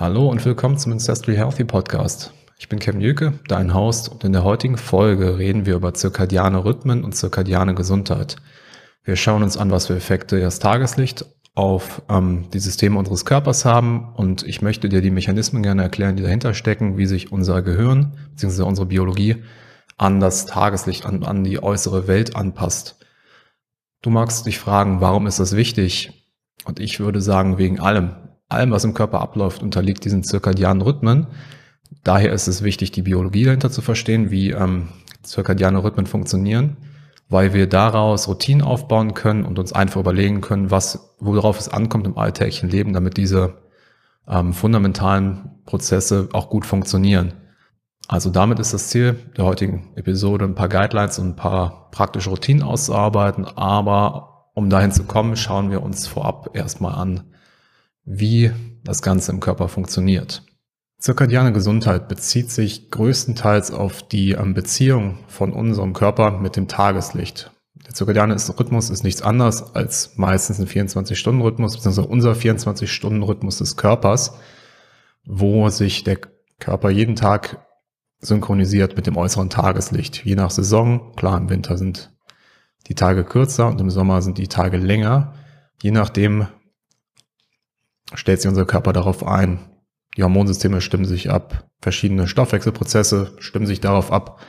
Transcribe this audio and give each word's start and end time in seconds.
Hallo 0.00 0.30
und 0.30 0.42
willkommen 0.46 0.78
zum 0.78 0.92
Ancestry 0.92 1.36
Healthy 1.36 1.64
Podcast. 1.64 2.32
Ich 2.58 2.70
bin 2.70 2.78
Kevin 2.78 3.02
Jücke, 3.02 3.34
dein 3.48 3.74
Host, 3.74 4.08
und 4.08 4.24
in 4.24 4.32
der 4.32 4.44
heutigen 4.44 4.78
Folge 4.78 5.36
reden 5.36 5.66
wir 5.66 5.74
über 5.74 5.92
zirkadiane 5.92 6.64
Rhythmen 6.64 7.04
und 7.04 7.14
zirkadiane 7.14 7.74
Gesundheit. 7.74 8.36
Wir 9.04 9.16
schauen 9.16 9.42
uns 9.42 9.58
an, 9.58 9.70
was 9.70 9.88
für 9.88 9.96
Effekte 9.96 10.40
das 10.40 10.58
Tageslicht 10.58 11.26
auf 11.54 12.00
ähm, 12.08 12.46
die 12.54 12.60
Systeme 12.60 12.98
unseres 12.98 13.26
Körpers 13.26 13.66
haben 13.66 14.14
und 14.14 14.42
ich 14.42 14.62
möchte 14.62 14.88
dir 14.88 15.02
die 15.02 15.10
Mechanismen 15.10 15.62
gerne 15.62 15.82
erklären, 15.82 16.16
die 16.16 16.22
dahinter 16.22 16.54
stecken, 16.54 16.96
wie 16.96 17.04
sich 17.04 17.30
unser 17.30 17.60
Gehirn 17.60 18.14
bzw. 18.30 18.62
unsere 18.62 18.86
Biologie 18.86 19.44
an 19.98 20.18
das 20.18 20.46
Tageslicht, 20.46 21.04
an, 21.04 21.24
an 21.24 21.44
die 21.44 21.62
äußere 21.62 22.08
Welt 22.08 22.36
anpasst. 22.36 22.96
Du 24.00 24.08
magst 24.08 24.46
dich 24.46 24.58
fragen, 24.58 25.02
warum 25.02 25.26
ist 25.26 25.40
das 25.40 25.54
wichtig? 25.54 26.26
Und 26.64 26.80
ich 26.80 27.00
würde 27.00 27.20
sagen, 27.20 27.58
wegen 27.58 27.80
allem. 27.80 28.29
Allem, 28.50 28.70
was 28.70 28.84
im 28.84 28.94
Körper 28.94 29.20
abläuft, 29.20 29.62
unterliegt 29.62 30.04
diesen 30.04 30.22
zirkadianen 30.22 30.82
Rhythmen. 30.82 31.26
Daher 32.04 32.32
ist 32.32 32.48
es 32.48 32.62
wichtig, 32.62 32.92
die 32.92 33.02
Biologie 33.02 33.44
dahinter 33.44 33.70
zu 33.70 33.82
verstehen, 33.82 34.30
wie 34.30 34.50
ähm, 34.50 34.88
zirkadiane 35.22 35.82
Rhythmen 35.82 36.06
funktionieren 36.06 36.76
weil 37.30 37.54
wir 37.54 37.68
daraus 37.68 38.26
Routinen 38.28 38.60
aufbauen 38.60 39.14
können 39.14 39.44
und 39.46 39.58
uns 39.58 39.72
einfach 39.72 40.00
überlegen 40.00 40.40
können, 40.40 40.70
was, 40.70 41.14
worauf 41.20 41.58
es 41.58 41.68
ankommt 41.68 42.06
im 42.06 42.18
alltäglichen 42.18 42.68
Leben, 42.68 42.92
damit 42.92 43.16
diese 43.16 43.54
ähm, 44.28 44.52
fundamentalen 44.52 45.62
Prozesse 45.64 46.28
auch 46.32 46.50
gut 46.50 46.66
funktionieren. 46.66 47.34
Also 48.08 48.30
damit 48.30 48.58
ist 48.58 48.74
das 48.74 48.88
Ziel 48.88 49.14
der 49.36 49.44
heutigen 49.44 49.92
Episode, 49.94 50.44
ein 50.44 50.56
paar 50.56 50.68
Guidelines 50.68 51.20
und 51.20 51.28
ein 51.28 51.36
paar 51.36 51.90
praktische 51.92 52.30
Routinen 52.30 52.64
auszuarbeiten. 52.64 53.44
Aber 53.44 54.48
um 54.54 54.68
dahin 54.68 54.90
zu 54.90 55.04
kommen, 55.04 55.36
schauen 55.36 55.70
wir 55.70 55.84
uns 55.84 56.08
vorab 56.08 56.50
erstmal 56.54 56.96
an, 56.96 57.32
wie 58.04 58.52
das 58.84 59.02
Ganze 59.02 59.32
im 59.32 59.40
Körper 59.40 59.68
funktioniert. 59.68 60.42
Zirkadiane 60.98 61.52
Gesundheit 61.52 62.08
bezieht 62.08 62.50
sich 62.50 62.90
größtenteils 62.90 63.70
auf 63.70 64.02
die 64.06 64.32
ähm, 64.32 64.52
Beziehung 64.52 65.18
von 65.28 65.52
unserem 65.52 65.94
Körper 65.94 66.38
mit 66.38 66.56
dem 66.56 66.68
Tageslicht. 66.68 67.50
Der 67.86 67.94
zirkadiane 67.94 68.36
Rhythmus 68.58 68.90
ist 68.90 69.02
nichts 69.02 69.22
anderes 69.22 69.74
als 69.74 70.16
meistens 70.16 70.60
ein 70.60 70.66
24-Stunden-Rhythmus, 70.66 71.74
beziehungsweise 71.74 72.06
unser 72.06 72.32
24-Stunden-Rhythmus 72.32 73.58
des 73.58 73.76
Körpers, 73.76 74.34
wo 75.24 75.70
sich 75.70 76.04
der 76.04 76.18
Körper 76.58 76.90
jeden 76.90 77.16
Tag 77.16 77.66
synchronisiert 78.20 78.96
mit 78.96 79.06
dem 79.06 79.16
äußeren 79.16 79.48
Tageslicht. 79.48 80.24
Je 80.24 80.34
nach 80.34 80.50
Saison, 80.50 81.16
klar, 81.16 81.38
im 81.38 81.48
Winter 81.48 81.78
sind 81.78 82.12
die 82.86 82.94
Tage 82.94 83.24
kürzer 83.24 83.68
und 83.68 83.80
im 83.80 83.90
Sommer 83.90 84.20
sind 84.20 84.36
die 84.36 84.48
Tage 84.48 84.76
länger. 84.76 85.34
Je 85.82 85.90
nachdem 85.90 86.46
stellt 88.14 88.40
sich 88.40 88.48
unser 88.48 88.66
Körper 88.66 88.92
darauf 88.92 89.26
ein. 89.26 89.60
Die 90.16 90.22
Hormonsysteme 90.22 90.80
stimmen 90.80 91.04
sich 91.04 91.30
ab, 91.30 91.68
verschiedene 91.80 92.26
Stoffwechselprozesse 92.26 93.32
stimmen 93.38 93.66
sich 93.66 93.80
darauf 93.80 94.12
ab 94.12 94.40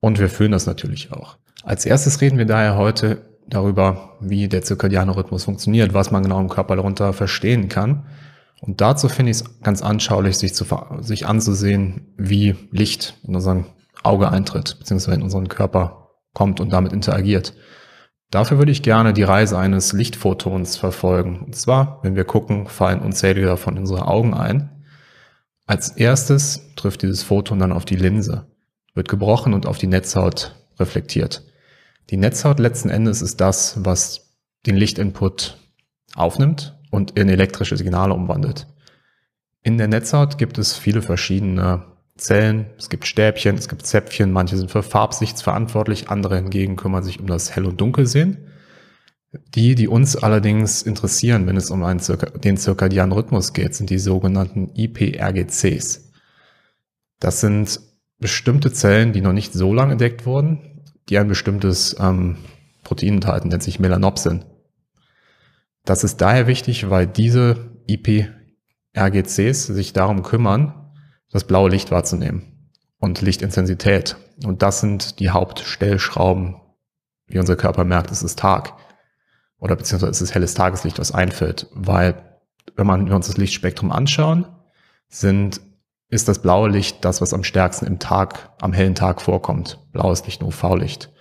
und 0.00 0.18
wir 0.18 0.28
fühlen 0.28 0.52
das 0.52 0.66
natürlich 0.66 1.12
auch. 1.12 1.36
Als 1.62 1.84
erstes 1.84 2.20
reden 2.20 2.38
wir 2.38 2.46
daher 2.46 2.76
heute 2.76 3.30
darüber, 3.48 4.16
wie 4.20 4.48
der 4.48 4.62
zirkadiane 4.62 5.14
Rhythmus 5.14 5.44
funktioniert, 5.44 5.92
was 5.92 6.10
man 6.10 6.22
genau 6.22 6.40
im 6.40 6.48
Körper 6.48 6.76
darunter 6.76 7.12
verstehen 7.12 7.68
kann. 7.68 8.06
Und 8.60 8.80
dazu 8.80 9.08
finde 9.08 9.30
ich 9.30 9.38
es 9.38 9.60
ganz 9.62 9.82
anschaulich, 9.82 10.38
sich, 10.38 10.54
zu, 10.54 10.64
sich 11.00 11.26
anzusehen, 11.26 12.14
wie 12.16 12.56
Licht 12.70 13.18
in 13.26 13.34
unser 13.34 13.64
Auge 14.02 14.30
eintritt, 14.30 14.78
beziehungsweise 14.78 15.16
in 15.16 15.22
unseren 15.22 15.48
Körper 15.48 16.10
kommt 16.32 16.60
und 16.60 16.72
damit 16.72 16.92
interagiert. 16.92 17.54
Dafür 18.30 18.58
würde 18.58 18.70
ich 18.70 18.82
gerne 18.82 19.12
die 19.12 19.24
Reise 19.24 19.58
eines 19.58 19.92
Lichtphotons 19.92 20.76
verfolgen. 20.76 21.40
Und 21.40 21.56
zwar, 21.56 21.98
wenn 22.02 22.14
wir 22.14 22.24
gucken, 22.24 22.68
fallen 22.68 23.00
unzählige 23.00 23.46
davon 23.46 23.76
unsere 23.76 24.06
Augen 24.06 24.34
ein. 24.34 24.84
Als 25.66 25.90
erstes 25.90 26.74
trifft 26.76 27.02
dieses 27.02 27.22
Photon 27.22 27.58
dann 27.58 27.72
auf 27.72 27.84
die 27.84 27.96
Linse, 27.96 28.46
wird 28.94 29.08
gebrochen 29.08 29.52
und 29.52 29.66
auf 29.66 29.78
die 29.78 29.86
Netzhaut 29.88 30.54
reflektiert. 30.78 31.44
Die 32.10 32.16
Netzhaut 32.16 32.58
letzten 32.58 32.88
Endes 32.88 33.22
ist 33.22 33.40
das, 33.40 33.84
was 33.84 34.36
den 34.66 34.76
Lichtinput 34.76 35.58
aufnimmt 36.14 36.76
und 36.90 37.12
in 37.18 37.28
elektrische 37.28 37.76
Signale 37.76 38.14
umwandelt. 38.14 38.66
In 39.62 39.78
der 39.78 39.88
Netzhaut 39.88 40.38
gibt 40.38 40.58
es 40.58 40.76
viele 40.76 41.02
verschiedene 41.02 41.89
Zellen, 42.20 42.66
es 42.78 42.90
gibt 42.90 43.06
Stäbchen, 43.06 43.56
es 43.56 43.68
gibt 43.68 43.86
Zäpfchen, 43.86 44.30
manche 44.30 44.56
sind 44.56 44.70
für 44.70 44.82
Farbsichts 44.82 45.42
verantwortlich, 45.42 46.10
andere 46.10 46.36
hingegen 46.36 46.76
kümmern 46.76 47.02
sich 47.02 47.18
um 47.18 47.26
das 47.26 47.54
Hell- 47.54 47.66
und 47.66 47.80
Dunkelsehen. 47.80 48.46
Die, 49.54 49.74
die 49.74 49.88
uns 49.88 50.16
allerdings 50.16 50.82
interessieren, 50.82 51.46
wenn 51.46 51.56
es 51.56 51.70
um 51.70 51.82
einen 51.84 52.00
Zirka, 52.00 52.26
den 52.38 52.56
zirkadianen 52.56 53.12
Rhythmus 53.12 53.52
geht, 53.52 53.74
sind 53.74 53.88
die 53.88 53.98
sogenannten 53.98 54.70
IPRGCs. 54.74 56.10
Das 57.20 57.40
sind 57.40 57.80
bestimmte 58.18 58.72
Zellen, 58.72 59.12
die 59.12 59.20
noch 59.20 59.32
nicht 59.32 59.52
so 59.52 59.72
lange 59.72 59.92
entdeckt 59.92 60.26
wurden, 60.26 60.82
die 61.08 61.18
ein 61.18 61.28
bestimmtes 61.28 61.96
ähm, 61.98 62.38
Protein 62.82 63.14
enthalten, 63.14 63.48
nennt 63.48 63.62
sich 63.62 63.78
Melanopsin. 63.78 64.44
Das 65.84 66.04
ist 66.04 66.20
daher 66.20 66.46
wichtig, 66.46 66.90
weil 66.90 67.06
diese 67.06 67.70
IPRGCs 67.86 69.66
sich 69.66 69.92
darum 69.92 70.22
kümmern, 70.22 70.79
das 71.30 71.44
blaue 71.44 71.70
Licht 71.70 71.90
wahrzunehmen 71.90 72.70
und 72.98 73.20
Lichtintensität. 73.20 74.16
Und 74.44 74.62
das 74.62 74.80
sind 74.80 75.20
die 75.20 75.30
Hauptstellschrauben, 75.30 76.56
wie 77.26 77.38
unser 77.38 77.56
Körper 77.56 77.84
merkt, 77.84 78.10
es 78.10 78.22
ist 78.22 78.38
Tag. 78.38 78.74
Oder 79.58 79.76
beziehungsweise 79.76 80.10
es 80.10 80.22
ist 80.22 80.34
helles 80.34 80.54
Tageslicht, 80.54 80.98
was 80.98 81.12
einfällt. 81.12 81.66
Weil, 81.72 82.40
wenn 82.76 82.86
man, 82.86 83.06
wir 83.06 83.14
uns 83.14 83.26
das 83.26 83.36
Lichtspektrum 83.36 83.92
anschauen, 83.92 84.46
sind, 85.08 85.60
ist 86.08 86.28
das 86.28 86.40
blaue 86.40 86.68
Licht 86.68 87.04
das, 87.04 87.20
was 87.20 87.32
am 87.32 87.44
stärksten 87.44 87.86
im 87.86 87.98
Tag, 87.98 88.50
am 88.60 88.72
hellen 88.72 88.94
Tag 88.94 89.20
vorkommt. 89.20 89.78
Blaues 89.92 90.24
Licht 90.24 90.42
UV-Licht. 90.42 91.12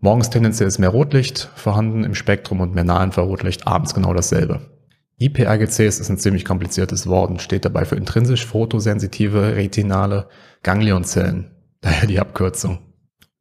Morgens 0.00 0.30
tendenziell 0.30 0.68
ist 0.68 0.78
mehr 0.78 0.90
Rotlicht 0.90 1.50
vorhanden 1.54 2.04
im 2.04 2.14
Spektrum 2.14 2.60
und 2.60 2.74
mehr 2.74 2.84
Nahinfrarotlicht, 2.84 3.66
abends 3.66 3.94
genau 3.94 4.14
dasselbe. 4.14 4.77
IPRGCs 5.18 5.98
ist 5.98 6.08
ein 6.08 6.18
ziemlich 6.18 6.44
kompliziertes 6.44 7.06
Wort 7.06 7.30
und 7.30 7.42
steht 7.42 7.64
dabei 7.64 7.84
für 7.84 7.96
intrinsisch 7.96 8.46
photosensitive 8.46 9.56
retinale 9.56 10.28
Ganglionzellen. 10.62 11.50
Daher 11.80 12.06
die 12.06 12.20
Abkürzung. 12.20 12.78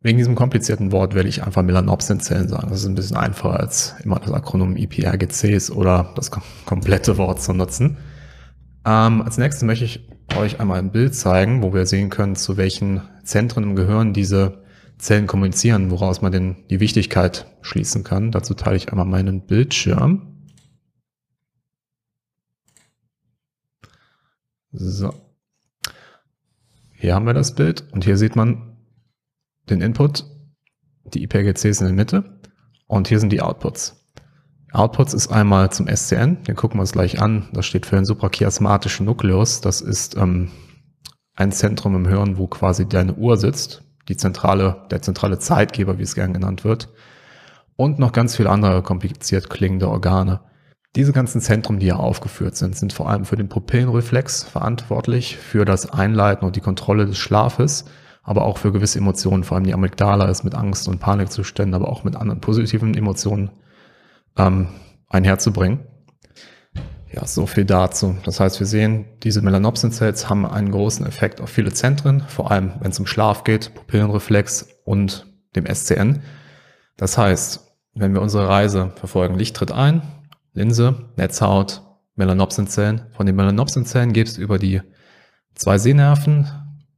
Wegen 0.01 0.17
diesem 0.19 0.35
komplizierten 0.35 0.91
Wort 0.91 1.15
werde 1.15 1.29
ich 1.29 1.43
einfach 1.43 1.63
Melanopsin-Zellen 1.63 2.49
sagen. 2.49 2.69
Das 2.69 2.81
ist 2.81 2.85
ein 2.87 2.95
bisschen 2.95 3.17
einfacher 3.17 3.59
als 3.59 3.95
immer 4.03 4.19
das 4.19 4.31
Akronym 4.31 4.77
IPRGCs 4.77 5.71
oder 5.71 6.11
das 6.15 6.31
komplette 6.65 7.17
Wort 7.17 7.41
zu 7.41 7.53
nutzen. 7.53 7.97
Ähm, 8.85 9.21
als 9.21 9.37
nächstes 9.37 9.63
möchte 9.63 9.85
ich 9.85 10.07
euch 10.37 10.59
einmal 10.59 10.79
ein 10.79 10.91
Bild 10.91 11.15
zeigen, 11.15 11.63
wo 11.63 11.73
wir 11.73 11.85
sehen 11.85 12.09
können, 12.09 12.35
zu 12.35 12.57
welchen 12.57 13.01
Zentren 13.23 13.63
im 13.63 13.75
Gehirn 13.75 14.13
diese 14.13 14.63
Zellen 14.97 15.27
kommunizieren, 15.27 15.91
woraus 15.91 16.21
man 16.21 16.31
denn 16.31 16.57
die 16.69 16.79
Wichtigkeit 16.79 17.47
schließen 17.61 18.03
kann. 18.03 18.31
Dazu 18.31 18.53
teile 18.53 18.77
ich 18.77 18.91
einmal 18.91 19.05
meinen 19.05 19.45
Bildschirm. 19.45 20.36
So. 24.79 25.11
Hier 26.93 27.15
haben 27.15 27.25
wir 27.25 27.33
das 27.33 27.55
Bild 27.55 27.91
und 27.91 28.03
hier 28.03 28.17
sieht 28.17 28.35
man 28.35 28.77
den 29.69 29.81
Input, 29.81 30.25
die 31.13 31.23
IPRGCs 31.23 31.81
in 31.81 31.87
der 31.87 31.95
Mitte 31.95 32.39
und 32.85 33.07
hier 33.07 33.19
sind 33.19 33.31
die 33.31 33.41
Outputs. 33.41 34.05
Outputs 34.71 35.13
ist 35.13 35.29
einmal 35.29 35.71
zum 35.71 35.87
SCN, 35.87 36.43
den 36.43 36.55
gucken 36.55 36.77
wir 36.77 36.81
uns 36.81 36.91
gleich 36.91 37.19
an. 37.21 37.49
Das 37.53 37.65
steht 37.65 37.85
für 37.87 37.95
den 37.95 38.05
suprachiasmatischen 38.05 39.05
Nukleus. 39.05 39.61
Das 39.61 39.81
ist 39.81 40.15
ähm, 40.15 40.51
ein 41.33 41.51
Zentrum 41.51 41.95
im 41.95 42.07
Hirn, 42.07 42.37
wo 42.37 42.47
quasi 42.47 42.87
deine 42.87 43.15
Uhr 43.15 43.37
sitzt, 43.37 43.83
die 44.09 44.17
zentrale, 44.17 44.85
der 44.91 45.01
zentrale 45.01 45.39
Zeitgeber, 45.39 45.97
wie 45.97 46.03
es 46.03 46.15
gern 46.15 46.33
genannt 46.33 46.63
wird. 46.63 46.89
Und 47.75 47.97
noch 47.97 48.11
ganz 48.11 48.35
viele 48.35 48.49
andere 48.49 48.83
kompliziert 48.83 49.49
klingende 49.49 49.87
Organe. 49.87 50.41
Diese 50.95 51.13
ganzen 51.13 51.41
Zentren, 51.41 51.79
die 51.79 51.85
hier 51.87 51.99
aufgeführt 51.99 52.55
sind, 52.55 52.75
sind 52.75 52.93
vor 52.93 53.09
allem 53.09 53.25
für 53.25 53.35
den 53.35 53.49
Pupillenreflex 53.49 54.43
verantwortlich, 54.43 55.37
für 55.37 55.65
das 55.65 55.91
Einleiten 55.91 56.45
und 56.45 56.55
die 56.55 56.61
Kontrolle 56.61 57.05
des 57.05 57.17
Schlafes, 57.17 57.85
aber 58.23 58.43
auch 58.43 58.57
für 58.57 58.71
gewisse 58.71 58.99
Emotionen, 58.99 59.43
vor 59.43 59.55
allem 59.55 59.65
die 59.65 59.73
Amygdala 59.73 60.25
ist 60.25 60.43
mit 60.43 60.55
Angst 60.55 60.87
und 60.87 60.99
Panikzuständen, 60.99 61.75
aber 61.75 61.89
auch 61.89 62.03
mit 62.03 62.15
anderen 62.15 62.41
positiven 62.41 62.95
Emotionen 62.95 63.51
ähm, 64.37 64.69
einherzubringen. 65.07 65.79
Ja, 67.11 67.25
so 67.25 67.45
viel 67.45 67.63
dazu. 67.63 68.17
Das 68.25 68.39
heißt, 68.39 68.59
wir 68.59 68.67
sehen, 68.67 69.05
diese 69.23 69.41
Melanopsin-Cells 69.41 70.29
haben 70.29 70.45
einen 70.45 70.71
großen 70.71 71.05
Effekt 71.05 71.39
auf 71.39 71.49
viele 71.49 71.71
Zentren, 71.71 72.21
vor 72.27 72.51
allem 72.51 72.73
wenn 72.81 72.91
es 72.91 72.99
um 72.99 73.05
Schlaf 73.05 73.43
geht, 73.43 73.73
Pupillenreflex 73.75 74.67
und 74.83 75.25
dem 75.55 75.65
SCN. 75.65 76.21
Das 76.97 77.17
heißt, 77.17 77.65
wenn 77.95 78.13
wir 78.13 78.21
unsere 78.21 78.49
Reise 78.49 78.91
verfolgen, 78.95 79.35
Licht 79.35 79.55
tritt 79.55 79.71
ein, 79.71 80.01
Linse, 80.57 80.95
Netzhaut, 81.17 81.83
Melanopsinzellen. 82.15 83.03
Von 83.11 83.27
den 83.27 83.35
Melanopsinzellen 83.35 84.11
geht 84.11 84.27
es 84.27 84.39
über 84.39 84.57
die 84.57 84.81
zwei 85.53 85.77
Sehnerven 85.77 86.47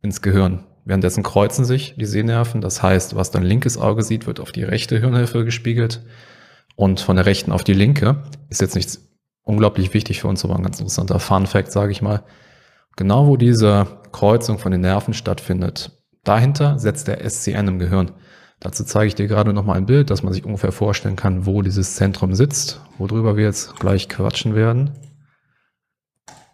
ins 0.01 0.21
Gehirn. 0.21 0.63
Währenddessen 0.85 1.23
kreuzen 1.23 1.65
sich 1.65 1.95
die 1.97 2.05
Sehnerven. 2.05 2.61
Das 2.61 2.81
heißt, 2.81 3.17
was 3.17 3.31
dein 3.31 3.43
linkes 3.43 3.77
Auge 3.77 4.03
sieht, 4.03 4.27
wird 4.27 4.39
auf 4.39 4.53
die 4.53 4.63
rechte 4.63 4.97
Hirnhälfte 4.97 5.43
gespiegelt. 5.43 6.05
Und 6.77 7.01
von 7.01 7.17
der 7.17 7.25
rechten 7.25 7.51
auf 7.51 7.65
die 7.65 7.73
linke 7.73 8.23
ist 8.47 8.61
jetzt 8.61 8.75
nichts 8.75 9.09
unglaublich 9.43 9.93
wichtig 9.93 10.21
für 10.21 10.29
uns, 10.29 10.45
aber 10.45 10.55
ein 10.55 10.63
ganz 10.63 10.79
interessanter 10.79 11.19
Fun 11.19 11.45
Fact, 11.45 11.73
sage 11.73 11.91
ich 11.91 12.01
mal. 12.01 12.23
Genau 12.95 13.27
wo 13.27 13.35
diese 13.35 13.87
Kreuzung 14.13 14.57
von 14.57 14.71
den 14.71 14.81
Nerven 14.81 15.13
stattfindet, 15.13 15.91
dahinter 16.23 16.79
setzt 16.79 17.09
der 17.09 17.29
SCN 17.29 17.67
im 17.67 17.79
Gehirn. 17.79 18.13
Dazu 18.59 18.83
zeige 18.83 19.07
ich 19.07 19.15
dir 19.15 19.27
gerade 19.27 19.53
nochmal 19.53 19.77
ein 19.77 19.85
Bild, 19.85 20.09
dass 20.09 20.21
man 20.21 20.33
sich 20.33 20.43
ungefähr 20.43 20.71
vorstellen 20.71 21.15
kann, 21.15 21.45
wo 21.45 21.61
dieses 21.61 21.95
Zentrum 21.95 22.33
sitzt, 22.35 22.81
worüber 22.97 23.37
wir 23.37 23.45
jetzt 23.45 23.79
gleich 23.79 24.09
quatschen 24.09 24.53
werden. 24.53 24.91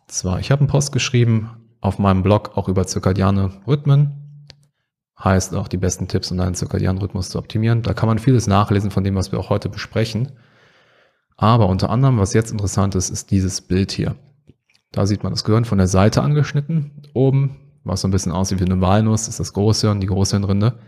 Zwar, 0.07 0.39
ich 0.39 0.51
habe 0.51 0.59
einen 0.59 0.69
Post 0.69 0.91
geschrieben 0.91 1.49
auf 1.81 1.97
meinem 1.97 2.23
Blog 2.23 2.57
auch 2.57 2.67
über 2.67 2.85
zirkadiane 2.85 3.51
Rhythmen. 3.67 4.49
Heißt 5.17 5.55
auch 5.55 5.67
die 5.67 5.77
besten 5.77 6.07
Tipps, 6.07 6.29
um 6.29 6.37
deinen 6.37 6.55
zirkadianen 6.55 7.01
Rhythmus 7.01 7.29
zu 7.29 7.39
optimieren. 7.39 7.81
Da 7.81 7.93
kann 7.93 8.07
man 8.07 8.19
vieles 8.19 8.47
nachlesen 8.47 8.91
von 8.91 9.03
dem, 9.03 9.15
was 9.15 9.31
wir 9.31 9.39
auch 9.39 9.49
heute 9.49 9.69
besprechen. 9.69 10.33
Aber 11.37 11.67
unter 11.67 11.89
anderem, 11.89 12.19
was 12.19 12.33
jetzt 12.33 12.51
interessant 12.51 12.95
ist, 12.95 13.09
ist 13.09 13.31
dieses 13.31 13.61
Bild 13.61 13.91
hier. 13.91 14.15
Da 14.91 15.05
sieht 15.05 15.23
man 15.23 15.33
das 15.33 15.43
Gehirn 15.43 15.65
von 15.65 15.77
der 15.77 15.87
Seite 15.87 16.21
angeschnitten. 16.21 17.03
Oben, 17.13 17.57
was 17.83 18.01
so 18.01 18.07
ein 18.07 18.11
bisschen 18.11 18.31
aussieht 18.31 18.59
wie 18.59 18.65
eine 18.65 18.79
Walnuss, 18.79 19.27
ist 19.27 19.39
das 19.39 19.53
Großhirn, 19.53 19.99
die 19.99 20.07
Großhirnrinde. 20.07 20.79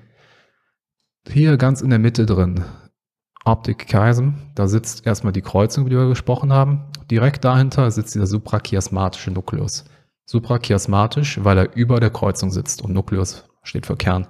Hier 1.30 1.58
ganz 1.58 1.82
in 1.82 1.90
der 1.90 2.00
Mitte 2.00 2.26
drin, 2.26 2.64
Optic 3.44 3.88
Chiasm, 3.88 4.34
da 4.56 4.68
sitzt 4.68 5.06
erstmal 5.06 5.34
die 5.34 5.42
Kreuzung, 5.42 5.86
die 5.86 5.96
wir 5.96 6.08
gesprochen 6.08 6.54
haben. 6.54 6.86
Direkt 7.12 7.44
dahinter 7.44 7.92
sitzt 7.92 8.16
dieser 8.16 8.28
suprachiasmatische 8.28 9.32
Nukleus. 9.32 9.86
Suprachiasmatisch, 10.26 11.44
weil 11.44 11.58
er 11.58 11.76
über 11.76 12.00
der 12.00 12.10
Kreuzung 12.10 12.52
sitzt 12.52 12.82
und 12.82 12.94
Nukleus 12.94 13.46
steht 13.64 13.86
für 13.86 13.98
Kern. 13.98 14.28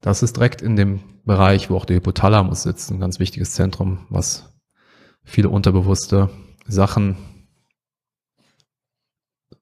Das 0.00 0.22
ist 0.22 0.36
direkt 0.36 0.62
in 0.62 0.76
dem 0.76 1.00
Bereich, 1.24 1.70
wo 1.70 1.76
auch 1.76 1.84
der 1.84 1.96
Hypothalamus 1.96 2.62
sitzt, 2.62 2.90
ein 2.90 3.00
ganz 3.00 3.18
wichtiges 3.18 3.52
Zentrum, 3.52 4.06
was 4.08 4.58
viele 5.22 5.50
unterbewusste 5.50 6.30
Sachen, 6.66 7.16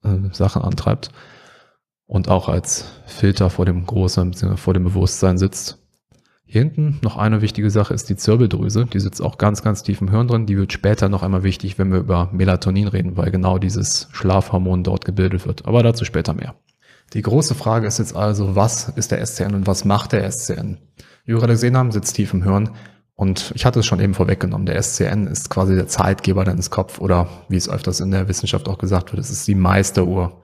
äh, 0.05 0.33
Sachen 0.33 0.63
antreibt 0.63 1.11
und 2.07 2.29
auch 2.29 2.49
als 2.49 2.85
Filter 3.07 3.51
vor 3.51 3.67
dem 3.67 3.85
großen, 3.85 4.35
vor 4.57 4.75
dem 4.75 4.85
Bewusstsein 4.85 5.39
sitzt. 5.39 5.78
Hier 6.51 6.63
hinten 6.63 6.99
noch 7.03 7.19
eine 7.19 7.43
wichtige 7.43 7.69
Sache 7.69 7.93
ist 7.93 8.09
die 8.09 8.17
Zirbeldrüse. 8.17 8.87
Die 8.87 9.01
sitzt 9.01 9.21
auch 9.21 9.37
ganz, 9.37 9.63
ganz 9.63 9.83
tief 9.83 10.01
im 10.01 10.09
Hirn 10.09 10.29
drin. 10.29 10.47
Die 10.47 10.57
wird 10.57 10.73
später 10.73 11.11
noch 11.11 11.23
einmal 11.23 11.43
wichtig, 11.43 11.79
wenn 11.79 11.93
wir 11.93 11.99
über 11.99 12.31
Melatonin 12.33 12.89
reden, 12.89 13.19
weil 13.19 13.31
genau 13.31 13.59
dieses 13.59 14.09
Schlafhormon 14.13 14.83
dort 14.83 15.05
gebildet 15.05 15.47
wird. 15.47 15.67
Aber 15.67 15.83
dazu 15.83 16.07
später 16.07 16.33
mehr. 16.33 16.55
Die 17.13 17.21
große 17.21 17.55
Frage 17.55 17.87
ist 17.87 17.99
jetzt 17.99 18.17
also, 18.17 18.57
was 18.57 18.89
ist 18.89 19.11
der 19.11 19.25
SCN 19.25 19.55
und 19.55 19.67
was 19.67 19.85
macht 19.85 20.13
der 20.13 20.31
SCN? 20.31 20.79
Wie 21.27 21.35
wir 21.35 21.39
gerade 21.39 21.53
gesehen 21.53 21.77
haben, 21.77 21.93
sitzt 21.93 22.17
tief 22.17 22.33
im 22.33 22.43
Hirn. 22.43 22.71
Und 23.15 23.53
ich 23.55 23.67
hatte 23.67 23.81
es 23.81 23.87
schon 23.87 24.01
eben 24.01 24.15
vorweggenommen. 24.15 24.65
Der 24.65 24.83
SCN 24.83 25.27
ist 25.27 25.51
quasi 25.51 25.75
der 25.75 25.87
Zeitgeber 25.87 26.45
deines 26.45 26.71
Kopf 26.71 26.99
oder 26.99 27.29
wie 27.51 27.57
es 27.57 27.69
öfters 27.69 28.01
in 28.01 28.11
der 28.11 28.27
Wissenschaft 28.27 28.71
auch 28.71 28.79
gesagt 28.79 29.13
wird, 29.13 29.21
es 29.21 29.29
ist 29.29 29.47
die 29.49 29.55
Meisteruhr. 29.55 30.41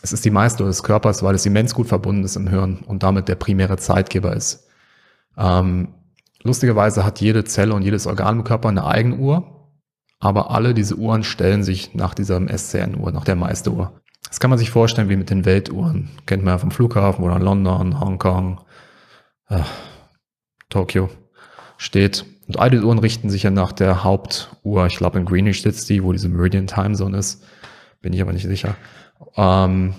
Es 0.00 0.14
ist 0.14 0.24
die 0.24 0.30
Meisteruhr 0.30 0.68
des 0.68 0.82
Körpers, 0.82 1.22
weil 1.22 1.34
es 1.34 1.44
immens 1.44 1.74
gut 1.74 1.88
verbunden 1.88 2.24
ist 2.24 2.36
im 2.36 2.48
Hirn 2.48 2.78
und 2.86 3.02
damit 3.02 3.28
der 3.28 3.34
primäre 3.34 3.76
Zeitgeber 3.76 4.34
ist. 4.34 4.67
Ähm, 5.38 5.94
lustigerweise 6.42 7.04
hat 7.04 7.20
jede 7.20 7.44
Zelle 7.44 7.74
und 7.74 7.82
jedes 7.82 8.06
Organ 8.06 8.38
im 8.38 8.44
Körper 8.44 8.68
eine 8.68 8.84
eigene 8.84 9.16
Uhr, 9.16 9.70
aber 10.18 10.50
alle 10.50 10.74
diese 10.74 10.96
Uhren 10.96 11.22
stellen 11.22 11.62
sich 11.62 11.94
nach 11.94 12.14
dieser 12.14 12.40
SCN-Uhr, 12.40 13.12
nach 13.12 13.24
der 13.24 13.36
Meisteruhr. 13.36 13.92
Das 14.28 14.40
kann 14.40 14.50
man 14.50 14.58
sich 14.58 14.70
vorstellen 14.70 15.08
wie 15.08 15.16
mit 15.16 15.30
den 15.30 15.44
Weltuhren. 15.44 16.10
Kennt 16.26 16.44
man 16.44 16.54
ja 16.54 16.58
vom 16.58 16.70
Flughafen 16.70 17.24
oder 17.24 17.38
London, 17.38 17.98
Hongkong, 18.00 18.60
äh, 19.48 19.60
Tokio 20.68 21.08
steht. 21.78 22.26
Und 22.46 22.58
all 22.58 22.70
die 22.70 22.80
Uhren 22.80 22.98
richten 22.98 23.30
sich 23.30 23.44
ja 23.44 23.50
nach 23.50 23.72
der 23.72 24.04
Hauptuhr. 24.04 24.86
Ich 24.86 24.96
glaube, 24.96 25.18
in 25.18 25.24
Greenwich 25.24 25.62
sitzt 25.62 25.88
die, 25.88 26.02
wo 26.02 26.12
diese 26.12 26.28
Meridian 26.28 26.66
Time 26.66 26.94
Zone 26.94 27.16
ist. 27.16 27.44
Bin 28.00 28.12
ich 28.12 28.20
aber 28.20 28.32
nicht 28.32 28.46
sicher. 28.46 28.76
Ähm, 29.36 29.94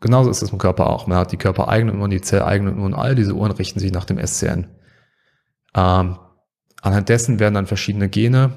Genauso 0.00 0.30
ist 0.30 0.42
es 0.42 0.52
im 0.52 0.58
Körper 0.58 0.88
auch. 0.88 1.06
Man 1.06 1.18
hat 1.18 1.32
die 1.32 1.36
körpereigenen 1.36 1.98
Uhren, 1.98 2.10
die 2.10 2.20
zelleigenen 2.20 2.78
Uhren, 2.78 2.94
all 2.94 3.14
diese 3.14 3.34
Uhren 3.34 3.52
richten 3.52 3.80
sich 3.80 3.92
nach 3.92 4.04
dem 4.04 4.24
SCN. 4.24 4.66
Ähm, 5.74 6.18
anhand 6.82 7.08
dessen 7.08 7.38
werden 7.38 7.54
dann 7.54 7.66
verschiedene 7.66 8.08
Gene 8.08 8.56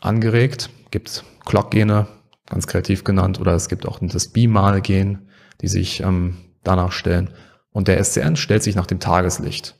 angeregt. 0.00 0.70
Gibt 0.90 1.24
Clock-Gene, 1.44 2.06
ganz 2.46 2.66
kreativ 2.66 3.04
genannt, 3.04 3.40
oder 3.40 3.52
es 3.52 3.68
gibt 3.68 3.86
auch 3.86 3.98
das 4.00 4.28
Bimal-Gen, 4.28 5.28
die 5.60 5.68
sich 5.68 6.00
ähm, 6.00 6.36
danach 6.62 6.92
stellen. 6.92 7.30
Und 7.70 7.88
der 7.88 8.02
SCN 8.02 8.36
stellt 8.36 8.62
sich 8.62 8.74
nach 8.74 8.86
dem 8.86 9.00
Tageslicht. 9.00 9.76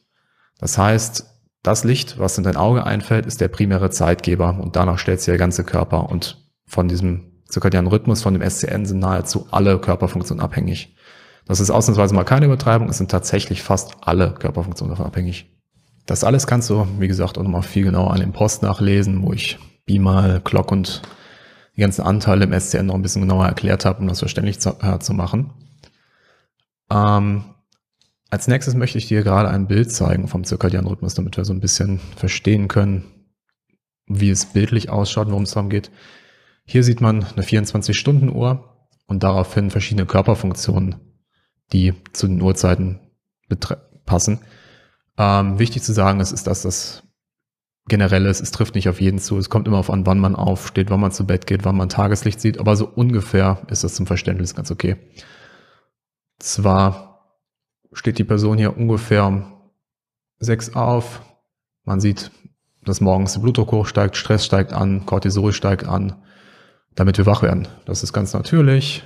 Das 0.58 0.76
heißt, 0.76 1.26
das 1.62 1.84
Licht, 1.84 2.18
was 2.18 2.38
in 2.38 2.44
dein 2.44 2.56
Auge 2.56 2.84
einfällt, 2.84 3.26
ist 3.26 3.40
der 3.40 3.48
primäre 3.48 3.90
Zeitgeber 3.90 4.58
und 4.60 4.76
danach 4.76 4.98
stellt 4.98 5.20
sich 5.20 5.26
der 5.26 5.38
ganze 5.38 5.64
Körper 5.64 6.08
und 6.10 6.46
von 6.66 6.88
diesem 6.88 7.42
zirkadianen 7.48 7.90
Rhythmus, 7.90 8.22
von 8.22 8.34
dem 8.34 8.48
SCN 8.48 8.86
sind 8.86 9.00
nahezu 9.00 9.48
alle 9.50 9.80
Körperfunktionen 9.80 10.42
abhängig. 10.42 10.94
Das 11.48 11.60
ist 11.60 11.70
ausnahmsweise 11.70 12.14
mal 12.14 12.24
keine 12.24 12.44
Übertreibung, 12.46 12.90
es 12.90 12.98
sind 12.98 13.10
tatsächlich 13.10 13.62
fast 13.62 13.96
alle 14.02 14.34
Körperfunktionen 14.34 14.90
davon 14.90 15.06
abhängig. 15.06 15.50
Das 16.04 16.22
alles 16.22 16.46
kannst 16.46 16.68
du, 16.68 16.86
wie 16.98 17.08
gesagt, 17.08 17.38
auch 17.38 17.42
nochmal 17.42 17.62
viel 17.62 17.84
genauer 17.84 18.12
an 18.12 18.20
dem 18.20 18.32
Post 18.32 18.62
nachlesen, 18.62 19.22
wo 19.22 19.32
ich 19.32 19.58
Bimal, 19.86 20.42
Clock 20.42 20.70
und 20.70 21.02
die 21.74 21.80
ganzen 21.80 22.02
Anteile 22.02 22.44
im 22.44 22.52
SCN 22.52 22.86
noch 22.86 22.94
ein 22.94 23.02
bisschen 23.02 23.22
genauer 23.22 23.46
erklärt 23.46 23.86
habe, 23.86 24.00
um 24.00 24.08
das 24.08 24.18
verständlich 24.18 24.60
zu, 24.60 24.76
äh, 24.82 24.98
zu 24.98 25.14
machen. 25.14 25.50
Ähm, 26.90 27.44
als 28.28 28.46
nächstes 28.46 28.74
möchte 28.74 28.98
ich 28.98 29.08
dir 29.08 29.22
gerade 29.22 29.48
ein 29.48 29.68
Bild 29.68 29.90
zeigen 29.90 30.28
vom 30.28 30.44
zirkadianen 30.44 30.88
Rhythmus, 30.88 31.14
damit 31.14 31.38
wir 31.38 31.46
so 31.46 31.54
ein 31.54 31.60
bisschen 31.60 31.98
verstehen 32.16 32.68
können, 32.68 33.04
wie 34.06 34.28
es 34.28 34.44
bildlich 34.44 34.90
ausschaut, 34.90 35.28
worum 35.28 35.44
es 35.44 35.52
darum 35.52 35.70
geht. 35.70 35.90
Hier 36.66 36.84
sieht 36.84 37.00
man 37.00 37.24
eine 37.24 37.42
24-Stunden-Uhr 37.42 38.86
und 39.06 39.22
daraufhin 39.22 39.70
verschiedene 39.70 40.04
Körperfunktionen 40.04 41.07
die 41.72 41.94
zu 42.12 42.26
den 42.26 42.40
Uhrzeiten 42.40 43.00
passen. 44.04 44.40
Ähm, 45.16 45.58
wichtig 45.58 45.82
zu 45.82 45.92
sagen 45.92 46.20
ist, 46.20 46.32
ist, 46.32 46.46
dass 46.46 46.62
das 46.62 47.02
generell 47.88 48.26
ist, 48.26 48.40
es 48.40 48.50
trifft 48.50 48.74
nicht 48.74 48.88
auf 48.88 49.00
jeden 49.00 49.18
zu. 49.18 49.38
Es 49.38 49.50
kommt 49.50 49.66
immer 49.66 49.78
auf 49.78 49.90
an, 49.90 50.06
wann 50.06 50.18
man 50.18 50.36
aufsteht, 50.36 50.90
wann 50.90 51.00
man 51.00 51.10
zu 51.10 51.26
Bett 51.26 51.46
geht, 51.46 51.64
wann 51.64 51.76
man 51.76 51.88
Tageslicht 51.88 52.40
sieht, 52.40 52.60
aber 52.60 52.76
so 52.76 52.86
ungefähr 52.86 53.62
ist 53.70 53.82
das 53.82 53.94
zum 53.94 54.06
Verständnis 54.06 54.54
ganz 54.54 54.70
okay. 54.70 54.96
Zwar 56.38 57.24
steht 57.92 58.18
die 58.18 58.24
Person 58.24 58.58
hier 58.58 58.76
ungefähr 58.76 59.26
um 59.26 59.52
sechs 60.38 60.74
auf, 60.74 61.22
man 61.84 62.00
sieht, 62.00 62.30
dass 62.84 63.00
morgens 63.00 63.32
der 63.32 63.40
Blutdruck 63.40 63.72
hochsteigt, 63.72 64.16
Stress 64.16 64.44
steigt 64.44 64.72
an, 64.72 65.04
Cortisol 65.04 65.52
steigt 65.52 65.86
an, 65.86 66.22
damit 66.94 67.18
wir 67.18 67.26
wach 67.26 67.42
werden. 67.42 67.66
Das 67.86 68.02
ist 68.02 68.12
ganz 68.12 68.34
natürlich. 68.34 69.02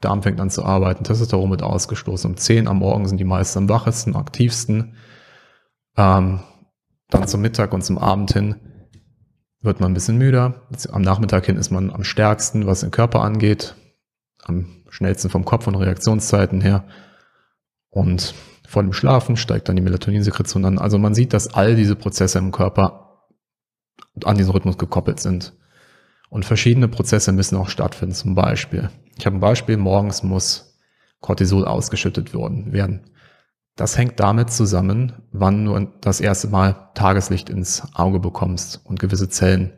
Darm 0.00 0.22
fängt 0.22 0.40
an 0.40 0.50
zu 0.50 0.64
arbeiten, 0.64 1.04
Testosteron 1.04 1.50
wird 1.50 1.62
ausgestoßen. 1.62 2.30
Um 2.30 2.36
10 2.36 2.68
am 2.68 2.78
Morgen 2.78 3.08
sind 3.08 3.18
die 3.18 3.24
meisten 3.24 3.60
am 3.60 3.68
wachesten, 3.68 4.16
aktivsten. 4.16 4.96
Ähm, 5.96 6.40
dann 7.08 7.28
zum 7.28 7.40
Mittag 7.40 7.72
und 7.72 7.84
zum 7.84 7.98
Abend 7.98 8.32
hin 8.32 8.56
wird 9.60 9.80
man 9.80 9.92
ein 9.92 9.94
bisschen 9.94 10.18
müder. 10.18 10.62
Am 10.92 11.02
Nachmittag 11.02 11.46
hin 11.46 11.56
ist 11.56 11.70
man 11.70 11.90
am 11.90 12.04
stärksten, 12.04 12.66
was 12.66 12.80
den 12.80 12.90
Körper 12.90 13.22
angeht. 13.22 13.74
Am 14.42 14.84
schnellsten 14.90 15.30
vom 15.30 15.44
Kopf 15.44 15.66
und 15.66 15.74
Reaktionszeiten 15.74 16.60
her. 16.60 16.84
Und 17.88 18.34
vor 18.66 18.82
dem 18.82 18.92
Schlafen 18.92 19.36
steigt 19.36 19.68
dann 19.68 19.76
die 19.76 19.82
Melatoninsekretion 19.82 20.64
an. 20.64 20.78
Also 20.78 20.98
man 20.98 21.14
sieht, 21.14 21.32
dass 21.32 21.54
all 21.54 21.76
diese 21.76 21.96
Prozesse 21.96 22.38
im 22.38 22.52
Körper 22.52 23.22
an 24.24 24.36
diesen 24.36 24.52
Rhythmus 24.52 24.78
gekoppelt 24.78 25.20
sind. 25.20 25.54
Und 26.28 26.44
verschiedene 26.44 26.88
Prozesse 26.88 27.32
müssen 27.32 27.56
auch 27.56 27.68
stattfinden. 27.68 28.14
Zum 28.14 28.34
Beispiel, 28.34 28.90
ich 29.16 29.26
habe 29.26 29.36
ein 29.36 29.40
Beispiel, 29.40 29.76
morgens 29.76 30.22
muss 30.22 30.78
Cortisol 31.20 31.64
ausgeschüttet 31.64 32.34
werden. 32.34 33.10
Das 33.76 33.98
hängt 33.98 34.20
damit 34.20 34.50
zusammen, 34.50 35.12
wann 35.32 35.64
du 35.64 35.88
das 36.00 36.20
erste 36.20 36.48
Mal 36.48 36.90
Tageslicht 36.94 37.50
ins 37.50 37.82
Auge 37.94 38.20
bekommst 38.20 38.80
und 38.84 39.00
gewisse 39.00 39.28
Zellen 39.28 39.72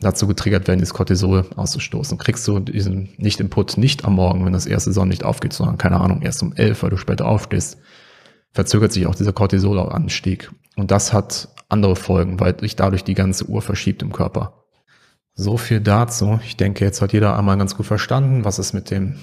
dazu 0.00 0.26
getriggert 0.26 0.66
werden, 0.66 0.80
dieses 0.80 0.94
Cortisol 0.94 1.46
auszustoßen. 1.54 2.18
Kriegst 2.18 2.46
du 2.48 2.58
diesen 2.58 3.10
Nicht-Input 3.18 3.76
nicht 3.76 4.04
am 4.04 4.14
Morgen, 4.14 4.44
wenn 4.44 4.52
das 4.52 4.66
erste 4.66 4.92
Sonnenlicht 4.92 5.24
aufgeht, 5.24 5.52
sondern 5.52 5.78
keine 5.78 6.00
Ahnung, 6.00 6.22
erst 6.22 6.42
um 6.42 6.54
elf, 6.54 6.82
weil 6.82 6.90
du 6.90 6.96
später 6.96 7.26
aufstehst, 7.26 7.78
verzögert 8.50 8.92
sich 8.92 9.06
auch 9.06 9.14
dieser 9.14 9.32
Cortisolanstieg. 9.32 10.50
Und 10.76 10.90
das 10.90 11.12
hat 11.12 11.48
andere 11.68 11.94
Folgen, 11.94 12.40
weil 12.40 12.58
sich 12.58 12.74
dadurch 12.74 13.04
die 13.04 13.14
ganze 13.14 13.46
Uhr 13.46 13.62
verschiebt 13.62 14.02
im 14.02 14.12
Körper. 14.12 14.61
So 15.34 15.56
viel 15.56 15.80
dazu. 15.80 16.40
Ich 16.44 16.56
denke, 16.56 16.84
jetzt 16.84 17.00
hat 17.00 17.12
jeder 17.12 17.38
einmal 17.38 17.56
ganz 17.56 17.76
gut 17.76 17.86
verstanden, 17.86 18.44
was 18.44 18.58
es 18.58 18.72
mit 18.72 18.90
dem, 18.90 19.16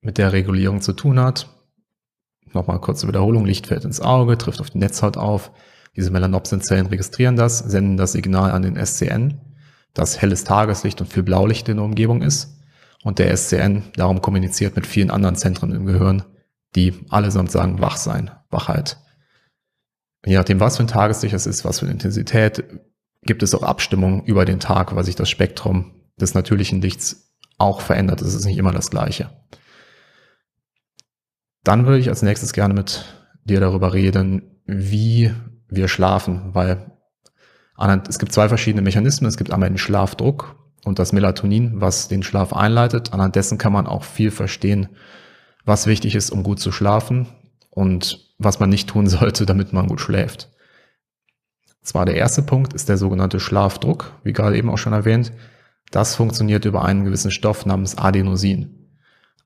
mit 0.00 0.18
der 0.18 0.32
Regulierung 0.32 0.80
zu 0.80 0.92
tun 0.92 1.20
hat. 1.20 1.48
Nochmal 2.52 2.80
kurze 2.80 3.06
Wiederholung. 3.06 3.44
Licht 3.44 3.66
fällt 3.66 3.84
ins 3.84 4.00
Auge, 4.00 4.38
trifft 4.38 4.60
auf 4.60 4.70
die 4.70 4.78
Netzhaut 4.78 5.16
auf. 5.16 5.52
Diese 5.94 6.10
Melanopsin-Zellen 6.10 6.86
registrieren 6.86 7.36
das, 7.36 7.58
senden 7.58 7.96
das 7.96 8.12
Signal 8.12 8.50
an 8.50 8.62
den 8.62 8.76
SCN, 8.76 9.40
dass 9.94 10.20
helles 10.20 10.44
Tageslicht 10.44 11.00
und 11.00 11.12
viel 11.12 11.22
Blaulicht 11.22 11.68
in 11.68 11.76
der 11.76 11.84
Umgebung 11.84 12.22
ist. 12.22 12.56
Und 13.02 13.18
der 13.18 13.34
SCN 13.36 13.84
darum 13.94 14.20
kommuniziert 14.20 14.76
mit 14.76 14.86
vielen 14.86 15.10
anderen 15.10 15.36
Zentren 15.36 15.72
im 15.72 15.86
Gehirn, 15.86 16.22
die 16.74 16.94
allesamt 17.08 17.50
sagen, 17.50 17.80
wach 17.80 17.96
sein, 17.96 18.30
Wachheit. 18.50 18.98
Je 20.24 20.36
nachdem, 20.36 20.60
was 20.60 20.76
für 20.76 20.82
ein 20.82 20.88
Tageslicht 20.88 21.34
es 21.34 21.46
ist, 21.46 21.64
was 21.64 21.78
für 21.78 21.86
eine 21.86 21.92
Intensität, 21.92 22.64
gibt 23.26 23.42
es 23.42 23.54
auch 23.54 23.62
Abstimmungen 23.62 24.24
über 24.24 24.44
den 24.44 24.60
Tag, 24.60 24.94
weil 24.94 25.04
sich 25.04 25.16
das 25.16 25.28
Spektrum 25.28 25.92
des 26.20 26.34
natürlichen 26.34 26.80
Lichts 26.80 27.34
auch 27.58 27.80
verändert. 27.80 28.22
Es 28.22 28.34
ist 28.34 28.44
nicht 28.44 28.58
immer 28.58 28.72
das 28.72 28.90
gleiche. 28.90 29.30
Dann 31.64 31.86
würde 31.86 31.98
ich 31.98 32.08
als 32.08 32.22
nächstes 32.22 32.52
gerne 32.52 32.74
mit 32.74 33.04
dir 33.44 33.60
darüber 33.60 33.92
reden, 33.92 34.60
wie 34.66 35.32
wir 35.68 35.88
schlafen, 35.88 36.54
weil 36.54 36.92
es 38.08 38.18
gibt 38.18 38.32
zwei 38.32 38.48
verschiedene 38.48 38.82
Mechanismen. 38.82 39.28
Es 39.28 39.36
gibt 39.36 39.52
einmal 39.52 39.68
den 39.68 39.78
Schlafdruck 39.78 40.56
und 40.84 40.98
das 40.98 41.12
Melatonin, 41.12 41.80
was 41.80 42.08
den 42.08 42.22
Schlaf 42.22 42.52
einleitet. 42.52 43.12
Anhand 43.12 43.36
dessen 43.36 43.58
kann 43.58 43.72
man 43.72 43.86
auch 43.86 44.04
viel 44.04 44.30
verstehen, 44.30 44.88
was 45.64 45.86
wichtig 45.86 46.14
ist, 46.14 46.30
um 46.30 46.42
gut 46.42 46.60
zu 46.60 46.72
schlafen 46.72 47.26
und 47.70 48.32
was 48.38 48.60
man 48.60 48.70
nicht 48.70 48.88
tun 48.88 49.06
sollte, 49.08 49.46
damit 49.46 49.72
man 49.72 49.88
gut 49.88 50.00
schläft. 50.00 50.50
Zwar 51.86 52.04
der 52.04 52.16
erste 52.16 52.42
Punkt 52.42 52.72
ist 52.72 52.88
der 52.88 52.96
sogenannte 52.96 53.38
Schlafdruck, 53.38 54.12
wie 54.24 54.32
gerade 54.32 54.58
eben 54.58 54.70
auch 54.70 54.76
schon 54.76 54.92
erwähnt. 54.92 55.30
Das 55.92 56.16
funktioniert 56.16 56.64
über 56.64 56.84
einen 56.84 57.04
gewissen 57.04 57.30
Stoff 57.30 57.64
namens 57.64 57.96
Adenosin. 57.96 58.88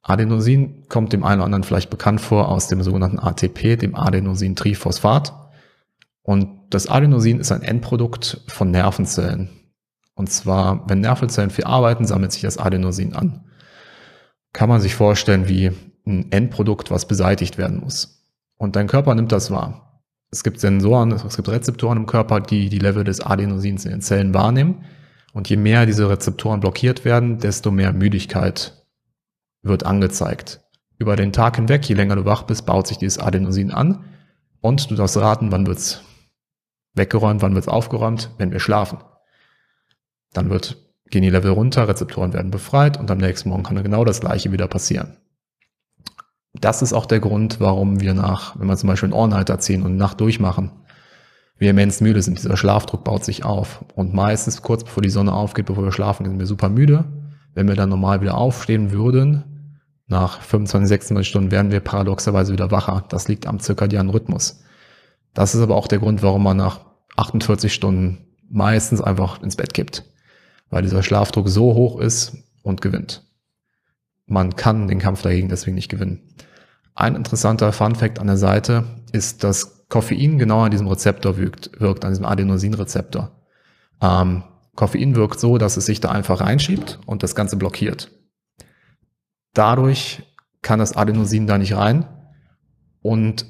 Adenosin 0.01 0.89
kommt 0.89 1.13
dem 1.13 1.23
einen 1.23 1.41
oder 1.41 1.45
anderen 1.45 1.65
vielleicht 1.65 1.91
bekannt 1.91 2.23
vor 2.23 2.49
aus 2.49 2.67
dem 2.67 2.83
sogenannten 2.83 3.19
ATP, 3.19 3.77
dem 3.77 3.95
Adenosintriphosphat. 3.95 5.35
Und 6.23 6.49
das 6.71 6.87
Adenosin 6.87 7.41
ist 7.41 7.53
ein 7.53 7.61
Endprodukt 7.61 8.41
von 8.49 8.71
Nervenzellen. 8.71 9.51
Und 10.15 10.31
zwar, 10.33 10.89
wenn 10.89 11.01
Nervenzellen 11.01 11.51
viel 11.51 11.65
arbeiten, 11.65 12.07
sammelt 12.07 12.33
sich 12.33 12.41
das 12.41 12.57
Adenosin 12.57 13.15
an. 13.15 13.45
Kann 14.55 14.71
man 14.71 14.81
sich 14.81 14.95
vorstellen 14.95 15.47
wie 15.47 15.73
ein 16.07 16.33
Endprodukt, 16.33 16.91
was 16.91 17.07
beseitigt 17.07 17.59
werden 17.59 17.81
muss. 17.81 18.25
Und 18.57 18.77
dein 18.77 18.87
Körper 18.87 19.15
nimmt 19.15 19.31
das 19.31 19.51
wahr. 19.51 19.90
Es 20.33 20.45
gibt 20.45 20.61
Sensoren, 20.61 21.11
es 21.13 21.37
gibt 21.37 21.49
Rezeptoren 21.49 21.99
im 21.99 22.07
Körper, 22.07 22.41
die 22.41 22.69
die 22.69 22.79
Level 22.79 23.03
des 23.03 23.21
Adenosins 23.21 23.85
in 23.85 23.91
den 23.91 24.01
Zellen 24.01 24.33
wahrnehmen. 24.33 24.85
Und 25.33 25.49
je 25.49 25.57
mehr 25.57 25.87
diese 25.87 26.09
Rezeptoren 26.09 26.61
blockiert 26.61 27.05
werden, 27.05 27.39
desto 27.39 27.71
mehr 27.71 27.93
Müdigkeit 27.93 28.85
wird 29.63 29.85
angezeigt. 29.85 30.61
Über 30.99 31.17
den 31.17 31.33
Tag 31.33 31.57
hinweg, 31.57 31.85
je 31.89 31.95
länger 31.95 32.17
du 32.17 32.25
wach 32.25 32.45
bist, 32.45 32.67
baut 32.67 32.87
sich 32.87 32.99
dieses 32.99 33.19
Adenosin 33.19 33.71
an. 33.71 34.05
Und 34.61 34.91
du 34.91 34.95
darfst 34.95 35.17
raten, 35.17 35.51
wann 35.51 35.67
wird's 35.67 36.03
weggeräumt, 36.95 37.43
wann 37.43 37.55
wird's 37.55 37.69
aufgeräumt, 37.69 38.31
wenn 38.39 38.53
wir 38.53 38.61
schlafen. 38.61 38.99
Dann 40.33 40.51
wird, 40.51 40.77
gehen 41.11 41.23
die 41.23 41.31
Level 41.31 41.53
runter, 41.53 41.89
Rezeptoren 41.89 42.33
werden 42.33 42.51
befreit 42.51 42.99
und 42.99 43.11
am 43.11 43.19
nächsten 43.19 43.49
Morgen 43.49 43.63
kann 43.63 43.83
genau 43.83 44.05
das 44.05 44.21
gleiche 44.21 44.53
wieder 44.53 44.69
passieren. 44.69 45.17
Das 46.61 46.83
ist 46.83 46.93
auch 46.93 47.07
der 47.07 47.21
Grund, 47.21 47.61
warum 47.61 48.01
wir 48.01 48.15
nach, 48.15 48.59
wenn 48.59 48.69
wir 48.69 48.77
zum 48.77 48.89
Beispiel 48.89 49.13
einen 49.13 49.21
All-Nighter 49.21 49.59
ziehen 49.59 49.83
und 49.83 49.97
Nacht 49.97 50.21
durchmachen, 50.21 50.73
wir 51.59 51.71
immens 51.71 52.01
müde 52.01 52.23
sind. 52.23 52.39
Dieser 52.39 52.57
Schlafdruck 52.57 53.05
baut 53.05 53.25
sich 53.25 53.45
auf. 53.45 53.85
Und 53.95 54.15
meistens 54.15 54.63
kurz 54.63 54.83
bevor 54.83 55.03
die 55.03 55.11
Sonne 55.11 55.35
aufgeht, 55.35 55.67
bevor 55.67 55.85
wir 55.85 55.93
schlafen, 55.93 56.25
sind 56.25 56.39
wir 56.39 56.47
super 56.47 56.71
müde. 56.71 57.05
Wenn 57.55 57.69
wir 57.69 57.77
dann 57.77 57.91
normal 57.91 58.23
wieder 58.23 58.37
aufstehen 58.37 58.93
würden, 58.93 59.45
nach 60.07 60.41
25, 60.41 60.89
26 60.89 61.29
Stunden 61.29 61.51
wären 61.51 61.71
wir 61.71 61.81
paradoxerweise 61.81 62.53
wieder 62.53 62.71
wacher. 62.71 63.05
Das 63.11 63.29
liegt 63.29 63.47
am 63.47 63.61
zirkadianen 63.61 64.11
Rhythmus. 64.11 64.63
Das 65.35 65.55
ist 65.55 65.61
aber 65.61 65.77
auch 65.77 65.87
der 65.87 65.99
Grund, 65.99 66.23
warum 66.23 66.43
man 66.43 66.57
nach 66.57 66.81
48 67.17 67.73
Stunden 67.73 68.27
meistens 68.49 69.01
einfach 69.01 69.43
ins 69.43 69.57
Bett 69.57 69.75
kippt. 69.75 70.05
Weil 70.71 70.83
dieser 70.83 71.03
Schlafdruck 71.03 71.49
so 71.49 71.75
hoch 71.75 72.01
ist 72.01 72.37
und 72.63 72.81
gewinnt. 72.81 73.23
Man 74.27 74.57
kann 74.57 74.89
den 74.89 74.99
Kampf 74.99 75.23
dagegen 75.23 75.49
deswegen 75.49 75.75
nicht 75.75 75.91
gewinnen. 75.91 76.23
Ein 77.01 77.17
interessanter 77.17 77.73
Fun 77.73 77.95
Fact 77.95 78.19
an 78.19 78.27
der 78.27 78.37
Seite 78.37 78.85
ist, 79.11 79.43
dass 79.43 79.89
Koffein 79.89 80.39
genau 80.39 80.65
an 80.65 80.71
diesem 80.71 80.87
Rezeptor 80.87 81.39
wirkt, 81.39 81.81
wirkt 81.81 82.05
an 82.05 82.11
diesem 82.11 82.27
Adenosinrezeptor. 82.27 83.31
Ähm, 84.03 84.43
Koffein 84.77 85.17
wirkt 85.17 85.41
so, 85.41 85.57
dass 85.57 85.79
es 85.79 85.87
sich 85.87 86.01
da 86.01 86.11
einfach 86.11 86.43
reinschiebt 86.43 87.01
und 87.07 87.23
das 87.23 87.35
Ganze 87.35 87.57
blockiert. 87.57 88.11
Dadurch 89.55 90.23
kann 90.61 90.79
das 90.79 90.95
Adenosin 90.95 91.47
da 91.47 91.57
nicht 91.57 91.75
rein 91.75 92.05
und 93.01 93.47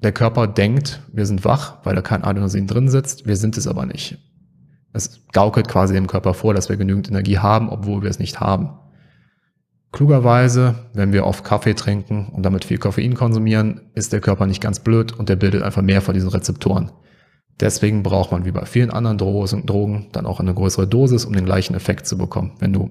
der 0.00 0.12
Körper 0.12 0.46
denkt, 0.46 1.02
wir 1.12 1.26
sind 1.26 1.44
wach, 1.44 1.78
weil 1.82 1.96
da 1.96 2.02
kein 2.02 2.22
Adenosin 2.22 2.68
drin 2.68 2.88
sitzt, 2.88 3.26
wir 3.26 3.36
sind 3.36 3.56
es 3.56 3.66
aber 3.66 3.84
nicht. 3.84 4.18
Es 4.92 5.26
gaukelt 5.32 5.66
quasi 5.66 5.94
dem 5.94 6.06
Körper 6.06 6.34
vor, 6.34 6.54
dass 6.54 6.68
wir 6.68 6.76
genügend 6.76 7.08
Energie 7.08 7.38
haben, 7.38 7.68
obwohl 7.68 8.02
wir 8.02 8.10
es 8.10 8.20
nicht 8.20 8.38
haben. 8.38 8.78
Klugerweise, 9.92 10.74
wenn 10.94 11.12
wir 11.12 11.26
oft 11.26 11.44
Kaffee 11.44 11.74
trinken 11.74 12.30
und 12.32 12.44
damit 12.44 12.64
viel 12.64 12.78
Koffein 12.78 13.14
konsumieren, 13.14 13.90
ist 13.94 14.14
der 14.14 14.22
Körper 14.22 14.46
nicht 14.46 14.62
ganz 14.62 14.80
blöd 14.80 15.12
und 15.12 15.28
der 15.28 15.36
bildet 15.36 15.62
einfach 15.62 15.82
mehr 15.82 16.00
von 16.00 16.14
diesen 16.14 16.30
Rezeptoren. 16.30 16.90
Deswegen 17.60 18.02
braucht 18.02 18.32
man 18.32 18.46
wie 18.46 18.52
bei 18.52 18.64
vielen 18.64 18.90
anderen 18.90 19.18
Drogen 19.18 20.08
dann 20.12 20.24
auch 20.24 20.40
eine 20.40 20.54
größere 20.54 20.86
Dosis, 20.86 21.26
um 21.26 21.34
den 21.34 21.44
gleichen 21.44 21.74
Effekt 21.74 22.06
zu 22.06 22.16
bekommen. 22.16 22.56
Wenn 22.58 22.72
du 22.72 22.90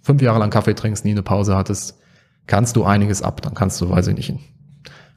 fünf 0.00 0.22
Jahre 0.22 0.38
lang 0.38 0.50
Kaffee 0.50 0.74
trinkst, 0.74 1.04
nie 1.04 1.10
eine 1.10 1.24
Pause 1.24 1.56
hattest, 1.56 1.98
kannst 2.46 2.76
du 2.76 2.84
einiges 2.84 3.20
ab. 3.20 3.42
Dann 3.42 3.54
kannst 3.54 3.80
du, 3.80 3.90
weiß 3.90 4.06
ich 4.06 4.14
nicht, 4.14 4.32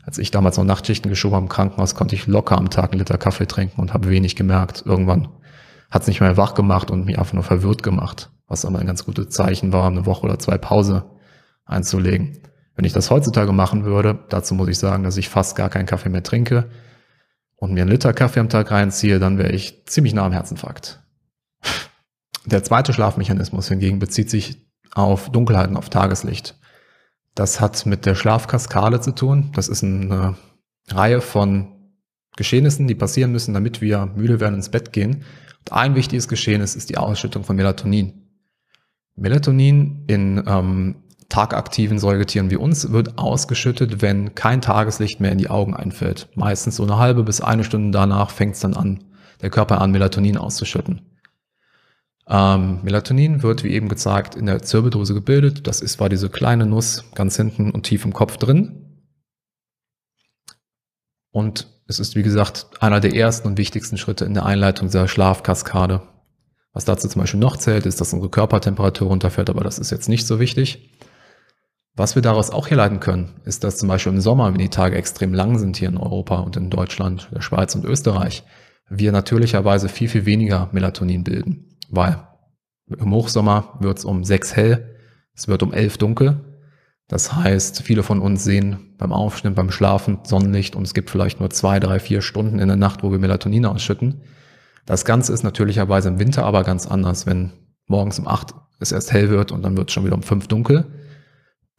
als 0.04 0.18
ich 0.18 0.32
damals 0.32 0.58
noch 0.58 0.66
Nachtschichten 0.66 1.10
geschoben 1.10 1.36
habe 1.36 1.46
im 1.46 1.50
Krankenhaus, 1.50 1.94
konnte 1.94 2.16
ich 2.16 2.26
locker 2.26 2.58
am 2.58 2.72
Tag 2.72 2.92
einen 2.92 3.00
Liter 3.00 3.20
Kaffee 3.20 3.46
trinken 3.46 3.80
und 3.80 3.94
habe 3.94 4.10
wenig 4.10 4.36
gemerkt. 4.36 4.84
Irgendwann 4.88 5.28
hat 5.92 6.02
es 6.02 6.08
nicht 6.08 6.20
mehr 6.20 6.36
wach 6.36 6.56
gemacht 6.56 6.90
und 6.90 7.06
mich 7.06 7.20
einfach 7.20 7.34
nur 7.34 7.44
verwirrt 7.44 7.84
gemacht 7.84 8.32
was 8.48 8.66
aber 8.66 8.80
ein 8.80 8.88
ganz 8.88 9.06
gutes 9.06 9.30
Zeichen 9.30 9.74
war, 9.74 9.88
eine 9.88 10.06
Woche 10.06 10.26
oder 10.26 10.40
zwei 10.40 10.58
Pause 10.58 11.06
einzulegen. 11.66 12.40
Wenn 12.76 12.86
ich 12.86 12.94
das 12.94 13.10
heutzutage 13.10 13.54
machen 13.54 13.86
würde, 13.86 14.20
dazu 14.30 14.54
muss 14.54 14.68
ich 14.68 14.78
sagen, 14.78 15.04
dass 15.04 15.18
ich 15.18 15.30
fast 15.30 15.56
gar 15.56 15.70
keinen 15.70 15.86
Kaffee 15.86 16.10
mehr 16.10 16.24
trinke 16.24 16.70
und 17.56 17.74
mir 17.74 17.82
einen 17.82 17.92
Liter 17.92 18.14
Kaffee 18.14 18.42
am 18.42 18.50
Tag 18.50 18.72
reinziehe, 18.72 19.20
dann 19.20 19.38
wäre 19.38 19.52
ich 19.52 19.86
ziemlich 19.86 20.14
nah 20.14 20.26
am 20.26 20.34
Herzinfarkt. 20.34 21.02
Der 22.46 22.64
zweite 22.64 22.94
Schlafmechanismus 22.94 23.70
hingegen 23.70 24.00
bezieht 24.00 24.30
sich 24.30 24.68
auf 24.94 25.32
Dunkelheiten, 25.32 25.78
auf 25.78 25.90
Tageslicht. 25.90 26.60
Das 27.34 27.60
hat 27.60 27.86
mit 27.86 28.06
der 28.06 28.16
Schlafkaskade 28.16 29.02
zu 29.02 29.14
tun. 29.14 29.52
Das 29.54 29.68
ist 29.68 29.84
eine 29.84 30.36
Reihe 30.88 31.22
von 31.22 31.76
Geschehnissen, 32.38 32.88
die 32.88 32.96
passieren 32.96 33.32
müssen, 33.32 33.54
damit 33.54 33.82
wir 33.82 34.06
müde 34.06 34.40
werden 34.40 34.56
ins 34.56 34.70
Bett 34.70 34.94
gehen. 34.94 35.24
Und 35.60 35.74
ein 35.74 35.96
wichtiges 35.96 36.28
Geschehnis 36.28 36.76
ist 36.76 36.90
die 36.90 36.98
Ausschüttung 36.98 37.44
von 37.44 37.56
Melatonin. 37.56 38.25
Melatonin 39.16 40.04
in 40.08 40.44
ähm, 40.46 40.96
tagaktiven 41.30 42.00
Säugetieren 42.00 42.52
wie 42.52 42.58
uns 42.58 42.92
wird 42.92 43.18
ausgeschüttet, 43.18 44.02
wenn 44.02 44.36
kein 44.36 44.62
Tageslicht 44.62 45.20
mehr 45.20 45.32
in 45.32 45.38
die 45.38 45.50
Augen 45.50 45.74
einfällt. 45.74 46.28
Meistens 46.36 46.76
so 46.76 46.84
eine 46.84 46.98
halbe 46.98 47.24
bis 47.24 47.42
eine 47.42 47.64
Stunde 47.64 47.92
danach 47.92 48.30
fängt 48.30 48.56
es 48.56 48.62
dann 48.62 48.74
an, 48.74 49.04
der 49.42 49.50
Körper 49.50 49.82
an, 49.82 49.92
Melatonin 49.92 50.38
auszuschütten. 50.38 51.02
Ähm, 52.28 52.80
Melatonin 52.84 53.44
wird, 53.44 53.64
wie 53.64 53.74
eben 53.74 53.88
gezeigt, 53.88 54.36
in 54.36 54.48
der 54.48 54.62
Zirbeldrüse 54.62 55.14
gebildet. 55.14 55.68
Das 55.68 55.82
ist 55.82 56.00
war 56.00 56.10
diese 56.10 56.30
kleine 56.30 56.66
Nuss 56.66 57.06
ganz 57.14 57.36
hinten 57.38 57.72
und 57.72 57.84
tief 57.84 58.04
im 58.06 58.14
Kopf 58.14 58.38
drin. 58.38 58.82
Und 61.32 61.68
es 61.88 62.00
ist, 62.00 62.16
wie 62.16 62.24
gesagt, 62.24 62.68
einer 62.80 63.00
der 63.00 63.14
ersten 63.14 63.48
und 63.48 63.58
wichtigsten 63.58 63.98
Schritte 63.98 64.26
in 64.26 64.34
der 64.34 64.46
Einleitung 64.46 64.88
dieser 64.88 65.08
Schlafkaskade. 65.08 66.02
Was 66.76 66.84
dazu 66.84 67.08
zum 67.08 67.22
Beispiel 67.22 67.40
noch 67.40 67.56
zählt, 67.56 67.86
ist, 67.86 68.02
dass 68.02 68.12
unsere 68.12 68.30
Körpertemperatur 68.30 69.08
runterfällt, 69.08 69.50
aber 69.50 69.64
das 69.64 69.80
ist 69.80 69.92
jetzt 69.92 70.10
nicht 70.10 70.28
so 70.28 70.42
wichtig. 70.42 70.92
Was 71.96 72.16
wir 72.16 72.22
daraus 72.22 72.52
auch 72.52 72.70
herleiten 72.70 73.00
können, 73.00 73.40
ist, 73.46 73.64
dass 73.64 73.78
zum 73.78 73.88
Beispiel 73.88 74.12
im 74.12 74.20
Sommer, 74.20 74.52
wenn 74.52 74.60
die 74.60 74.68
Tage 74.68 74.98
extrem 74.98 75.34
lang 75.34 75.58
sind 75.58 75.78
hier 75.78 75.88
in 75.88 75.98
Europa 75.98 76.36
und 76.40 76.58
in 76.58 76.70
Deutschland, 76.70 77.30
der 77.34 77.40
Schweiz 77.40 77.76
und 77.76 77.86
Österreich, 77.86 78.44
wir 78.90 79.14
natürlicherweise 79.14 79.88
viel, 79.88 80.10
viel 80.10 80.26
weniger 80.26 80.68
Melatonin 80.74 81.24
bilden. 81.24 81.78
Weil 81.90 82.28
im 82.88 83.14
Hochsommer 83.14 83.78
wird 83.80 84.00
es 84.00 84.04
um 84.04 84.26
sechs 84.26 84.54
hell, 84.54 84.98
es 85.34 85.48
wird 85.48 85.64
um 85.64 85.72
elf 85.72 85.98
dunkel. 85.98 86.42
Das 87.08 87.34
heißt, 87.34 87.84
viele 87.84 88.04
von 88.04 88.20
uns 88.20 88.44
sehen 88.44 88.96
beim 88.98 89.14
Aufstehen, 89.14 89.56
beim 89.56 89.72
Schlafen 89.72 90.20
Sonnenlicht 90.24 90.76
und 90.76 90.84
es 90.84 90.94
gibt 90.94 91.10
vielleicht 91.10 91.40
nur 91.40 91.52
zwei, 91.52 91.80
drei, 91.80 92.00
vier 92.00 92.22
Stunden 92.22 92.60
in 92.60 92.68
der 92.68 92.76
Nacht, 92.76 93.02
wo 93.02 93.12
wir 93.12 93.20
Melatonin 93.20 93.66
ausschütten. 93.66 94.24
Das 94.86 95.06
Ganze 95.06 95.34
ist 95.34 95.44
natürlicherweise 95.44 96.10
im 96.10 96.20
Winter 96.20 96.46
aber 96.46 96.64
ganz 96.64 96.88
anders, 96.88 97.26
wenn 97.26 97.54
morgens 97.88 98.20
um 98.20 98.28
acht 98.28 98.54
es 98.80 98.92
erst 98.92 99.14
hell 99.14 99.30
wird 99.30 99.52
und 99.52 99.64
dann 99.64 99.78
wird 99.78 99.90
es 99.90 99.94
schon 99.94 100.06
wieder 100.06 100.16
um 100.16 100.24
fünf 100.24 100.48
dunkel. 100.48 100.86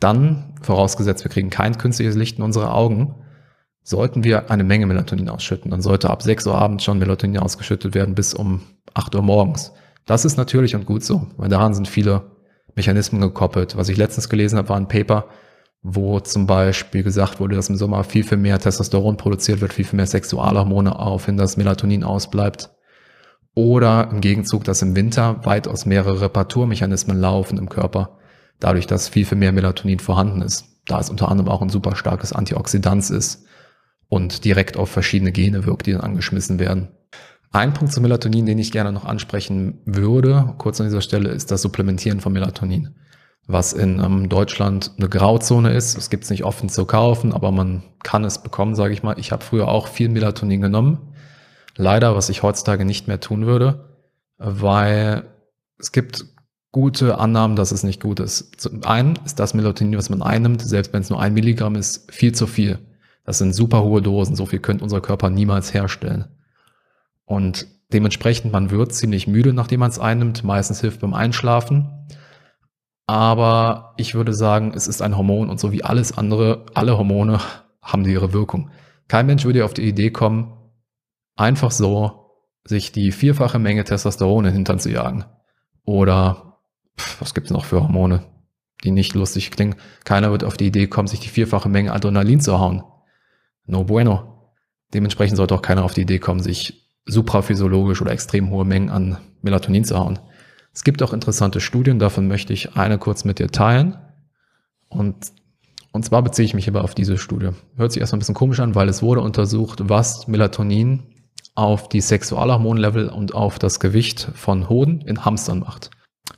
Dann, 0.00 0.54
vorausgesetzt 0.62 1.24
wir 1.24 1.30
kriegen 1.30 1.50
kein 1.50 1.78
künstliches 1.78 2.16
Licht 2.16 2.38
in 2.38 2.44
unsere 2.44 2.72
Augen, 2.72 3.14
sollten 3.82 4.24
wir 4.24 4.50
eine 4.50 4.64
Menge 4.64 4.86
Melatonin 4.86 5.28
ausschütten. 5.28 5.70
Dann 5.70 5.82
sollte 5.82 6.10
ab 6.10 6.22
6 6.22 6.46
Uhr 6.46 6.56
abends 6.56 6.84
schon 6.84 6.98
Melatonin 6.98 7.38
ausgeschüttet 7.38 7.94
werden 7.94 8.14
bis 8.14 8.34
um 8.34 8.62
8 8.94 9.14
Uhr 9.14 9.22
morgens. 9.22 9.72
Das 10.06 10.24
ist 10.24 10.36
natürlich 10.36 10.74
und 10.74 10.86
gut 10.86 11.04
so, 11.04 11.26
weil 11.36 11.48
daran 11.48 11.74
sind 11.74 11.88
viele 11.88 12.30
Mechanismen 12.74 13.20
gekoppelt. 13.20 13.76
Was 13.76 13.88
ich 13.88 13.96
letztens 13.96 14.28
gelesen 14.28 14.58
habe, 14.58 14.68
war 14.68 14.76
ein 14.76 14.88
Paper, 14.88 15.26
wo 15.82 16.18
zum 16.20 16.46
Beispiel 16.46 17.02
gesagt 17.02 17.38
wurde, 17.38 17.56
dass 17.56 17.68
im 17.68 17.76
Sommer 17.76 18.02
viel, 18.04 18.24
viel 18.24 18.38
mehr 18.38 18.58
Testosteron 18.58 19.16
produziert 19.16 19.60
wird, 19.60 19.72
viel, 19.72 19.84
viel 19.84 19.96
mehr 19.96 20.06
Sexualhormone 20.06 20.98
auf, 20.98 21.28
wenn 21.28 21.36
das 21.36 21.56
Melatonin 21.56 22.02
ausbleibt. 22.02 22.75
Oder 23.58 24.10
im 24.12 24.20
Gegenzug, 24.20 24.64
dass 24.64 24.82
im 24.82 24.94
Winter 24.94 25.40
weitaus 25.46 25.86
mehrere 25.86 26.20
Reparaturmechanismen 26.20 27.18
laufen 27.18 27.56
im 27.56 27.70
Körper, 27.70 28.18
dadurch, 28.60 28.86
dass 28.86 29.08
viel, 29.08 29.24
viel 29.24 29.38
mehr 29.38 29.50
Melatonin 29.50 29.98
vorhanden 29.98 30.42
ist. 30.42 30.66
Da 30.86 31.00
es 31.00 31.08
unter 31.08 31.30
anderem 31.30 31.48
auch 31.48 31.62
ein 31.62 31.70
super 31.70 31.96
starkes 31.96 32.34
Antioxidant 32.34 33.08
ist 33.08 33.46
und 34.08 34.44
direkt 34.44 34.76
auf 34.76 34.90
verschiedene 34.90 35.32
Gene 35.32 35.64
wirkt, 35.64 35.86
die 35.86 35.92
dann 35.92 36.02
angeschmissen 36.02 36.58
werden. 36.58 36.88
Ein 37.50 37.72
Punkt 37.72 37.94
zu 37.94 38.02
Melatonin, 38.02 38.44
den 38.44 38.58
ich 38.58 38.72
gerne 38.72 38.92
noch 38.92 39.06
ansprechen 39.06 39.80
würde, 39.86 40.54
kurz 40.58 40.78
an 40.78 40.88
dieser 40.88 41.00
Stelle, 41.00 41.30
ist 41.30 41.50
das 41.50 41.62
Supplementieren 41.62 42.20
von 42.20 42.34
Melatonin, 42.34 42.94
was 43.46 43.72
in 43.72 44.00
ähm, 44.00 44.28
Deutschland 44.28 44.92
eine 44.98 45.08
Grauzone 45.08 45.72
ist. 45.72 45.96
Es 45.96 46.10
gibt 46.10 46.24
es 46.24 46.30
nicht 46.30 46.44
offen 46.44 46.68
zu 46.68 46.84
kaufen, 46.84 47.32
aber 47.32 47.52
man 47.52 47.84
kann 48.02 48.22
es 48.22 48.42
bekommen, 48.42 48.74
sage 48.74 48.92
ich 48.92 49.02
mal. 49.02 49.18
Ich 49.18 49.32
habe 49.32 49.42
früher 49.42 49.68
auch 49.68 49.88
viel 49.88 50.10
Melatonin 50.10 50.60
genommen. 50.60 51.14
Leider, 51.76 52.16
was 52.16 52.28
ich 52.28 52.42
heutzutage 52.42 52.84
nicht 52.84 53.06
mehr 53.06 53.20
tun 53.20 53.46
würde, 53.46 53.90
weil 54.38 55.24
es 55.78 55.92
gibt 55.92 56.24
gute 56.72 57.18
Annahmen, 57.18 57.56
dass 57.56 57.72
es 57.72 57.82
nicht 57.82 58.02
gut 58.02 58.20
ist. 58.20 58.60
Zum 58.60 58.84
einen 58.84 59.18
ist 59.24 59.38
das 59.38 59.54
Melatonin, 59.54 59.96
was 59.96 60.10
man 60.10 60.22
einnimmt, 60.22 60.62
selbst 60.62 60.92
wenn 60.92 61.02
es 61.02 61.10
nur 61.10 61.20
ein 61.20 61.34
Milligramm 61.34 61.74
ist, 61.74 62.12
viel 62.12 62.34
zu 62.34 62.46
viel. 62.46 62.78
Das 63.24 63.38
sind 63.38 63.54
super 63.54 63.82
hohe 63.82 64.02
Dosen. 64.02 64.36
So 64.36 64.46
viel 64.46 64.60
könnte 64.60 64.84
unser 64.84 65.00
Körper 65.00 65.30
niemals 65.30 65.74
herstellen. 65.74 66.26
Und 67.24 67.66
dementsprechend, 67.92 68.52
man 68.52 68.70
wird 68.70 68.94
ziemlich 68.94 69.26
müde, 69.26 69.52
nachdem 69.52 69.80
man 69.80 69.90
es 69.90 69.98
einnimmt. 69.98 70.44
Meistens 70.44 70.80
hilft 70.80 71.00
beim 71.00 71.14
Einschlafen. 71.14 72.06
Aber 73.06 73.94
ich 73.96 74.14
würde 74.14 74.34
sagen, 74.34 74.72
es 74.74 74.86
ist 74.88 75.02
ein 75.02 75.16
Hormon 75.16 75.48
und 75.48 75.60
so 75.60 75.72
wie 75.72 75.84
alles 75.84 76.16
andere, 76.16 76.66
alle 76.74 76.98
Hormone 76.98 77.40
haben 77.82 78.04
ihre 78.04 78.32
Wirkung. 78.32 78.70
Kein 79.08 79.26
Mensch 79.26 79.44
würde 79.44 79.64
auf 79.64 79.74
die 79.74 79.88
Idee 79.88 80.10
kommen, 80.10 80.52
einfach 81.36 81.70
so 81.70 82.32
sich 82.64 82.92
die 82.92 83.12
vierfache 83.12 83.58
Menge 83.58 83.84
Testosteron 83.84 84.44
in 84.44 84.50
den 84.50 84.54
Hintern 84.54 84.80
zu 84.80 84.90
jagen. 84.90 85.24
Oder 85.84 86.58
pff, 86.98 87.20
was 87.20 87.34
gibt 87.34 87.46
es 87.46 87.52
noch 87.52 87.64
für 87.64 87.82
Hormone, 87.82 88.24
die 88.82 88.90
nicht 88.90 89.14
lustig 89.14 89.50
klingen? 89.50 89.76
Keiner 90.04 90.32
wird 90.32 90.42
auf 90.42 90.56
die 90.56 90.66
Idee 90.66 90.88
kommen, 90.88 91.08
sich 91.08 91.20
die 91.20 91.28
vierfache 91.28 91.68
Menge 91.68 91.92
Adrenalin 91.92 92.40
zu 92.40 92.58
hauen. 92.58 92.82
No 93.66 93.84
bueno. 93.84 94.32
Dementsprechend 94.94 95.36
sollte 95.36 95.54
auch 95.54 95.62
keiner 95.62 95.84
auf 95.84 95.94
die 95.94 96.02
Idee 96.02 96.18
kommen, 96.18 96.40
sich 96.40 96.90
supraphysiologisch 97.06 98.00
oder 98.00 98.12
extrem 98.12 98.50
hohe 98.50 98.64
Mengen 98.64 98.90
an 98.90 99.18
Melatonin 99.42 99.84
zu 99.84 99.98
hauen. 99.98 100.18
Es 100.72 100.84
gibt 100.84 101.02
auch 101.02 101.12
interessante 101.12 101.60
Studien, 101.60 101.98
davon 101.98 102.28
möchte 102.28 102.52
ich 102.52 102.76
eine 102.76 102.98
kurz 102.98 103.24
mit 103.24 103.38
dir 103.38 103.48
teilen. 103.48 103.96
Und, 104.88 105.16
und 105.92 106.04
zwar 106.04 106.22
beziehe 106.22 106.46
ich 106.46 106.54
mich 106.54 106.64
hierbei 106.64 106.80
auf 106.80 106.94
diese 106.94 107.18
Studie. 107.18 107.50
Hört 107.76 107.92
sich 107.92 108.00
erstmal 108.00 108.18
ein 108.18 108.20
bisschen 108.20 108.34
komisch 108.34 108.60
an, 108.60 108.74
weil 108.74 108.88
es 108.88 109.02
wurde 109.02 109.22
untersucht, 109.22 109.88
was 109.88 110.28
Melatonin 110.28 111.04
auf 111.56 111.88
die 111.88 112.00
Sexualhormonlevel 112.00 113.08
und 113.08 113.34
auf 113.34 113.58
das 113.58 113.80
Gewicht 113.80 114.30
von 114.34 114.68
Hoden 114.68 115.00
in 115.00 115.24
Hamstern 115.24 115.58
macht. 115.60 115.90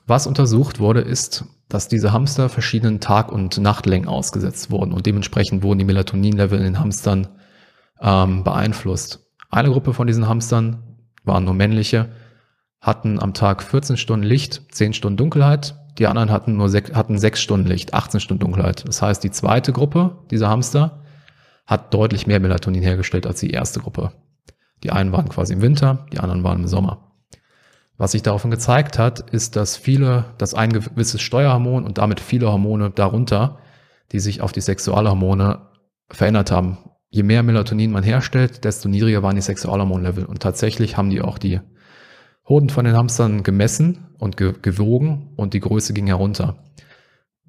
Was 0.06 0.26
untersucht 0.26 0.80
wurde, 0.80 1.00
ist, 1.00 1.44
dass 1.68 1.88
diese 1.88 2.12
Hamster 2.12 2.48
verschiedenen 2.48 3.00
Tag- 3.00 3.30
und 3.30 3.58
Nachtlängen 3.58 4.08
ausgesetzt 4.08 4.70
wurden 4.70 4.92
und 4.92 5.04
dementsprechend 5.04 5.62
wurden 5.62 5.80
die 5.80 5.84
Melatoninlevel 5.84 6.58
in 6.58 6.64
den 6.64 6.80
Hamstern 6.80 7.28
ähm, 8.00 8.44
beeinflusst. 8.44 9.26
Eine 9.50 9.70
Gruppe 9.70 9.92
von 9.92 10.06
diesen 10.06 10.28
Hamstern 10.28 10.82
waren 11.24 11.44
nur 11.44 11.54
männliche, 11.54 12.08
hatten 12.80 13.20
am 13.20 13.34
Tag 13.34 13.62
14 13.62 13.96
Stunden 13.96 14.24
Licht, 14.24 14.62
10 14.70 14.94
Stunden 14.94 15.16
Dunkelheit. 15.16 15.74
Die 15.98 16.06
anderen 16.06 16.30
hatten 16.30 16.56
nur 16.56 16.68
sech, 16.68 16.94
hatten 16.94 17.18
6 17.18 17.40
Stunden 17.40 17.66
Licht, 17.66 17.92
18 17.92 18.20
Stunden 18.20 18.40
Dunkelheit. 18.40 18.86
Das 18.86 19.02
heißt, 19.02 19.22
die 19.24 19.32
zweite 19.32 19.72
Gruppe 19.72 20.18
dieser 20.30 20.48
Hamster 20.48 21.02
hat 21.66 21.92
deutlich 21.92 22.26
mehr 22.26 22.40
Melatonin 22.40 22.82
hergestellt 22.82 23.26
als 23.26 23.40
die 23.40 23.50
erste 23.50 23.80
Gruppe. 23.80 24.12
Die 24.82 24.90
einen 24.90 25.12
waren 25.12 25.28
quasi 25.28 25.54
im 25.54 25.62
Winter, 25.62 26.06
die 26.12 26.20
anderen 26.20 26.44
waren 26.44 26.60
im 26.60 26.68
Sommer. 26.68 27.08
Was 27.96 28.12
sich 28.12 28.22
daraufhin 28.22 28.52
gezeigt 28.52 28.98
hat, 28.98 29.30
ist, 29.30 29.56
dass 29.56 29.76
viele, 29.76 30.26
dass 30.38 30.54
ein 30.54 30.72
gewisses 30.72 31.20
Steuerhormon 31.20 31.84
und 31.84 31.98
damit 31.98 32.20
viele 32.20 32.50
Hormone 32.50 32.90
darunter, 32.90 33.58
die 34.12 34.20
sich 34.20 34.40
auf 34.40 34.52
die 34.52 34.60
Sexualhormone 34.60 35.66
verändert 36.08 36.52
haben, 36.52 36.78
je 37.10 37.24
mehr 37.24 37.42
Melatonin 37.42 37.90
man 37.90 38.04
herstellt, 38.04 38.64
desto 38.64 38.88
niedriger 38.88 39.22
waren 39.22 39.34
die 39.34 39.42
Sexualhormonlevel. 39.42 40.24
Und 40.24 40.40
tatsächlich 40.40 40.96
haben 40.96 41.10
die 41.10 41.20
auch 41.20 41.38
die 41.38 41.60
Hoden 42.48 42.70
von 42.70 42.84
den 42.84 42.96
Hamstern 42.96 43.42
gemessen 43.42 44.08
und 44.18 44.36
ge 44.36 44.54
gewogen 44.62 45.32
und 45.36 45.52
die 45.54 45.60
Größe 45.60 45.92
ging 45.92 46.06
herunter. 46.06 46.56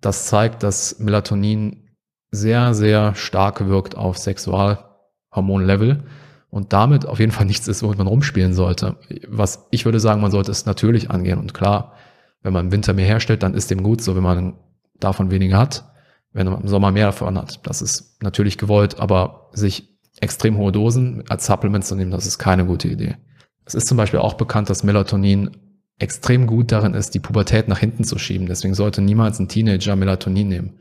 Das 0.01 0.25
zeigt, 0.25 0.63
dass 0.63 0.99
Melatonin 0.99 1.89
sehr, 2.31 2.73
sehr 2.73 3.15
stark 3.15 3.67
wirkt 3.67 3.95
auf 3.95 4.17
Sexualhormonlevel 4.17 6.03
und 6.49 6.73
damit 6.73 7.05
auf 7.05 7.19
jeden 7.19 7.31
Fall 7.31 7.45
nichts 7.45 7.67
ist, 7.67 7.83
womit 7.83 7.97
man 7.97 8.07
rumspielen 8.07 8.53
sollte. 8.53 8.97
Was 9.27 9.67
ich 9.71 9.85
würde 9.85 9.99
sagen, 9.99 10.21
man 10.21 10.31
sollte 10.31 10.51
es 10.51 10.65
natürlich 10.65 11.11
angehen. 11.11 11.39
Und 11.39 11.53
klar, 11.53 11.93
wenn 12.41 12.53
man 12.53 12.65
im 12.65 12.71
Winter 12.71 12.93
mehr 12.93 13.05
herstellt, 13.05 13.43
dann 13.43 13.53
ist 13.53 13.69
dem 13.69 13.83
gut 13.83 14.01
so, 14.01 14.15
wenn 14.15 14.23
man 14.23 14.53
davon 14.99 15.31
weniger 15.31 15.57
hat 15.57 15.89
wenn 16.33 16.47
man 16.47 16.61
im 16.61 16.67
Sommer 16.67 16.91
mehr 16.91 17.07
davon 17.07 17.37
hat. 17.37 17.65
Das 17.67 17.81
ist 17.81 18.21
natürlich 18.21 18.57
gewollt, 18.57 18.99
aber 18.99 19.49
sich 19.53 19.97
extrem 20.21 20.57
hohe 20.57 20.71
Dosen 20.71 21.23
als 21.29 21.45
Supplement 21.45 21.85
zu 21.85 21.95
nehmen, 21.95 22.11
das 22.11 22.25
ist 22.25 22.37
keine 22.37 22.65
gute 22.65 22.87
Idee. 22.87 23.17
Es 23.65 23.75
ist 23.75 23.87
zum 23.87 23.97
Beispiel 23.97 24.19
auch 24.19 24.33
bekannt, 24.33 24.69
dass 24.69 24.83
Melatonin 24.83 25.51
extrem 25.97 26.47
gut 26.47 26.71
darin 26.71 26.93
ist, 26.93 27.13
die 27.13 27.19
Pubertät 27.19 27.67
nach 27.67 27.79
hinten 27.79 28.03
zu 28.03 28.17
schieben. 28.17 28.47
Deswegen 28.47 28.73
sollte 28.73 29.01
niemals 29.01 29.39
ein 29.39 29.47
Teenager 29.47 29.95
Melatonin 29.95 30.47
nehmen. 30.47 30.79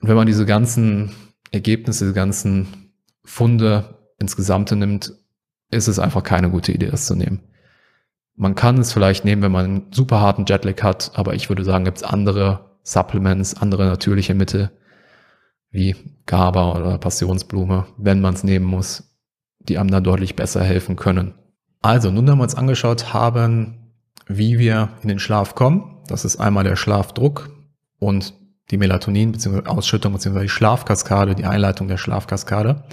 Und 0.00 0.08
wenn 0.08 0.16
man 0.16 0.26
diese 0.26 0.46
ganzen 0.46 1.12
Ergebnisse, 1.50 2.04
diese 2.04 2.14
ganzen 2.14 2.79
Funde 3.24 3.98
insgesamt 4.18 4.70
nimmt, 4.72 5.12
ist 5.70 5.88
es 5.88 5.98
einfach 5.98 6.22
keine 6.22 6.50
gute 6.50 6.72
Idee, 6.72 6.88
das 6.88 7.06
zu 7.06 7.14
nehmen. 7.14 7.40
Man 8.36 8.54
kann 8.54 8.78
es 8.78 8.92
vielleicht 8.92 9.24
nehmen, 9.24 9.42
wenn 9.42 9.52
man 9.52 9.64
einen 9.64 9.92
super 9.92 10.20
harten 10.20 10.46
Jetlag 10.46 10.82
hat, 10.82 11.12
aber 11.14 11.34
ich 11.34 11.48
würde 11.48 11.64
sagen, 11.64 11.84
gibt 11.84 11.98
es 11.98 12.02
andere 12.02 12.76
Supplements, 12.82 13.54
andere 13.54 13.86
natürliche 13.86 14.34
Mittel 14.34 14.70
wie 15.70 15.94
GABA 16.26 16.76
oder 16.76 16.98
Passionsblume, 16.98 17.86
wenn 17.96 18.20
man 18.20 18.34
es 18.34 18.44
nehmen 18.44 18.66
muss, 18.66 19.16
die 19.60 19.78
einem 19.78 19.90
da 19.90 20.00
deutlich 20.00 20.36
besser 20.36 20.64
helfen 20.64 20.96
können. 20.96 21.34
Also, 21.82 22.10
nun 22.10 22.28
haben 22.28 22.38
wir 22.38 22.44
uns 22.44 22.56
angeschaut 22.56 23.12
haben, 23.12 23.92
wie 24.26 24.58
wir 24.58 24.90
in 25.02 25.08
den 25.08 25.18
Schlaf 25.18 25.54
kommen. 25.54 26.02
Das 26.08 26.24
ist 26.24 26.38
einmal 26.38 26.64
der 26.64 26.76
Schlafdruck 26.76 27.50
und 27.98 28.34
die 28.70 28.76
Melatonin 28.76 29.32
bzw. 29.32 29.66
Ausschüttung 29.66 30.12
bzw. 30.12 30.42
die 30.42 30.48
Schlafkaskade, 30.48 31.34
die 31.34 31.44
Einleitung 31.44 31.88
der 31.88 31.96
Schlafkaskade. 31.96 32.84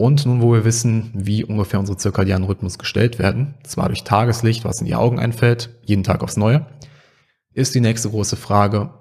Und 0.00 0.24
nun, 0.24 0.40
wo 0.40 0.54
wir 0.54 0.64
wissen, 0.64 1.10
wie 1.12 1.44
ungefähr 1.44 1.78
unsere 1.78 1.98
zirkadianen 1.98 2.48
Rhythmus 2.48 2.78
gestellt 2.78 3.18
werden, 3.18 3.56
zwar 3.64 3.88
durch 3.88 4.02
Tageslicht, 4.02 4.64
was 4.64 4.80
in 4.80 4.86
die 4.86 4.94
Augen 4.94 5.18
einfällt, 5.18 5.78
jeden 5.82 6.04
Tag 6.04 6.22
aufs 6.22 6.38
Neue, 6.38 6.64
ist 7.52 7.74
die 7.74 7.82
nächste 7.82 8.08
große 8.08 8.36
Frage, 8.36 8.94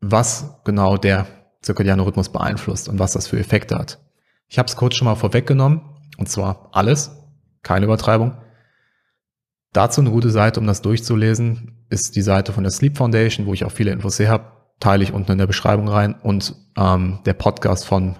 was 0.00 0.60
genau 0.64 0.96
der 0.96 1.26
zirkadiane 1.60 2.06
Rhythmus 2.06 2.28
beeinflusst 2.28 2.88
und 2.88 3.00
was 3.00 3.14
das 3.14 3.26
für 3.26 3.40
Effekte 3.40 3.76
hat. 3.76 3.98
Ich 4.46 4.60
habe 4.60 4.68
es 4.68 4.76
kurz 4.76 4.94
schon 4.94 5.06
mal 5.06 5.16
vorweggenommen, 5.16 5.80
und 6.18 6.28
zwar 6.28 6.68
alles, 6.70 7.10
keine 7.64 7.86
Übertreibung. 7.86 8.38
Dazu 9.72 10.02
eine 10.02 10.12
gute 10.12 10.30
Seite, 10.30 10.60
um 10.60 10.68
das 10.68 10.82
durchzulesen, 10.82 11.84
ist 11.90 12.14
die 12.14 12.22
Seite 12.22 12.52
von 12.52 12.62
der 12.62 12.70
Sleep 12.70 12.96
Foundation, 12.96 13.46
wo 13.46 13.54
ich 13.54 13.64
auch 13.64 13.72
viele 13.72 13.90
Infos 13.90 14.20
her 14.20 14.30
habe, 14.30 14.52
teile 14.78 15.02
ich 15.02 15.12
unten 15.12 15.32
in 15.32 15.38
der 15.38 15.48
Beschreibung 15.48 15.88
rein 15.88 16.14
und 16.14 16.54
ähm, 16.76 17.18
der 17.26 17.34
Podcast 17.34 17.84
von 17.84 18.14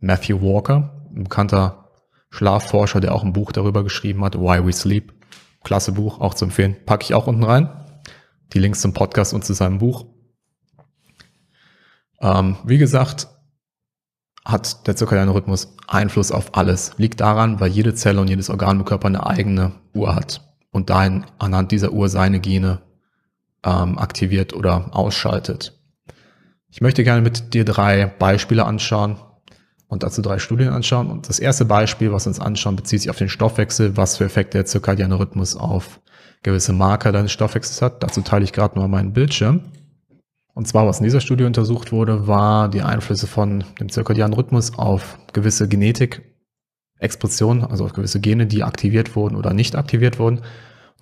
Matthew 0.00 0.42
Walker, 0.42 1.01
ein 1.14 1.24
bekannter 1.24 1.90
Schlafforscher, 2.30 3.00
der 3.00 3.14
auch 3.14 3.22
ein 3.22 3.32
Buch 3.32 3.52
darüber 3.52 3.84
geschrieben 3.84 4.24
hat, 4.24 4.38
Why 4.38 4.64
We 4.64 4.72
Sleep. 4.72 5.12
Klasse 5.64 5.92
Buch, 5.92 6.20
auch 6.20 6.34
zu 6.34 6.46
empfehlen. 6.46 6.76
Packe 6.86 7.04
ich 7.04 7.14
auch 7.14 7.26
unten 7.26 7.44
rein. 7.44 7.68
Die 8.52 8.58
Links 8.58 8.80
zum 8.80 8.92
Podcast 8.92 9.32
und 9.32 9.44
zu 9.44 9.52
seinem 9.52 9.78
Buch. 9.78 10.06
Ähm, 12.20 12.56
wie 12.64 12.78
gesagt, 12.78 13.28
hat 14.44 14.86
der 14.86 14.96
zirkadiane 14.96 15.32
Rhythmus 15.32 15.76
Einfluss 15.86 16.32
auf 16.32 16.56
alles. 16.56 16.92
Liegt 16.96 17.20
daran, 17.20 17.60
weil 17.60 17.70
jede 17.70 17.94
Zelle 17.94 18.20
und 18.20 18.28
jedes 18.28 18.50
Organ 18.50 18.80
im 18.80 18.84
Körper 18.84 19.06
eine 19.06 19.24
eigene 19.26 19.72
Uhr 19.94 20.14
hat 20.14 20.40
und 20.70 20.90
dahin 20.90 21.24
anhand 21.38 21.70
dieser 21.70 21.92
Uhr 21.92 22.08
seine 22.08 22.40
Gene 22.40 22.80
ähm, 23.64 23.98
aktiviert 23.98 24.52
oder 24.52 24.96
ausschaltet. 24.96 25.78
Ich 26.68 26.80
möchte 26.80 27.04
gerne 27.04 27.20
mit 27.20 27.54
dir 27.54 27.64
drei 27.64 28.06
Beispiele 28.06 28.64
anschauen 28.64 29.18
und 29.92 30.02
dazu 30.02 30.22
drei 30.22 30.38
Studien 30.38 30.70
anschauen. 30.70 31.10
Und 31.10 31.28
das 31.28 31.38
erste 31.38 31.66
Beispiel, 31.66 32.12
was 32.12 32.24
wir 32.24 32.30
uns 32.30 32.40
anschauen, 32.40 32.76
bezieht 32.76 33.02
sich 33.02 33.10
auf 33.10 33.18
den 33.18 33.28
Stoffwechsel, 33.28 33.94
was 33.94 34.16
für 34.16 34.24
Effekte 34.24 34.56
der 34.56 34.64
zirkadiane 34.64 35.18
Rhythmus 35.18 35.54
auf 35.54 36.00
gewisse 36.42 36.72
Marker 36.72 37.12
deines 37.12 37.30
Stoffwechsels 37.30 37.82
hat. 37.82 38.02
Dazu 38.02 38.22
teile 38.22 38.42
ich 38.42 38.54
gerade 38.54 38.78
nur 38.78 38.88
meinen 38.88 39.12
Bildschirm. 39.12 39.60
Und 40.54 40.66
zwar, 40.66 40.86
was 40.86 41.00
in 41.00 41.04
dieser 41.04 41.20
Studie 41.20 41.44
untersucht 41.44 41.92
wurde, 41.92 42.26
war 42.26 42.70
die 42.70 42.80
Einflüsse 42.80 43.26
von 43.26 43.64
dem 43.80 43.90
zirkadianen 43.90 44.32
Rhythmus 44.32 44.78
auf 44.78 45.18
gewisse 45.34 45.68
Genetik-Expressionen, 45.68 47.62
also 47.62 47.84
auf 47.84 47.92
gewisse 47.92 48.18
Gene, 48.18 48.46
die 48.46 48.62
aktiviert 48.62 49.14
wurden 49.14 49.36
oder 49.36 49.52
nicht 49.52 49.76
aktiviert 49.76 50.18
wurden. 50.18 50.40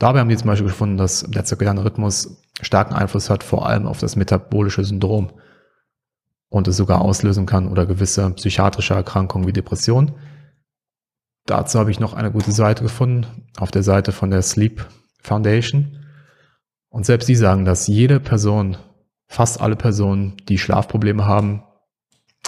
Dabei 0.01 0.19
haben 0.19 0.31
die 0.31 0.37
zum 0.37 0.49
Beispiel 0.49 0.67
gefunden, 0.67 0.97
dass 0.97 1.23
der 1.29 1.45
zirkadiane 1.45 1.85
Rhythmus 1.85 2.43
starken 2.61 2.95
Einfluss 2.95 3.31
hat, 3.31 3.45
vor 3.45 3.69
allem 3.69 3.87
auf 3.87 3.99
das 3.99 4.17
metabolische 4.17 4.83
Syndrom 4.83 5.31
und 6.51 6.69
es 6.69 6.77
sogar 6.77 7.01
auslösen 7.01 7.47
kann 7.47 7.69
oder 7.69 7.87
gewisse 7.87 8.29
psychiatrische 8.31 8.95
Erkrankungen 8.95 9.47
wie 9.47 9.53
Depressionen. 9.53 10.13
Dazu 11.47 11.79
habe 11.79 11.91
ich 11.91 12.01
noch 12.01 12.13
eine 12.13 12.31
gute 12.31 12.53
Seite 12.53 12.83
gefunden, 12.83 13.49
auf 13.57 13.71
der 13.71 13.83
Seite 13.83 14.13
von 14.13 14.31
der 14.31 14.43
Sleep 14.43 14.87
Foundation. 15.23 15.97
Und 16.91 17.07
selbst 17.07 17.29
die 17.29 17.37
sagen, 17.37 17.65
dass 17.65 17.87
jede 17.87 18.21
Person 18.21 18.77
fast 19.27 19.61
alle 19.61 19.77
Personen, 19.77 20.37
die 20.49 20.59
Schlafprobleme 20.59 21.25
haben, 21.25 21.63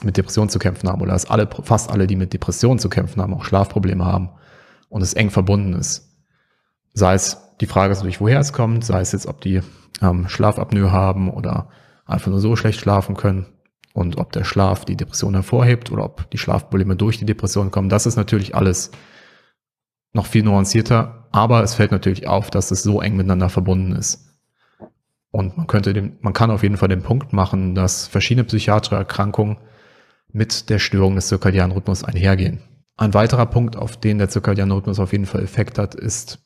mit 0.02 0.16
Depressionen 0.16 0.50
zu 0.50 0.58
kämpfen 0.58 0.88
haben 0.88 1.00
oder 1.00 1.12
dass 1.12 1.30
alle, 1.30 1.48
fast 1.62 1.90
alle, 1.90 2.08
die 2.08 2.16
mit 2.16 2.32
Depressionen 2.32 2.80
zu 2.80 2.88
kämpfen 2.88 3.22
haben, 3.22 3.34
auch 3.34 3.44
Schlafprobleme 3.44 4.04
haben. 4.04 4.30
und 4.88 5.00
es 5.00 5.14
eng 5.14 5.30
verbunden 5.30 5.72
ist. 5.74 6.10
Sei 6.92 7.14
es, 7.14 7.38
die 7.60 7.66
Frage 7.66 7.92
ist 7.92 7.98
natürlich, 7.98 8.20
woher 8.20 8.40
es 8.40 8.52
kommt, 8.52 8.84
sei 8.84 9.00
es 9.00 9.12
jetzt, 9.12 9.26
ob 9.26 9.40
die 9.40 9.62
ähm, 10.02 10.28
Schlafapnoe 10.28 10.90
haben 10.90 11.30
oder 11.30 11.70
einfach 12.04 12.30
nur 12.30 12.40
so 12.40 12.56
schlecht 12.56 12.80
schlafen 12.80 13.16
können 13.16 13.46
und 13.94 14.18
ob 14.18 14.33
der 14.33 14.44
Schlaf 14.44 14.85
die 14.85 14.96
Depression 14.96 15.35
hervorhebt 15.35 15.90
oder 15.90 16.05
ob 16.05 16.31
die 16.31 16.38
Schlafprobleme 16.38 16.96
durch 16.96 17.18
die 17.18 17.26
Depression 17.26 17.70
kommen. 17.70 17.88
Das 17.88 18.07
ist 18.07 18.16
natürlich 18.16 18.55
alles 18.55 18.90
noch 20.12 20.26
viel 20.26 20.42
nuancierter, 20.42 21.28
aber 21.33 21.62
es 21.62 21.74
fällt 21.74 21.92
natürlich 21.92 22.26
auf, 22.26 22.50
dass 22.50 22.70
es 22.70 22.83
so 22.83 23.00
eng 23.00 23.16
miteinander 23.16 23.48
verbunden 23.48 23.92
ist. 23.92 24.28
Und 25.31 25.57
man 25.57 25.66
könnte 25.66 25.94
den, 25.94 26.18
man 26.20 26.35
kann 26.35 26.50
auf 26.50 26.62
jeden 26.62 26.76
Fall 26.76 26.88
den 26.88 27.02
Punkt 27.02 27.33
machen, 27.33 27.74
dass 27.74 28.07
verschiedene 28.07 28.44
psychiatrische 28.44 28.96
Erkrankungen 28.96 29.57
mit 30.31 30.68
der 30.68 30.78
Störung 30.78 31.14
des 31.14 31.28
zirkadianen 31.28 31.72
Rhythmus 31.72 32.05
einhergehen. 32.05 32.61
Ein 32.96 33.14
weiterer 33.14 33.46
Punkt, 33.46 33.76
auf 33.76 33.98
den 33.98 34.18
der 34.18 34.28
zirkadiane 34.28 34.74
Rhythmus 34.74 35.00
auf 35.00 35.12
jeden 35.12 35.26
Fall 35.26 35.42
Effekt 35.42 35.78
hat, 35.78 35.94
ist 35.94 36.38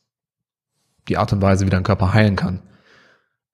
die 1.09 1.17
Art 1.17 1.33
und 1.33 1.41
Weise, 1.41 1.65
wie 1.65 1.69
dein 1.69 1.83
Körper 1.83 2.13
heilen 2.13 2.37
kann. 2.37 2.61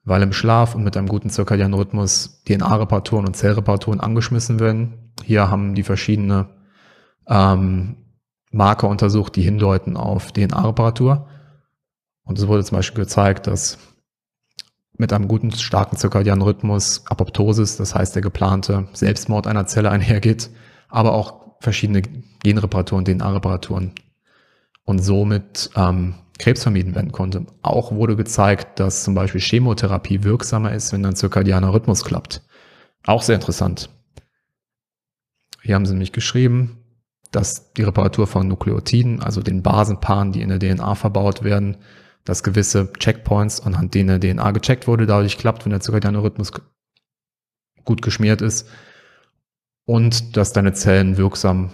Weil 0.03 0.21
im 0.21 0.33
Schlaf 0.33 0.75
und 0.75 0.83
mit 0.83 0.97
einem 0.97 1.07
guten 1.07 1.29
zirkadianen 1.29 1.73
Rhythmus 1.73 2.43
DNA-Reparaturen 2.45 3.25
und 3.25 3.35
Zellreparaturen 3.35 4.01
angeschmissen 4.01 4.59
werden. 4.59 5.13
Hier 5.23 5.49
haben 5.49 5.75
die 5.75 5.83
verschiedene 5.83 6.49
ähm, 7.27 7.97
Marker 8.51 8.89
untersucht, 8.89 9.35
die 9.35 9.41
hindeuten 9.41 9.95
auf 9.95 10.31
DNA-Reparatur. 10.31 11.27
Und 12.23 12.37
es 12.37 12.47
wurde 12.47 12.63
zum 12.63 12.77
Beispiel 12.77 13.03
gezeigt, 13.03 13.47
dass 13.47 13.77
mit 14.97 15.11
einem 15.11 15.27
guten, 15.27 15.51
starken 15.51 15.97
zirkadianen 15.97 16.43
Rhythmus 16.43 17.03
Apoptosis, 17.07 17.77
das 17.77 17.95
heißt 17.95 18.15
der 18.15 18.21
geplante 18.21 18.87
Selbstmord 18.93 19.47
einer 19.47 19.65
Zelle 19.65 19.89
einhergeht, 19.91 20.49
aber 20.89 21.13
auch 21.13 21.57
verschiedene 21.59 22.01
Genreparaturen, 22.43 23.05
DNA-Reparaturen 23.05 23.93
und 24.85 24.99
somit 24.99 25.69
ähm, 25.75 26.15
Krebs 26.39 26.63
vermieden 26.63 26.95
werden 26.95 27.11
konnte. 27.11 27.45
Auch 27.61 27.91
wurde 27.91 28.15
gezeigt, 28.15 28.79
dass 28.79 29.03
zum 29.03 29.13
Beispiel 29.13 29.41
Chemotherapie 29.41 30.23
wirksamer 30.23 30.73
ist, 30.73 30.91
wenn 30.91 31.05
ein 31.05 31.15
zirkadianer 31.15 31.73
Rhythmus 31.73 32.03
klappt. 32.03 32.41
Auch 33.05 33.21
sehr 33.21 33.35
interessant. 33.35 33.89
Hier 35.61 35.75
haben 35.75 35.85
sie 35.85 35.93
nämlich 35.93 36.11
geschrieben, 36.11 36.83
dass 37.31 37.73
die 37.73 37.83
Reparatur 37.83 38.27
von 38.27 38.47
Nukleotiden, 38.47 39.21
also 39.21 39.41
den 39.41 39.63
Basenpaaren, 39.63 40.31
die 40.31 40.41
in 40.41 40.49
der 40.49 40.59
DNA 40.59 40.95
verbaut 40.95 41.43
werden, 41.43 41.77
dass 42.25 42.43
gewisse 42.43 42.91
Checkpoints, 42.93 43.61
anhand 43.61 43.93
denen 43.93 44.19
der 44.19 44.33
DNA 44.33 44.51
gecheckt 44.51 44.87
wurde, 44.87 45.05
dadurch 45.05 45.37
klappt, 45.37 45.65
wenn 45.65 45.71
der 45.71 45.81
zirkadiane 45.81 46.21
Rhythmus 46.21 46.51
gut 47.83 48.01
geschmiert 48.01 48.41
ist 48.41 48.69
und 49.85 50.37
dass 50.37 50.53
deine 50.53 50.73
Zellen 50.73 51.17
wirksam 51.17 51.71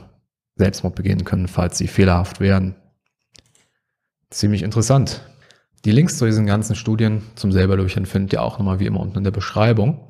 Selbstmord 0.56 0.96
begehen 0.96 1.24
können, 1.24 1.48
falls 1.48 1.78
sie 1.78 1.88
fehlerhaft 1.88 2.40
werden. 2.40 2.76
Ziemlich 4.30 4.64
interessant. 4.64 5.22
Die 5.86 5.92
Links 5.92 6.18
zu 6.18 6.26
diesen 6.26 6.46
ganzen 6.46 6.76
Studien 6.76 7.24
zum 7.36 7.52
selber 7.52 7.78
findet 7.88 8.34
ihr 8.34 8.42
auch 8.42 8.60
nochmal 8.60 8.80
wie 8.80 8.86
immer 8.86 9.00
unten 9.00 9.18
in 9.18 9.24
der 9.24 9.32
Beschreibung. 9.32 10.08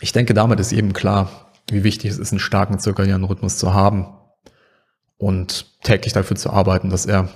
Ich 0.00 0.12
denke, 0.12 0.34
damit 0.34 0.60
ist 0.60 0.72
eben 0.72 0.92
klar, 0.92 1.52
wie 1.70 1.84
wichtig 1.84 2.10
es 2.10 2.18
ist, 2.18 2.32
einen 2.32 2.40
starken 2.40 2.78
zirkadianen 2.78 3.24
Rhythmus 3.24 3.56
zu 3.56 3.72
haben, 3.72 4.06
und 5.22 5.80
täglich 5.84 6.12
dafür 6.12 6.36
zu 6.36 6.50
arbeiten, 6.50 6.90
dass 6.90 7.06
er 7.06 7.28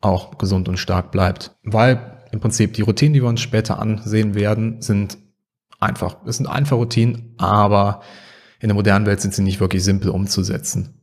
auch 0.00 0.38
gesund 0.38 0.68
und 0.68 0.76
stark 0.76 1.12
bleibt. 1.12 1.54
Weil 1.62 2.24
im 2.32 2.40
Prinzip 2.40 2.74
die 2.74 2.82
Routinen, 2.82 3.14
die 3.14 3.22
wir 3.22 3.28
uns 3.28 3.40
später 3.40 3.78
ansehen 3.78 4.34
werden, 4.34 4.82
sind 4.82 5.18
einfach. 5.78 6.16
Es 6.26 6.38
sind 6.38 6.48
einfache 6.48 6.74
Routinen, 6.74 7.34
aber 7.38 8.02
in 8.58 8.68
der 8.68 8.74
modernen 8.74 9.06
Welt 9.06 9.20
sind 9.20 9.34
sie 9.34 9.42
nicht 9.42 9.60
wirklich 9.60 9.84
simpel 9.84 10.10
umzusetzen. 10.10 11.00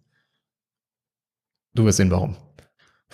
Du 1.74 1.86
wirst 1.86 1.98
sehen, 1.98 2.12
warum. 2.12 2.36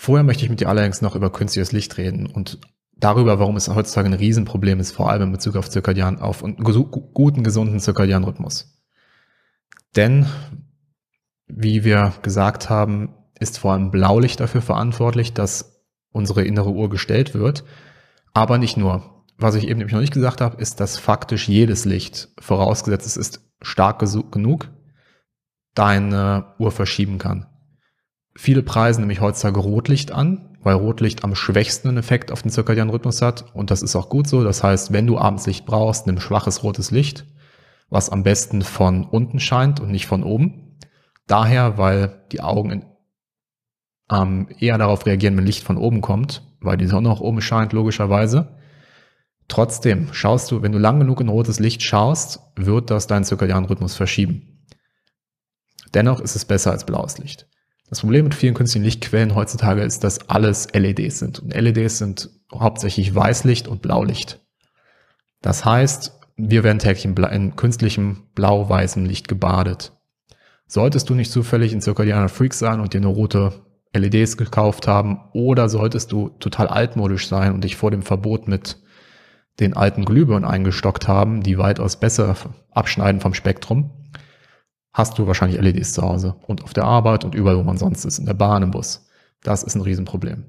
Vorher 0.04 0.24
möchte 0.24 0.44
ich 0.44 0.50
mit 0.50 0.60
dir 0.60 0.68
allerdings 0.68 1.04
noch 1.04 1.16
über 1.16 1.32
künstliches 1.32 1.74
Licht 1.74 1.96
reden 2.00 2.26
und 2.26 2.58
darüber, 2.92 3.38
warum 3.38 3.56
es 3.56 3.70
heutzutage 3.70 4.10
ein 4.10 4.16
Riesenproblem 4.16 4.80
ist, 4.80 4.94
vor 4.94 5.12
allem 5.12 5.22
in 5.22 5.32
Bezug 5.32 5.56
auf 5.56 5.70
Zirkadian, 5.70 6.18
auf 6.18 6.44
einen 6.44 6.56
guten, 6.56 7.44
gesunden 7.44 7.80
Zirkadian 7.80 8.24
Rhythmus. 8.24 8.82
Denn 9.96 10.26
wie 11.46 11.84
wir 11.84 12.16
gesagt 12.24 12.72
haben, 12.72 13.14
ist 13.40 13.60
vor 13.60 13.74
allem 13.74 13.92
Blaulicht 13.92 14.40
dafür 14.40 14.64
verantwortlich, 14.64 15.34
dass 15.34 15.86
unsere 16.12 16.46
innere 16.46 16.72
Uhr 16.72 16.90
gestellt 16.90 17.36
wird. 17.36 17.64
Aber 18.34 18.58
nicht 18.58 18.78
nur. 18.78 19.24
Was 19.38 19.54
ich 19.54 19.66
eben 19.68 19.78
nämlich 19.78 19.94
noch 19.94 20.02
nicht 20.02 20.16
gesagt 20.16 20.42
habe, 20.42 20.60
ist, 20.60 20.80
dass 20.80 20.98
faktisch 20.98 21.48
jedes 21.48 21.86
Licht, 21.86 22.30
vorausgesetzt 22.40 23.06
es 23.06 23.18
ist 23.18 23.48
stark 23.62 24.00
genug, 24.00 24.68
deine 25.76 26.56
Uhr 26.58 26.72
verschieben 26.72 27.20
kann. 27.20 27.51
Viele 28.36 28.64
preisen 28.64 29.02
nämlich 29.02 29.22
heutzutage 29.22 29.60
Rotlicht 29.60 30.12
an, 30.12 30.58
weil 30.64 30.76
Rotlicht 30.76 31.24
am 31.24 31.36
schwächsten 31.36 31.90
einen 31.90 31.98
Effekt 31.98 32.32
auf 32.32 32.42
den 32.42 32.52
zirkadianen 32.52 32.92
Rhythmus 32.92 33.22
hat. 33.22 33.54
Und 33.54 33.72
das 33.72 33.82
ist 33.82 33.96
auch 33.96 34.10
gut 34.10 34.28
so. 34.28 34.44
Das 34.44 34.64
heißt, 34.64 34.94
wenn 34.94 35.08
du 35.08 35.18
abends 35.18 35.48
Licht 35.48 35.66
brauchst, 35.66 36.08
nimm 36.08 36.20
schwaches 36.20 36.64
rotes 36.64 36.92
Licht, 36.92 37.26
was 37.90 38.10
am 38.10 38.24
besten 38.24 38.62
von 38.62 39.06
unten 39.06 39.40
scheint 39.40 39.80
und 39.80 39.92
nicht 39.92 40.08
von 40.08 40.24
oben. 40.24 40.78
Daher, 41.28 41.78
weil 41.78 42.26
die 42.32 42.42
Augen 42.42 42.86
ähm, 44.12 44.50
eher 44.60 44.78
darauf 44.78 45.06
reagieren, 45.06 45.38
wenn 45.38 45.46
Licht 45.46 45.64
von 45.64 45.78
oben 45.78 46.02
kommt, 46.02 46.44
weil 46.62 46.78
die 46.78 46.88
Sonne 46.88 47.10
auch 47.10 47.22
oben 47.22 47.42
scheint, 47.42 47.74
logischerweise. 47.74 48.58
Trotzdem, 49.48 50.14
schaust 50.14 50.52
du, 50.52 50.62
wenn 50.62 50.72
du 50.72 50.78
lang 50.78 51.00
genug 51.00 51.20
in 51.20 51.28
rotes 51.28 51.60
Licht 51.60 51.84
schaust, 51.84 52.40
wird 52.56 52.90
das 52.90 53.08
deinen 53.08 53.26
zirkadianen 53.26 53.66
Rhythmus 53.66 53.96
verschieben. 53.96 54.66
Dennoch 55.94 56.22
ist 56.22 56.36
es 56.36 56.46
besser 56.46 56.72
als 56.72 56.86
blaues 56.86 57.18
Licht. 57.18 57.48
Das 57.92 58.00
Problem 58.00 58.24
mit 58.24 58.36
vielen 58.36 58.54
künstlichen 58.54 58.86
Lichtquellen 58.86 59.36
heutzutage 59.36 59.82
ist, 59.82 60.06
dass 60.06 60.30
alles 60.30 60.70
LEDs 60.74 61.20
sind. 61.20 61.40
Und 61.40 61.54
LEDs 61.54 61.98
sind 61.98 62.30
hauptsächlich 62.54 63.14
Weißlicht 63.14 63.68
und 63.68 63.82
Blaulicht. 63.82 64.40
Das 65.42 65.66
heißt, 65.66 66.18
wir 66.38 66.64
werden 66.64 66.80
täglich 66.80 67.04
in, 67.04 67.18
in 67.18 67.58
künstlichem 67.58 68.30
blau-weißem 68.34 69.06
Licht 69.06 69.28
gebadet. 69.28 69.92
Solltest 70.68 71.10
du 71.10 71.16
nicht 71.16 71.34
zufällig 71.34 71.74
ein 71.74 71.82
zirkadianer 71.82 72.30
Freak 72.30 72.54
sein 72.54 72.80
und 72.80 72.94
dir 72.94 73.00
eine 73.00 73.08
rote 73.08 73.66
LEDs 73.94 74.38
gekauft 74.38 74.88
haben 74.88 75.20
oder 75.34 75.68
solltest 75.68 76.14
du 76.14 76.30
total 76.40 76.70
altmodisch 76.70 77.28
sein 77.28 77.54
und 77.54 77.66
dich 77.66 77.76
vor 77.76 77.92
dem 77.92 78.04
Verbot 78.04 78.48
mit 78.48 78.82
den 79.60 79.76
alten 79.76 80.06
Glühbirnen 80.06 80.50
eingestockt 80.50 81.10
haben, 81.10 81.44
die 81.44 81.58
weitaus 81.58 82.00
besser 82.00 82.38
abschneiden 82.72 83.20
vom 83.20 83.34
Spektrum, 83.34 83.92
hast 84.94 85.18
du 85.18 85.28
wahrscheinlich 85.28 85.60
LEDs 85.60 85.94
zu 85.94 86.02
Hause 86.02 86.36
und 86.48 86.64
auf 86.64 86.74
der 86.74 86.84
Arbeit 86.84 87.24
und 87.24 87.36
überall, 87.36 87.58
wo 87.58 87.64
man 87.64 87.78
sonst 87.78 88.06
ist, 88.06 88.20
in 88.20 88.26
der 88.26 88.34
Bahn, 88.34 88.64
im 88.64 88.72
Bus. 88.72 89.08
Das 89.44 89.64
ist 89.64 89.76
ein 89.76 89.82
Riesenproblem. 89.82 90.46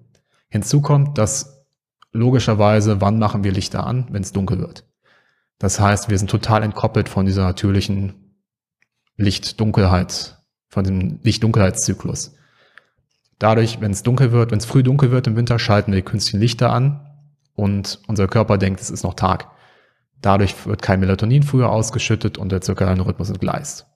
Hinzu 0.48 0.80
kommt, 0.80 1.16
dass 1.18 1.64
logischerweise, 2.12 3.00
wann 3.00 3.18
machen 3.18 3.44
wir 3.44 3.52
Lichter 3.52 3.86
an, 3.86 4.06
wenn 4.10 4.22
es 4.22 4.32
dunkel 4.32 4.58
wird. 4.58 4.84
Das 5.58 5.80
heißt, 5.80 6.10
wir 6.10 6.18
sind 6.18 6.30
total 6.30 6.62
entkoppelt 6.62 7.08
von 7.08 7.24
dieser 7.24 7.44
natürlichen 7.44 8.36
Licht-Dunkelheit, 9.16 10.38
von 10.68 10.84
dem 10.84 11.20
Licht-Dunkelheitszyklus. 11.22 12.34
Dadurch, 13.38 13.80
wenn 13.80 13.92
es 13.92 14.02
dunkel 14.02 14.32
wird, 14.32 14.50
wenn 14.50 14.58
es 14.58 14.66
früh 14.66 14.82
dunkel 14.82 15.10
wird 15.10 15.26
im 15.26 15.36
Winter, 15.36 15.58
schalten 15.58 15.92
wir 15.92 15.96
die 15.96 16.04
künstlichen 16.04 16.40
Lichter 16.40 16.72
an 16.72 17.08
und 17.54 18.00
unser 18.06 18.28
Körper 18.28 18.58
denkt, 18.58 18.80
es 18.80 18.90
ist 18.90 19.04
noch 19.04 19.14
Tag. 19.14 19.48
Dadurch 20.20 20.66
wird 20.66 20.82
kein 20.82 21.00
Melatonin 21.00 21.42
früher 21.42 21.70
ausgeschüttet 21.70 22.38
und 22.38 22.52
der 22.52 22.60
zirkadiane 22.60 23.04
Rhythmus 23.04 23.30
entgleist. 23.30 23.86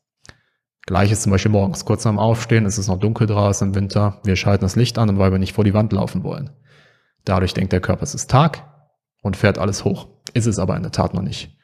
Gleiches 0.87 1.23
zum 1.23 1.33
Beispiel 1.33 1.51
morgens. 1.51 1.85
Kurz 1.85 2.05
nach 2.05 2.13
dem 2.13 2.21
Aufstehen, 2.21 2.65
es 2.65 2.79
ist 2.79 2.87
noch 2.87 2.99
dunkel 2.99 3.27
draußen 3.27 3.69
im 3.69 3.75
Winter. 3.75 4.21
Wir 4.25 4.37
schalten 4.37 4.65
das 4.65 4.77
Licht 4.77 4.99
an, 4.99 5.19
weil 5.19 5.33
wir 5.33 5.39
nicht 5.39 5.53
vor 5.53 5.65
die 5.65 5.75
Wand 5.75 5.93
laufen 5.93 6.23
wollen. 6.23 6.51
Dadurch 7.25 7.55
denkt 7.55 7.73
der 7.73 7.81
Körper, 7.81 8.05
es 8.05 8.15
ist 8.15 8.31
Tag 8.31 8.63
und 9.21 9.37
fährt 9.37 9.59
alles 9.59 9.85
hoch. 9.85 10.09
Ist 10.33 10.47
es 10.47 10.61
aber 10.61 10.77
in 10.77 10.85
der 10.85 10.93
Tat 10.93 11.13
noch 11.13 11.23
nicht. 11.23 11.57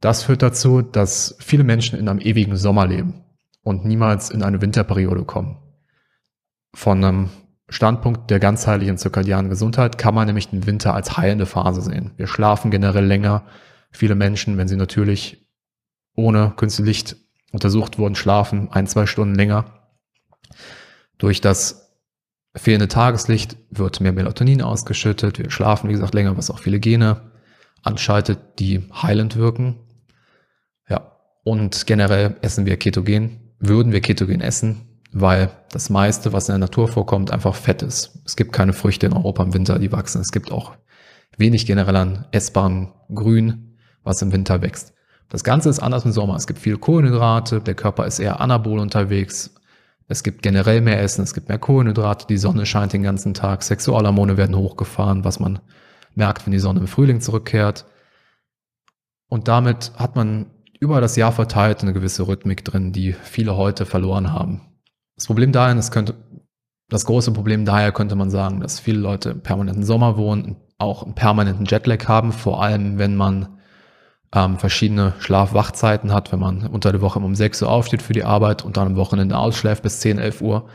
Das 0.00 0.24
führt 0.24 0.42
dazu, 0.42 0.82
dass 0.82 1.36
viele 1.38 1.64
Menschen 1.64 1.98
in 1.98 2.08
einem 2.08 2.20
ewigen 2.20 2.56
Sommer 2.56 2.86
leben 2.86 3.24
und 3.62 3.84
niemals 3.84 4.30
in 4.30 4.42
eine 4.42 4.60
Winterperiode 4.60 5.24
kommen. 5.24 5.58
Von 6.74 7.02
einem 7.02 7.30
Standpunkt 7.68 8.30
der 8.30 8.40
ganzheitlichen 8.40 8.98
zirkadianen 8.98 9.50
Gesundheit 9.50 9.98
kann 9.98 10.14
man 10.14 10.26
nämlich 10.26 10.48
den 10.48 10.66
Winter 10.66 10.94
als 10.94 11.16
heilende 11.16 11.46
Phase 11.46 11.80
sehen. 11.80 12.12
Wir 12.16 12.26
schlafen 12.26 12.70
generell 12.70 13.06
länger. 13.06 13.44
Viele 13.90 14.14
Menschen, 14.16 14.58
wenn 14.58 14.68
sie 14.68 14.76
natürlich 14.76 15.48
ohne 16.14 16.52
künstliches 16.56 16.86
Licht 16.86 17.25
untersucht 17.52 17.98
wurden, 17.98 18.14
schlafen 18.14 18.68
ein, 18.72 18.86
zwei 18.86 19.06
Stunden 19.06 19.34
länger. 19.34 19.88
Durch 21.18 21.40
das 21.40 21.98
fehlende 22.54 22.88
Tageslicht 22.88 23.56
wird 23.70 24.00
mehr 24.00 24.12
Melatonin 24.12 24.62
ausgeschüttet. 24.62 25.38
Wir 25.38 25.50
schlafen, 25.50 25.88
wie 25.88 25.94
gesagt, 25.94 26.14
länger, 26.14 26.36
was 26.36 26.50
auch 26.50 26.58
viele 26.58 26.80
Gene 26.80 27.32
anschaltet, 27.82 28.58
die 28.58 28.88
heilend 28.92 29.36
wirken. 29.36 29.80
Und 31.48 31.86
generell 31.86 32.34
essen 32.42 32.66
wir 32.66 32.76
ketogen, 32.76 33.52
würden 33.60 33.92
wir 33.92 34.00
ketogen 34.00 34.40
essen, 34.40 35.00
weil 35.12 35.48
das 35.70 35.90
meiste, 35.90 36.32
was 36.32 36.48
in 36.48 36.54
der 36.54 36.58
Natur 36.58 36.88
vorkommt, 36.88 37.30
einfach 37.30 37.54
Fett 37.54 37.82
ist. 37.82 38.18
Es 38.26 38.34
gibt 38.34 38.52
keine 38.52 38.72
Früchte 38.72 39.06
in 39.06 39.12
Europa 39.12 39.44
im 39.44 39.54
Winter, 39.54 39.78
die 39.78 39.92
wachsen. 39.92 40.20
Es 40.20 40.32
gibt 40.32 40.50
auch 40.50 40.72
wenig 41.38 41.64
generell 41.64 41.94
an 41.94 42.26
essbarem 42.32 42.94
Grün, 43.14 43.76
was 44.02 44.22
im 44.22 44.32
Winter 44.32 44.60
wächst. 44.60 44.92
Das 45.28 45.42
Ganze 45.42 45.68
ist 45.68 45.80
anders 45.80 46.04
im 46.04 46.12
Sommer. 46.12 46.36
Es 46.36 46.46
gibt 46.46 46.58
viel 46.58 46.78
Kohlenhydrate, 46.78 47.60
der 47.60 47.74
Körper 47.74 48.06
ist 48.06 48.18
eher 48.18 48.40
anabol 48.40 48.78
unterwegs. 48.78 49.54
Es 50.08 50.22
gibt 50.22 50.42
generell 50.42 50.80
mehr 50.80 51.00
Essen, 51.02 51.22
es 51.22 51.34
gibt 51.34 51.48
mehr 51.48 51.58
Kohlenhydrate, 51.58 52.26
die 52.28 52.36
Sonne 52.36 52.64
scheint 52.64 52.92
den 52.92 53.02
ganzen 53.02 53.34
Tag, 53.34 53.64
Sexualhormone 53.64 54.36
werden 54.36 54.56
hochgefahren, 54.56 55.24
was 55.24 55.40
man 55.40 55.58
merkt, 56.14 56.46
wenn 56.46 56.52
die 56.52 56.60
Sonne 56.60 56.80
im 56.80 56.86
Frühling 56.86 57.20
zurückkehrt. 57.20 57.86
Und 59.28 59.48
damit 59.48 59.92
hat 59.96 60.14
man 60.14 60.46
über 60.78 61.00
das 61.00 61.16
Jahr 61.16 61.32
verteilt 61.32 61.82
eine 61.82 61.92
gewisse 61.92 62.28
Rhythmik 62.28 62.64
drin, 62.64 62.92
die 62.92 63.12
viele 63.14 63.56
heute 63.56 63.84
verloren 63.84 64.32
haben. 64.32 64.60
Das 65.16 65.26
Problem 65.26 65.50
dahin, 65.50 65.78
es 65.78 65.90
könnte, 65.90 66.14
das 66.88 67.04
große 67.04 67.32
Problem 67.32 67.64
daher 67.64 67.90
könnte 67.90 68.14
man 68.14 68.30
sagen, 68.30 68.60
dass 68.60 68.78
viele 68.78 69.00
Leute 69.00 69.30
im 69.30 69.40
permanenten 69.40 69.82
Sommer 69.82 70.16
wohnen, 70.16 70.56
auch 70.78 71.02
einen 71.02 71.14
permanenten 71.14 71.66
Jetlag 71.66 72.06
haben, 72.06 72.30
vor 72.30 72.62
allem 72.62 72.98
wenn 72.98 73.16
man 73.16 73.55
ähm, 74.34 74.58
verschiedene 74.58 75.14
Schlaf-Wachzeiten 75.18 76.12
hat, 76.12 76.32
wenn 76.32 76.40
man 76.40 76.66
unter 76.66 76.92
der 76.92 77.00
Woche 77.00 77.18
um 77.18 77.34
6 77.34 77.62
Uhr 77.62 77.70
aufsteht 77.70 78.02
für 78.02 78.12
die 78.12 78.24
Arbeit 78.24 78.64
und 78.64 78.76
dann 78.76 78.88
am 78.88 78.96
Wochenende 78.96 79.36
ausschläft 79.36 79.82
bis 79.82 80.00
10, 80.00 80.18
11 80.18 80.40
Uhr, 80.42 80.68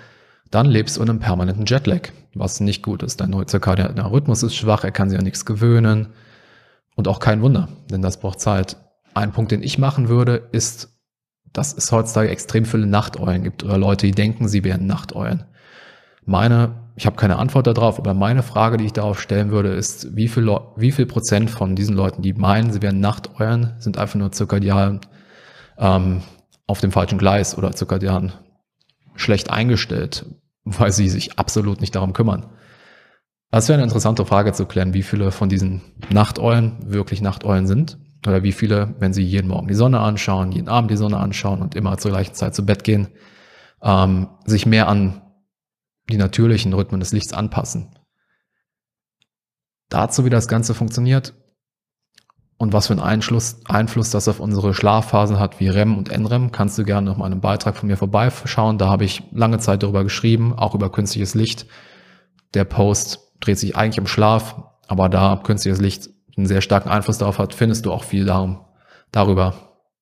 dann 0.49 0.65
lebst 0.65 0.97
du 0.97 1.01
in 1.01 1.09
einem 1.09 1.19
permanenten 1.19 1.65
Jetlag, 1.65 2.09
was 2.33 2.59
nicht 2.59 2.83
gut 2.83 3.03
ist. 3.03 3.21
Dein 3.21 3.33
zirkadianer 3.47 4.11
Rhythmus 4.11 4.43
ist 4.43 4.55
schwach, 4.55 4.83
er 4.83 4.91
kann 4.91 5.09
sich 5.09 5.17
an 5.17 5.25
nichts 5.25 5.45
gewöhnen 5.45 6.09
und 6.95 7.07
auch 7.07 7.19
kein 7.19 7.41
Wunder, 7.41 7.69
denn 7.89 8.01
das 8.01 8.19
braucht 8.19 8.39
Zeit. 8.39 8.77
Ein 9.13 9.31
Punkt, 9.31 9.51
den 9.51 9.63
ich 9.63 9.77
machen 9.77 10.09
würde, 10.09 10.49
ist, 10.51 10.89
dass 11.53 11.73
es 11.73 11.91
heutzutage 11.91 12.29
extrem 12.29 12.65
viele 12.65 12.85
Nachteulen 12.85 13.43
gibt 13.43 13.63
oder 13.63 13.77
Leute, 13.77 14.05
die 14.05 14.13
denken, 14.13 14.47
sie 14.47 14.63
wären 14.63 14.87
Nachteulen. 14.87 15.45
Meine 16.31 16.81
ich 17.01 17.05
habe 17.05 17.15
keine 17.15 17.37
Antwort 17.37 17.67
darauf, 17.67 17.97
aber 17.97 18.13
meine 18.13 18.43
Frage, 18.43 18.77
die 18.77 18.85
ich 18.85 18.93
darauf 18.93 19.19
stellen 19.19 19.49
würde, 19.51 19.69
ist, 19.69 20.15
wie 20.15 20.27
viel, 20.27 20.47
wie 20.75 20.91
viel 20.91 21.05
Prozent 21.05 21.49
von 21.49 21.75
diesen 21.75 21.95
Leuten, 21.95 22.21
die 22.21 22.33
meinen, 22.33 22.71
sie 22.71 22.81
wären 22.81 22.99
Nachteulen, 22.99 23.73
sind 23.79 23.97
einfach 23.97 24.15
nur 24.15 24.31
zirkadian 24.31 24.99
ähm, 25.79 26.21
auf 26.67 26.79
dem 26.79 26.91
falschen 26.91 27.17
Gleis 27.17 27.57
oder 27.57 27.71
zirkadian 27.71 28.33
schlecht 29.15 29.49
eingestellt, 29.49 30.25
weil 30.63 30.91
sie 30.91 31.09
sich 31.09 31.39
absolut 31.39 31.81
nicht 31.81 31.95
darum 31.95 32.13
kümmern. 32.13 32.47
Das 33.49 33.67
wäre 33.67 33.77
eine 33.77 33.83
interessante 33.83 34.25
Frage 34.25 34.53
zu 34.53 34.65
klären, 34.65 34.93
wie 34.93 35.03
viele 35.03 35.31
von 35.31 35.49
diesen 35.49 35.81
Nachteulen 36.11 36.77
wirklich 36.85 37.21
Nachteulen 37.21 37.67
sind 37.67 37.97
oder 38.27 38.43
wie 38.43 38.51
viele, 38.51 38.95
wenn 38.99 39.13
sie 39.13 39.23
jeden 39.23 39.47
Morgen 39.47 39.67
die 39.67 39.73
Sonne 39.73 39.99
anschauen, 39.99 40.51
jeden 40.51 40.69
Abend 40.69 40.91
die 40.91 40.97
Sonne 40.97 41.17
anschauen 41.17 41.61
und 41.61 41.73
immer 41.73 41.97
zur 41.97 42.11
gleichen 42.11 42.35
Zeit 42.35 42.53
zu 42.53 42.65
Bett 42.65 42.83
gehen, 42.83 43.07
ähm, 43.81 44.27
sich 44.45 44.65
mehr 44.65 44.87
an 44.87 45.21
die 46.09 46.17
natürlichen 46.17 46.73
Rhythmen 46.73 46.99
des 46.99 47.11
Lichts 47.11 47.33
anpassen. 47.33 47.95
Dazu, 49.89 50.25
wie 50.25 50.29
das 50.29 50.47
Ganze 50.47 50.73
funktioniert 50.73 51.33
und 52.57 52.73
was 52.73 52.87
für 52.87 52.93
einen 52.93 53.01
Einfluss, 53.01 53.59
Einfluss 53.65 54.11
das 54.11 54.27
auf 54.27 54.39
unsere 54.39 54.73
Schlafphasen 54.73 55.39
hat, 55.39 55.59
wie 55.59 55.67
REM 55.67 55.97
und 55.97 56.11
NREM, 56.11 56.51
kannst 56.51 56.77
du 56.77 56.83
gerne 56.83 57.09
noch 57.09 57.17
mal 57.17 57.25
einen 57.25 57.41
Beitrag 57.41 57.75
von 57.75 57.87
mir 57.87 57.97
vorbeischauen. 57.97 58.77
Da 58.77 58.87
habe 58.87 59.03
ich 59.03 59.23
lange 59.31 59.59
Zeit 59.59 59.83
darüber 59.83 60.03
geschrieben, 60.03 60.53
auch 60.53 60.75
über 60.75 60.91
künstliches 60.91 61.35
Licht. 61.35 61.65
Der 62.53 62.63
Post 62.63 63.33
dreht 63.39 63.59
sich 63.59 63.75
eigentlich 63.75 63.99
um 63.99 64.07
Schlaf, 64.07 64.63
aber 64.87 65.09
da 65.09 65.41
künstliches 65.43 65.81
Licht 65.81 66.09
einen 66.37 66.45
sehr 66.45 66.61
starken 66.61 66.89
Einfluss 66.89 67.17
darauf 67.17 67.39
hat, 67.39 67.53
findest 67.53 67.85
du 67.85 67.91
auch 67.91 68.03
viel 68.03 68.25
darum, 68.25 68.65
darüber 69.11 69.55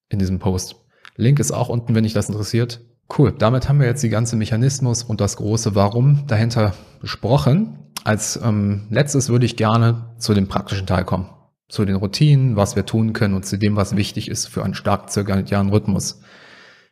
in 0.10 0.20
diesem 0.20 0.40
Post. 0.40 0.76
Link 1.16 1.40
ist 1.40 1.52
auch 1.52 1.70
unten, 1.70 1.96
wenn 1.96 2.04
dich 2.04 2.14
das 2.14 2.30
interessiert. 2.30 2.82
Cool, 3.18 3.34
damit 3.38 3.68
haben 3.68 3.80
wir 3.80 3.88
jetzt 3.88 4.04
die 4.04 4.10
ganze 4.10 4.36
Mechanismus 4.36 5.04
und 5.04 5.20
das 5.20 5.38
große 5.38 5.74
Warum 5.74 6.28
dahinter 6.28 6.74
besprochen. 7.02 7.80
Als 8.04 8.40
ähm, 8.42 8.88
letztes 8.90 9.30
würde 9.30 9.46
ich 9.46 9.56
gerne 9.56 10.14
zu 10.20 10.34
dem 10.34 10.48
praktischen 10.48 10.86
Teil 10.86 11.06
kommen. 11.06 11.30
Zu 11.68 11.86
den 11.86 11.96
Routinen, 11.96 12.56
was 12.56 12.76
wir 12.76 12.86
tun 12.86 13.14
können 13.14 13.34
und 13.34 13.46
zu 13.46 13.58
dem, 13.58 13.76
was 13.76 13.96
wichtig 13.96 14.30
ist 14.30 14.48
für 14.48 14.64
einen 14.64 14.76
stark 14.76 15.10
zirkadianen 15.10 15.72
Rhythmus. 15.72 16.22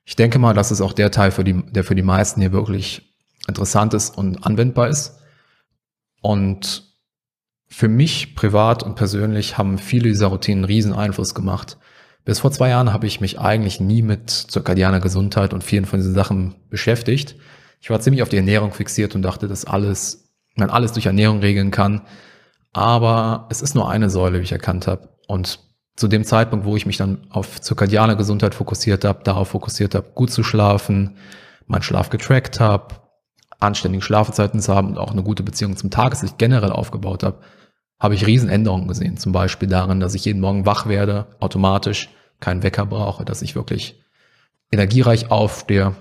Ich 0.05 0.15
denke 0.15 0.39
mal, 0.39 0.53
das 0.53 0.71
ist 0.71 0.81
auch 0.81 0.93
der 0.93 1.11
Teil, 1.11 1.31
für 1.31 1.43
die, 1.43 1.63
der 1.71 1.83
für 1.83 1.95
die 1.95 2.03
meisten 2.03 2.41
hier 2.41 2.51
wirklich 2.51 3.15
interessant 3.47 3.93
ist 3.93 4.17
und 4.17 4.45
anwendbar 4.45 4.87
ist. 4.87 5.19
Und 6.21 6.83
für 7.67 7.87
mich 7.87 8.35
privat 8.35 8.83
und 8.83 8.95
persönlich 8.95 9.57
haben 9.57 9.77
viele 9.77 10.09
dieser 10.09 10.27
Routinen 10.27 10.63
einen 10.63 10.71
riesen 10.71 10.93
Einfluss 10.93 11.35
gemacht. 11.35 11.77
Bis 12.27 12.39
vor 12.41 12.51
zwei 12.51 12.67
Jahren 12.67 12.91
habe 12.91 13.07
ich 13.07 13.21
mich 13.21 13.39
eigentlich 13.39 13.79
nie 13.79 14.01
mit 14.01 14.29
zirkadianer 14.29 14.99
Gesundheit 14.99 15.53
und 15.53 15.63
vielen 15.63 15.85
von 15.85 15.99
diesen 15.99 16.13
Sachen 16.13 16.55
beschäftigt. 16.69 17.37
Ich 17.79 17.89
war 17.89 18.01
ziemlich 18.01 18.21
auf 18.21 18.27
die 18.27 18.35
Ernährung 18.35 18.73
fixiert 18.73 19.15
und 19.15 19.21
dachte, 19.21 19.47
dass 19.47 19.63
alles, 19.63 20.29
man 20.55 20.69
alles 20.69 20.91
durch 20.91 21.05
Ernährung 21.05 21.39
regeln 21.39 21.71
kann. 21.71 22.01
Aber 22.73 23.47
es 23.49 23.61
ist 23.61 23.75
nur 23.75 23.89
eine 23.89 24.09
Säule, 24.09 24.39
wie 24.39 24.43
ich 24.43 24.51
erkannt 24.51 24.87
habe. 24.87 25.07
Und 25.29 25.61
zu 25.95 26.09
dem 26.09 26.25
Zeitpunkt, 26.25 26.65
wo 26.65 26.75
ich 26.75 26.85
mich 26.85 26.97
dann 26.97 27.27
auf 27.29 27.61
zirkadiane 27.61 28.17
Gesundheit 28.17 28.55
fokussiert 28.55 29.05
habe, 29.05 29.23
darauf 29.23 29.47
fokussiert 29.47 29.95
habe, 29.95 30.09
gut 30.13 30.29
zu 30.29 30.43
schlafen, 30.43 31.15
meinen 31.65 31.81
Schlaf 31.81 32.09
getrackt 32.09 32.59
habe, 32.59 32.95
anständige 33.61 34.03
Schlafzeiten 34.03 34.59
zu 34.59 34.75
haben 34.75 34.89
und 34.89 34.97
auch 34.97 35.13
eine 35.13 35.23
gute 35.23 35.43
Beziehung 35.43 35.77
zum 35.77 35.91
Tageslicht 35.91 36.37
generell 36.37 36.73
aufgebaut 36.73 37.23
habe, 37.23 37.39
habe 38.01 38.15
ich 38.15 38.27
Riesenänderungen 38.27 38.89
gesehen. 38.89 39.15
Zum 39.15 39.31
Beispiel 39.31 39.69
darin, 39.69 40.01
dass 40.01 40.13
ich 40.13 40.25
jeden 40.25 40.41
Morgen 40.41 40.65
wach 40.65 40.87
werde, 40.87 41.27
automatisch, 41.39 42.09
keinen 42.39 42.63
Wecker 42.63 42.85
brauche, 42.85 43.25
dass 43.25 43.41
ich 43.41 43.55
wirklich 43.55 44.01
energiereich 44.71 45.31
aufstehe, 45.31 45.95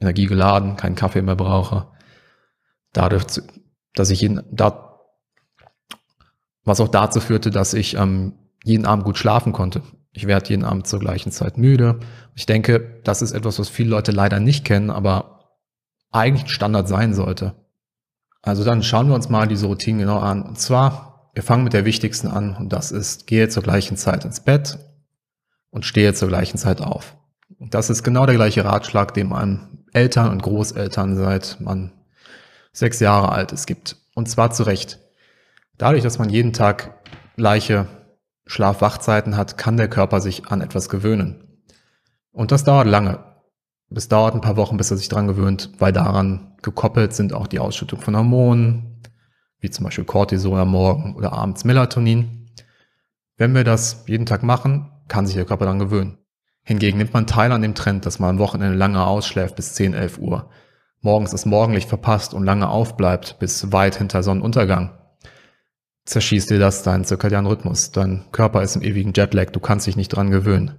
energiegeladen, 0.00 0.76
keinen 0.76 0.96
Kaffee 0.96 1.22
mehr 1.22 1.36
brauche. 1.36 1.88
Dadurch, 2.92 3.24
dass 3.94 4.10
ich 4.10 4.20
jeden, 4.20 4.42
da, 4.50 5.00
was 6.64 6.80
auch 6.80 6.88
dazu 6.88 7.20
führte, 7.20 7.50
dass 7.50 7.74
ich 7.74 7.94
ähm, 7.94 8.34
jeden 8.64 8.86
Abend 8.86 9.04
gut 9.04 9.18
schlafen 9.18 9.52
konnte. 9.52 9.82
Ich 10.12 10.26
werde 10.26 10.48
jeden 10.48 10.64
Abend 10.64 10.86
zur 10.86 11.00
gleichen 11.00 11.30
Zeit 11.30 11.58
müde. 11.58 12.00
Ich 12.34 12.46
denke, 12.46 13.00
das 13.04 13.22
ist 13.22 13.32
etwas, 13.32 13.58
was 13.58 13.68
viele 13.68 13.90
Leute 13.90 14.10
leider 14.10 14.40
nicht 14.40 14.64
kennen, 14.64 14.90
aber 14.90 15.56
eigentlich 16.10 16.50
Standard 16.50 16.88
sein 16.88 17.14
sollte. 17.14 17.54
Also 18.42 18.64
dann 18.64 18.82
schauen 18.82 19.08
wir 19.08 19.14
uns 19.14 19.28
mal 19.28 19.46
diese 19.46 19.66
Routine 19.66 20.00
genau 20.00 20.18
an. 20.18 20.42
Und 20.42 20.58
zwar, 20.58 21.30
wir 21.34 21.42
fangen 21.42 21.64
mit 21.64 21.72
der 21.72 21.84
wichtigsten 21.84 22.28
an 22.28 22.56
und 22.56 22.72
das 22.72 22.90
ist, 22.90 23.26
gehe 23.26 23.48
zur 23.48 23.62
gleichen 23.62 23.96
Zeit 23.96 24.24
ins 24.24 24.40
Bett 24.40 24.78
und 25.70 25.84
stehe 25.84 26.14
zur 26.14 26.28
gleichen 26.28 26.58
Zeit 26.58 26.80
auf. 26.80 27.16
Das 27.58 27.90
ist 27.90 28.02
genau 28.02 28.26
der 28.26 28.36
gleiche 28.36 28.64
Ratschlag, 28.64 29.14
den 29.14 29.28
man 29.28 29.84
Eltern 29.92 30.30
und 30.30 30.42
Großeltern 30.42 31.16
seit 31.16 31.58
man 31.60 31.92
sechs 32.72 33.00
Jahre 33.00 33.30
alt 33.30 33.52
ist 33.52 33.66
gibt. 33.66 33.96
Und 34.14 34.28
zwar 34.28 34.50
zu 34.50 34.62
Recht. 34.62 34.98
Dadurch, 35.76 36.02
dass 36.02 36.18
man 36.18 36.30
jeden 36.30 36.52
Tag 36.52 36.98
gleiche 37.36 37.86
Schlaf-Wachzeiten 38.46 39.36
hat, 39.36 39.58
kann 39.58 39.76
der 39.76 39.88
Körper 39.88 40.20
sich 40.20 40.48
an 40.48 40.60
etwas 40.60 40.88
gewöhnen. 40.88 41.62
Und 42.32 42.52
das 42.52 42.64
dauert 42.64 42.86
lange. 42.86 43.24
Es 43.94 44.08
dauert 44.08 44.34
ein 44.34 44.40
paar 44.40 44.56
Wochen, 44.56 44.76
bis 44.76 44.90
er 44.90 44.96
sich 44.96 45.08
dran 45.08 45.26
gewöhnt, 45.26 45.70
weil 45.78 45.92
daran 45.92 46.56
gekoppelt 46.62 47.14
sind 47.14 47.32
auch 47.32 47.46
die 47.46 47.58
Ausschüttung 47.58 48.00
von 48.00 48.16
Hormonen, 48.16 49.02
wie 49.60 49.70
zum 49.70 49.84
Beispiel 49.84 50.04
Cortisol 50.04 50.58
am 50.58 50.70
Morgen 50.70 51.16
oder 51.16 51.32
abends 51.32 51.64
Melatonin. 51.64 52.50
Wenn 53.36 53.54
wir 53.54 53.64
das 53.64 54.04
jeden 54.06 54.26
Tag 54.26 54.42
machen, 54.42 54.90
kann 55.08 55.26
sich 55.26 55.36
der 55.36 55.44
Körper 55.44 55.66
dann 55.66 55.78
gewöhnen. 55.78 56.18
Hingegen 56.62 56.98
nimmt 56.98 57.14
man 57.14 57.26
teil 57.26 57.50
an 57.52 57.62
dem 57.62 57.74
Trend, 57.74 58.04
dass 58.04 58.18
man 58.18 58.30
am 58.30 58.38
Wochenende 58.38 58.76
lange 58.76 59.04
ausschläft 59.04 59.56
bis 59.56 59.74
10, 59.74 59.94
11 59.94 60.18
Uhr, 60.18 60.50
morgens 61.00 61.30
das 61.30 61.46
Morgenlicht 61.46 61.88
verpasst 61.88 62.34
und 62.34 62.44
lange 62.44 62.68
aufbleibt 62.68 63.38
bis 63.38 63.72
weit 63.72 63.96
hinter 63.96 64.22
Sonnenuntergang. 64.22 64.92
Zerschießt 66.04 66.50
dir 66.50 66.58
das 66.58 66.82
deinen 66.82 67.04
zirkadianen 67.04 67.50
Rhythmus. 67.50 67.90
Dein 67.90 68.24
Körper 68.32 68.62
ist 68.62 68.76
im 68.76 68.82
ewigen 68.82 69.12
Jetlag, 69.14 69.50
du 69.50 69.60
kannst 69.60 69.86
dich 69.86 69.96
nicht 69.96 70.08
dran 70.08 70.30
gewöhnen. 70.30 70.76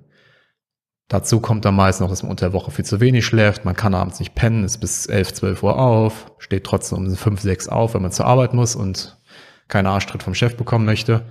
Dazu 1.08 1.40
kommt 1.40 1.66
dann 1.66 1.76
meist 1.76 2.02
noch, 2.02 2.10
dass 2.10 2.22
man 2.22 2.30
unter 2.30 2.48
der 2.48 2.54
Woche 2.54 2.70
viel 2.70 2.86
zu 2.86 3.00
wenig 3.00 3.26
schläft, 3.26 3.66
man 3.66 3.76
kann 3.76 3.96
abends 3.96 4.20
nicht 4.20 4.36
pennen, 4.36 4.64
ist 4.64 4.78
bis 4.78 5.08
11, 5.08 5.34
12 5.34 5.64
Uhr 5.64 5.80
auf, 5.80 6.32
steht 6.38 6.66
trotzdem 6.66 7.00
um 7.00 7.16
5, 7.16 7.42
6 7.42 7.68
auf, 7.68 7.96
wenn 7.96 8.04
man 8.04 8.12
zur 8.12 8.28
Arbeit 8.28 8.54
muss 8.54 8.76
und 8.76 9.18
keinen 9.68 9.88
Arschtritt 9.88 10.22
vom 10.22 10.36
Chef 10.36 10.56
bekommen 10.56 10.86
möchte. 10.86 11.26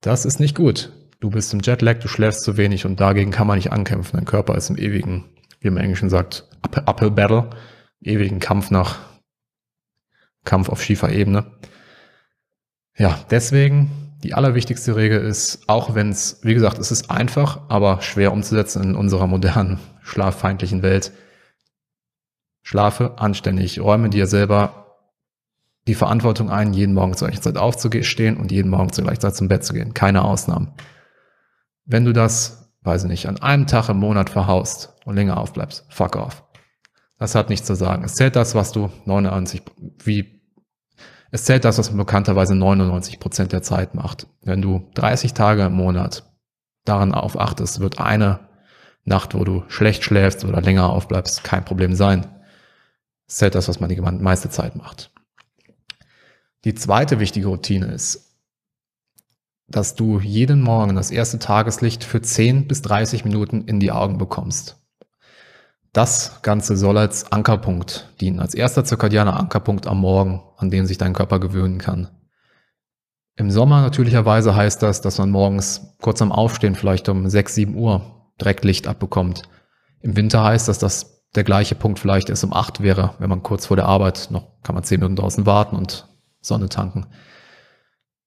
Das 0.00 0.24
ist 0.24 0.40
nicht 0.40 0.54
gut. 0.54 0.92
Du 1.22 1.30
bist 1.30 1.54
im 1.54 1.60
Jetlag, 1.60 2.00
du 2.00 2.08
schläfst 2.08 2.42
zu 2.42 2.56
wenig 2.56 2.84
und 2.84 2.98
dagegen 2.98 3.30
kann 3.30 3.46
man 3.46 3.56
nicht 3.56 3.70
ankämpfen. 3.70 4.16
Dein 4.16 4.24
Körper 4.24 4.56
ist 4.56 4.70
im 4.70 4.76
ewigen, 4.76 5.26
wie 5.60 5.70
man 5.70 5.78
im 5.78 5.84
Englischen 5.84 6.10
sagt, 6.10 6.48
Uphill 6.84 7.12
Battle, 7.12 7.48
ewigen 8.00 8.40
Kampf 8.40 8.72
nach 8.72 8.98
Kampf 10.42 10.68
auf 10.68 10.82
schiefer 10.82 11.12
Ebene. 11.12 11.46
Ja, 12.98 13.20
deswegen 13.30 14.16
die 14.24 14.34
allerwichtigste 14.34 14.96
Regel 14.96 15.20
ist, 15.20 15.62
auch 15.68 15.94
wenn 15.94 16.08
es, 16.08 16.40
wie 16.42 16.54
gesagt, 16.54 16.78
es 16.78 16.90
ist 16.90 17.08
einfach, 17.08 17.60
aber 17.68 18.02
schwer 18.02 18.32
umzusetzen 18.32 18.82
in 18.82 18.96
unserer 18.96 19.28
modernen, 19.28 19.78
schlaffeindlichen 20.02 20.82
Welt. 20.82 21.12
Schlafe 22.62 23.18
anständig, 23.18 23.78
räume 23.78 24.10
dir 24.10 24.26
selber 24.26 24.98
die 25.86 25.94
Verantwortung 25.94 26.50
ein, 26.50 26.74
jeden 26.74 26.94
Morgen 26.94 27.14
zur 27.14 27.28
gleichen 27.28 27.44
Zeit 27.44 27.58
aufzustehen 27.58 28.38
und 28.38 28.50
jeden 28.50 28.72
Morgen 28.72 28.92
zur 28.92 29.04
gleichen 29.04 29.20
Zeit 29.20 29.36
zum 29.36 29.46
Bett 29.46 29.64
zu 29.64 29.72
gehen. 29.72 29.94
Keine 29.94 30.24
Ausnahmen. 30.24 30.72
Wenn 31.84 32.04
du 32.04 32.12
das, 32.12 32.72
weiß 32.82 33.04
ich 33.04 33.10
nicht, 33.10 33.26
an 33.26 33.40
einem 33.40 33.66
Tag 33.66 33.88
im 33.88 33.98
Monat 33.98 34.30
verhaust 34.30 34.94
und 35.04 35.16
länger 35.16 35.38
aufbleibst, 35.38 35.84
fuck 35.88 36.16
off. 36.16 36.44
Das 37.18 37.34
hat 37.34 37.50
nichts 37.50 37.66
zu 37.66 37.74
sagen. 37.74 38.04
Es 38.04 38.14
zählt 38.14 38.36
das, 38.36 38.54
was 38.54 38.72
du 38.72 38.90
99, 39.04 39.62
wie, 40.04 40.42
es 41.30 41.44
zählt 41.44 41.64
das, 41.64 41.78
was 41.78 41.90
man 41.90 41.98
bekannterweise 41.98 42.54
99 42.54 43.20
Prozent 43.20 43.52
der 43.52 43.62
Zeit 43.62 43.94
macht. 43.94 44.26
Wenn 44.42 44.60
du 44.60 44.90
30 44.94 45.32
Tage 45.32 45.62
im 45.66 45.74
Monat 45.74 46.24
daran 46.84 47.14
aufachtest, 47.14 47.80
wird 47.80 48.00
eine 48.00 48.48
Nacht, 49.04 49.34
wo 49.34 49.44
du 49.44 49.64
schlecht 49.68 50.04
schläfst 50.04 50.44
oder 50.44 50.60
länger 50.60 50.90
aufbleibst, 50.90 51.44
kein 51.44 51.64
Problem 51.64 51.94
sein. 51.94 52.26
Ist 53.26 53.42
halt 53.42 53.54
das, 53.54 53.68
was 53.68 53.80
man 53.80 53.88
die 53.88 54.00
meiste 54.00 54.50
Zeit 54.50 54.76
macht. 54.76 55.10
Die 56.64 56.74
zweite 56.74 57.18
wichtige 57.18 57.48
Routine 57.48 57.86
ist, 57.86 58.31
dass 59.72 59.94
du 59.94 60.20
jeden 60.20 60.62
Morgen 60.62 60.94
das 60.94 61.10
erste 61.10 61.38
Tageslicht 61.38 62.04
für 62.04 62.22
10 62.22 62.68
bis 62.68 62.82
30 62.82 63.24
Minuten 63.24 63.64
in 63.64 63.80
die 63.80 63.90
Augen 63.90 64.18
bekommst. 64.18 64.78
Das 65.92 66.40
Ganze 66.42 66.76
soll 66.76 66.96
als 66.96 67.32
Ankerpunkt 67.32 68.08
dienen, 68.20 68.40
als 68.40 68.54
erster 68.54 68.84
zirkadianer 68.84 69.38
Ankerpunkt 69.38 69.86
am 69.86 70.00
Morgen, 70.00 70.42
an 70.56 70.70
den 70.70 70.86
sich 70.86 70.96
dein 70.96 71.12
Körper 71.12 71.38
gewöhnen 71.38 71.78
kann. 71.78 72.08
Im 73.36 73.50
Sommer 73.50 73.80
natürlicherweise 73.82 74.54
heißt 74.54 74.82
das, 74.82 75.00
dass 75.00 75.18
man 75.18 75.30
morgens 75.30 75.96
kurz 76.00 76.22
am 76.22 76.32
Aufstehen 76.32 76.74
vielleicht 76.74 77.08
um 77.08 77.28
6, 77.28 77.54
7 77.54 77.74
Uhr 77.74 78.30
direkt 78.40 78.64
Licht 78.64 78.86
abbekommt. 78.86 79.42
Im 80.00 80.16
Winter 80.16 80.44
heißt 80.44 80.68
das, 80.68 80.78
dass 80.78 81.28
der 81.34 81.44
gleiche 81.44 81.74
Punkt 81.74 81.98
vielleicht 81.98 82.28
erst 82.28 82.44
um 82.44 82.52
8 82.52 82.82
wäre, 82.82 83.14
wenn 83.18 83.30
man 83.30 83.42
kurz 83.42 83.66
vor 83.66 83.76
der 83.76 83.86
Arbeit 83.86 84.28
noch, 84.30 84.62
kann 84.62 84.74
man 84.74 84.84
10 84.84 85.00
Minuten 85.00 85.16
draußen 85.16 85.46
warten 85.46 85.76
und 85.76 86.08
Sonne 86.40 86.68
tanken. 86.68 87.06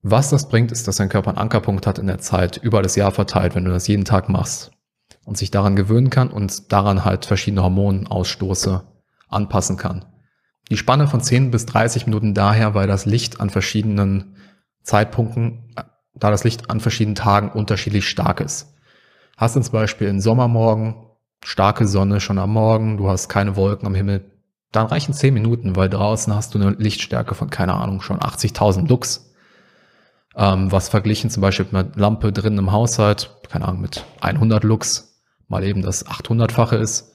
Was 0.08 0.30
das 0.30 0.50
bringt, 0.50 0.72
ist, 0.72 0.88
dass 0.88 0.98
dein 0.98 1.10
Körper 1.10 1.30
einen 1.32 1.40
Ankerpunkt 1.40 1.88
hat 1.88 1.98
in 1.98 2.06
der 2.06 2.20
Zeit, 2.20 2.58
über 2.58 2.84
das 2.84 2.96
Jahr 2.96 3.10
verteilt, 3.10 3.56
wenn 3.56 3.66
du 3.66 3.72
das 3.72 3.88
jeden 3.88 4.06
Tag 4.06 4.30
machst 4.30 4.70
und 5.26 5.36
sich 5.36 5.50
daran 5.50 5.76
gewöhnen 5.76 6.12
kann 6.12 6.30
und 6.30 6.72
daran 6.72 7.06
halt 7.06 7.26
verschiedene 7.26 7.64
Hormonausstoße 7.64 8.84
anpassen 9.30 9.78
kann. 9.78 10.06
Die 10.70 10.78
Spanne 10.78 11.08
von 11.08 11.22
10 11.22 11.50
bis 11.50 11.66
30 11.66 12.06
Minuten 12.06 12.36
daher, 12.36 12.76
weil 12.76 12.86
das 12.86 13.08
Licht 13.08 13.40
an 13.40 13.50
verschiedenen 13.50 14.36
Zeitpunkten, 14.84 15.74
da 16.14 16.30
das 16.30 16.44
Licht 16.44 16.70
an 16.70 16.82
verschiedenen 16.82 17.16
Tagen 17.16 17.50
unterschiedlich 17.50 18.08
stark 18.08 18.42
ist. 18.42 18.76
Hast 19.38 19.56
du 19.56 19.62
zum 19.62 19.72
Beispiel 19.72 20.08
einen 20.08 20.22
Sommermorgen, 20.22 20.98
starke 21.44 21.88
Sonne 21.88 22.20
schon 22.20 22.38
am 22.38 22.54
Morgen, 22.54 22.98
du 22.98 23.10
hast 23.10 23.28
keine 23.28 23.56
Wolken 23.56 23.88
am 23.88 23.96
Himmel, 23.96 24.24
dann 24.72 24.86
reichen 24.86 25.16
10 25.16 25.34
Minuten, 25.34 25.76
weil 25.76 25.90
draußen 25.90 26.32
hast 26.36 26.54
du 26.54 26.60
eine 26.60 26.76
Lichtstärke 26.78 27.34
von, 27.34 27.50
keine 27.50 27.74
Ahnung, 27.74 28.02
schon 28.02 28.20
80.000 28.20 28.88
Lux. 28.88 29.32
Ähm, 30.38 30.72
was 30.72 30.90
verglichen 30.90 31.30
zum 31.30 31.42
Beispiel 31.42 31.66
mit 31.66 31.76
einer 31.76 31.90
Lampe 31.96 32.32
drin 32.34 32.58
im 32.58 32.72
Haushalt, 32.72 33.32
keine 33.50 33.66
Ahnung, 33.66 33.82
mit 33.82 34.04
100 34.22 34.64
Lux, 34.64 35.22
mal 35.48 35.64
eben 35.64 35.82
das 35.82 36.06
800-fache 36.06 36.76
ist. 36.76 37.14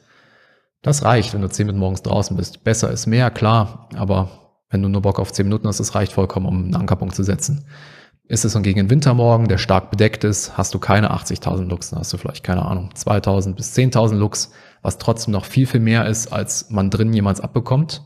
Das 0.82 1.04
reicht, 1.04 1.34
wenn 1.34 1.42
du 1.42 1.48
10 1.48 1.66
Minuten 1.66 1.80
morgens 1.80 2.02
draußen 2.02 2.36
bist. 2.36 2.64
Besser 2.64 2.90
ist 2.90 3.06
mehr, 3.06 3.30
klar, 3.30 3.88
aber 3.94 4.30
wenn 4.70 4.82
du 4.82 4.88
nur 4.88 5.02
Bock 5.02 5.18
auf 5.18 5.32
10 5.32 5.46
Minuten 5.46 5.68
hast, 5.68 5.80
das 5.80 5.94
reicht 5.94 6.12
vollkommen, 6.12 6.46
um 6.46 6.64
einen 6.64 6.74
Ankerpunkt 6.74 7.14
zu 7.14 7.22
setzen. 7.22 7.66
Ist 8.28 8.44
es 8.44 8.52
dann 8.52 8.62
gegen 8.62 8.78
den 8.78 8.90
Wintermorgen, 8.90 9.48
der 9.48 9.58
stark 9.58 9.90
bedeckt 9.90 10.22
ist, 10.24 10.56
hast 10.56 10.72
du 10.72 10.78
keine 10.78 11.12
80.000 11.12 11.64
Lux, 11.64 11.90
dann 11.90 11.98
hast 11.98 12.12
du 12.12 12.16
vielleicht, 12.16 12.44
keine 12.44 12.64
Ahnung, 12.64 12.90
2.000 12.94 13.54
bis 13.54 13.74
10.000 13.76 14.14
Lux, 14.14 14.52
was 14.82 14.98
trotzdem 14.98 15.32
noch 15.32 15.44
viel, 15.44 15.66
viel 15.66 15.80
mehr 15.80 16.06
ist, 16.06 16.32
als 16.32 16.70
man 16.70 16.90
drin 16.90 17.12
jemals 17.12 17.40
abbekommt. 17.40 18.02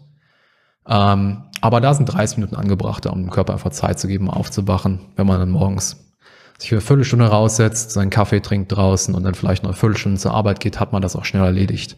Ähm, 0.86 1.44
aber 1.60 1.80
da 1.80 1.94
sind 1.94 2.06
30 2.06 2.38
Minuten 2.38 2.56
angebracht, 2.56 3.06
um 3.06 3.22
dem 3.22 3.30
Körper 3.30 3.54
einfach 3.54 3.70
Zeit 3.70 3.98
zu 3.98 4.06
geben, 4.06 4.30
aufzuwachen, 4.30 5.00
wenn 5.16 5.26
man 5.26 5.40
dann 5.40 5.50
morgens 5.50 6.14
sich 6.58 6.68
für 6.68 6.76
eine 6.76 6.82
Viertelstunde 6.82 7.26
raussetzt, 7.26 7.90
seinen 7.90 8.10
Kaffee 8.10 8.40
trinkt 8.40 8.72
draußen 8.72 9.14
und 9.14 9.24
dann 9.24 9.34
vielleicht 9.34 9.62
noch 9.62 9.70
eine 9.70 9.78
Viertelstunde 9.78 10.20
zur 10.20 10.34
Arbeit 10.34 10.60
geht, 10.60 10.78
hat 10.78 10.92
man 10.92 11.02
das 11.02 11.16
auch 11.16 11.24
schnell 11.24 11.44
erledigt. 11.44 11.96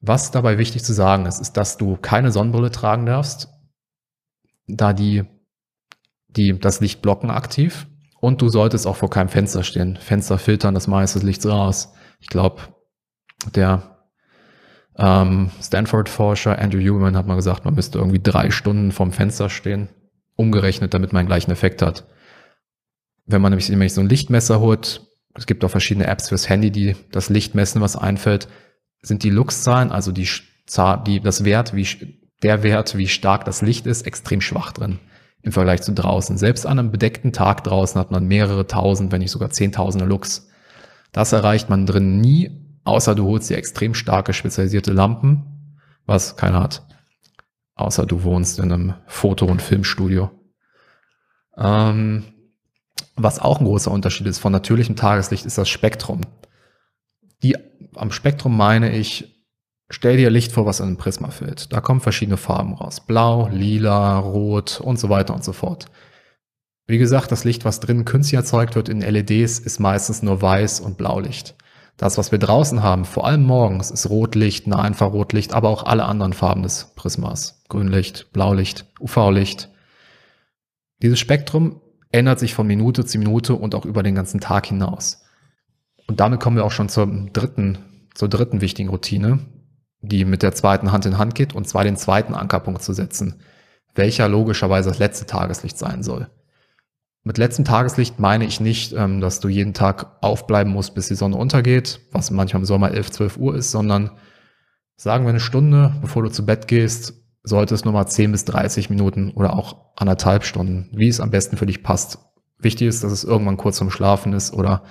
Was 0.00 0.30
dabei 0.30 0.58
wichtig 0.58 0.84
zu 0.84 0.92
sagen 0.92 1.26
ist, 1.26 1.40
ist, 1.40 1.56
dass 1.56 1.78
du 1.78 1.96
keine 1.96 2.30
Sonnenbrille 2.30 2.70
tragen 2.70 3.06
darfst, 3.06 3.48
da 4.68 4.92
die 4.92 5.24
die 6.36 6.58
das 6.58 6.80
Licht 6.80 7.02
blocken 7.02 7.30
aktiv. 7.30 7.86
Und 8.20 8.40
du 8.42 8.48
solltest 8.48 8.86
auch 8.86 8.96
vor 8.96 9.10
keinem 9.10 9.28
Fenster 9.28 9.62
stehen. 9.62 9.96
Fenster 9.96 10.38
filtern 10.38 10.74
das 10.74 10.86
meiste 10.86 11.18
Licht 11.20 11.44
raus. 11.46 11.92
Ich 12.20 12.28
glaube, 12.28 12.62
der 13.54 13.95
ähm, 14.98 15.50
Stanford-Forscher 15.62 16.58
Andrew 16.58 16.80
Huberman 16.80 17.16
hat 17.16 17.26
mal 17.26 17.34
gesagt, 17.34 17.64
man 17.64 17.74
müsste 17.74 17.98
irgendwie 17.98 18.22
drei 18.22 18.50
Stunden 18.50 18.92
vorm 18.92 19.12
Fenster 19.12 19.50
stehen, 19.50 19.88
umgerechnet, 20.36 20.94
damit 20.94 21.12
man 21.12 21.20
einen 21.20 21.28
gleichen 21.28 21.50
Effekt 21.50 21.82
hat. 21.82 22.06
Wenn 23.26 23.42
man 23.42 23.52
nämlich, 23.52 23.68
nämlich 23.68 23.92
so 23.92 24.00
ein 24.00 24.08
Lichtmesser 24.08 24.60
holt, 24.60 25.02
es 25.34 25.46
gibt 25.46 25.64
auch 25.64 25.70
verschiedene 25.70 26.06
Apps 26.06 26.28
fürs 26.28 26.48
Handy, 26.48 26.70
die 26.70 26.96
das 27.12 27.28
Licht 27.28 27.54
messen, 27.54 27.82
was 27.82 27.96
einfällt, 27.96 28.48
sind 29.02 29.22
die 29.22 29.30
Lux-Zahlen, 29.30 29.92
also 29.92 30.12
die, 30.12 30.28
die, 31.06 31.20
das 31.20 31.44
Wert, 31.44 31.74
wie, 31.74 31.86
der 32.42 32.62
Wert, 32.62 32.96
wie 32.96 33.08
stark 33.08 33.44
das 33.44 33.62
Licht 33.62 33.86
ist, 33.86 34.06
extrem 34.06 34.40
schwach 34.40 34.72
drin 34.72 34.98
im 35.42 35.52
Vergleich 35.52 35.82
zu 35.82 35.92
draußen. 35.92 36.38
Selbst 36.38 36.66
an 36.66 36.78
einem 36.78 36.90
bedeckten 36.90 37.32
Tag 37.32 37.62
draußen 37.62 38.00
hat 38.00 38.10
man 38.10 38.26
mehrere 38.26 38.66
tausend, 38.66 39.12
wenn 39.12 39.20
nicht 39.20 39.30
sogar 39.30 39.50
zehntausende 39.50 40.04
Lux. 40.04 40.48
Das 41.12 41.32
erreicht 41.32 41.70
man 41.70 41.86
drin 41.86 42.20
nie, 42.20 42.65
außer 42.86 43.14
du 43.14 43.26
holst 43.26 43.50
dir 43.50 43.56
extrem 43.56 43.94
starke 43.94 44.32
spezialisierte 44.32 44.92
Lampen, 44.92 45.78
was 46.06 46.36
keiner 46.36 46.60
hat. 46.60 46.86
Außer 47.74 48.06
du 48.06 48.22
wohnst 48.22 48.58
in 48.58 48.72
einem 48.72 48.94
Foto- 49.06 49.46
und 49.46 49.60
Filmstudio. 49.60 50.30
Ähm, 51.58 52.24
was 53.16 53.38
auch 53.38 53.60
ein 53.60 53.66
großer 53.66 53.90
Unterschied 53.90 54.26
ist 54.26 54.38
von 54.38 54.52
natürlichem 54.52 54.96
Tageslicht, 54.96 55.46
ist 55.46 55.58
das 55.58 55.68
Spektrum. 55.68 56.22
Die, 57.42 57.56
am 57.94 58.12
Spektrum 58.12 58.56
meine 58.56 58.96
ich 58.96 59.36
Stell 59.88 60.16
dir 60.16 60.30
Licht 60.30 60.50
vor, 60.50 60.66
was 60.66 60.80
in 60.80 60.86
einem 60.86 60.96
Prisma 60.96 61.30
fällt. 61.30 61.72
Da 61.72 61.80
kommen 61.80 62.00
verschiedene 62.00 62.36
Farben 62.36 62.74
raus. 62.74 63.06
Blau, 63.06 63.48
lila, 63.48 64.18
rot 64.18 64.80
und 64.80 64.98
so 64.98 65.08
weiter 65.08 65.32
und 65.32 65.44
so 65.44 65.52
fort. 65.52 65.86
Wie 66.88 66.98
gesagt, 66.98 67.30
das 67.30 67.44
Licht, 67.44 67.64
was 67.64 67.80
drinnen 67.80 68.04
künstlich 68.04 68.36
erzeugt 68.36 68.74
wird 68.74 68.88
in 68.88 69.00
LEDs, 69.00 69.60
ist 69.60 69.78
meistens 69.78 70.22
nur 70.22 70.42
weiß 70.42 70.80
und 70.80 70.96
Blaulicht. 70.96 71.54
Das, 71.96 72.18
was 72.18 72.30
wir 72.30 72.38
draußen 72.38 72.82
haben, 72.82 73.04
vor 73.04 73.26
allem 73.26 73.42
morgens, 73.42 73.90
ist 73.90 74.10
Rotlicht, 74.10 74.66
Nahinfrarotlicht, 74.66 75.54
aber 75.54 75.70
auch 75.70 75.84
alle 75.84 76.04
anderen 76.04 76.34
Farben 76.34 76.62
des 76.62 76.92
Prismas. 76.94 77.62
Grünlicht, 77.68 78.32
Blaulicht, 78.32 78.86
UV-Licht. 79.00 79.70
Dieses 81.02 81.18
Spektrum 81.18 81.80
ändert 82.10 82.38
sich 82.38 82.54
von 82.54 82.66
Minute 82.66 83.04
zu 83.04 83.18
Minute 83.18 83.54
und 83.54 83.74
auch 83.74 83.86
über 83.86 84.02
den 84.02 84.14
ganzen 84.14 84.40
Tag 84.40 84.66
hinaus. 84.66 85.22
Und 86.06 86.20
damit 86.20 86.40
kommen 86.40 86.56
wir 86.56 86.64
auch 86.64 86.70
schon 86.70 86.88
zur 86.88 87.06
dritten, 87.32 87.78
zur 88.14 88.28
dritten 88.28 88.60
wichtigen 88.60 88.90
Routine, 88.90 89.40
die 90.00 90.24
mit 90.24 90.42
der 90.42 90.54
zweiten 90.54 90.92
Hand 90.92 91.06
in 91.06 91.18
Hand 91.18 91.34
geht, 91.34 91.54
und 91.54 91.66
zwar 91.66 91.84
den 91.84 91.96
zweiten 91.96 92.34
Ankerpunkt 92.34 92.82
zu 92.82 92.92
setzen, 92.92 93.40
welcher 93.94 94.28
logischerweise 94.28 94.90
das 94.90 94.98
letzte 94.98 95.26
Tageslicht 95.26 95.78
sein 95.78 96.02
soll. 96.02 96.28
Mit 97.26 97.38
letztem 97.38 97.64
Tageslicht 97.64 98.20
meine 98.20 98.44
ich 98.44 98.60
nicht, 98.60 98.92
ähm, 98.92 99.20
dass 99.20 99.40
du 99.40 99.48
jeden 99.48 99.74
Tag 99.74 100.16
aufbleiben 100.20 100.72
musst, 100.72 100.94
bis 100.94 101.08
die 101.08 101.16
Sonne 101.16 101.36
untergeht, 101.36 101.98
was 102.12 102.30
manchmal 102.30 102.60
im 102.60 102.66
Sommer 102.66 102.92
11, 102.92 103.10
12 103.10 103.36
Uhr 103.38 103.56
ist, 103.56 103.72
sondern 103.72 104.12
sagen 104.94 105.24
wir 105.24 105.30
eine 105.30 105.40
Stunde, 105.40 105.92
bevor 106.00 106.22
du 106.22 106.28
zu 106.28 106.46
Bett 106.46 106.68
gehst, 106.68 107.14
sollte 107.42 107.74
es 107.74 107.84
nur 107.84 107.92
mal 107.92 108.06
10 108.06 108.30
bis 108.30 108.44
30 108.44 108.90
Minuten 108.90 109.32
oder 109.32 109.54
auch 109.54 109.74
anderthalb 109.96 110.44
Stunden, 110.44 110.88
wie 110.92 111.08
es 111.08 111.18
am 111.18 111.32
besten 111.32 111.56
für 111.56 111.66
dich 111.66 111.82
passt. 111.82 112.20
Wichtig 112.60 112.86
ist, 112.86 113.02
dass 113.02 113.10
es 113.10 113.24
irgendwann 113.24 113.56
kurz 113.56 113.78
zum 113.78 113.90
Schlafen 113.90 114.32
ist 114.32 114.52
oder 114.52 114.84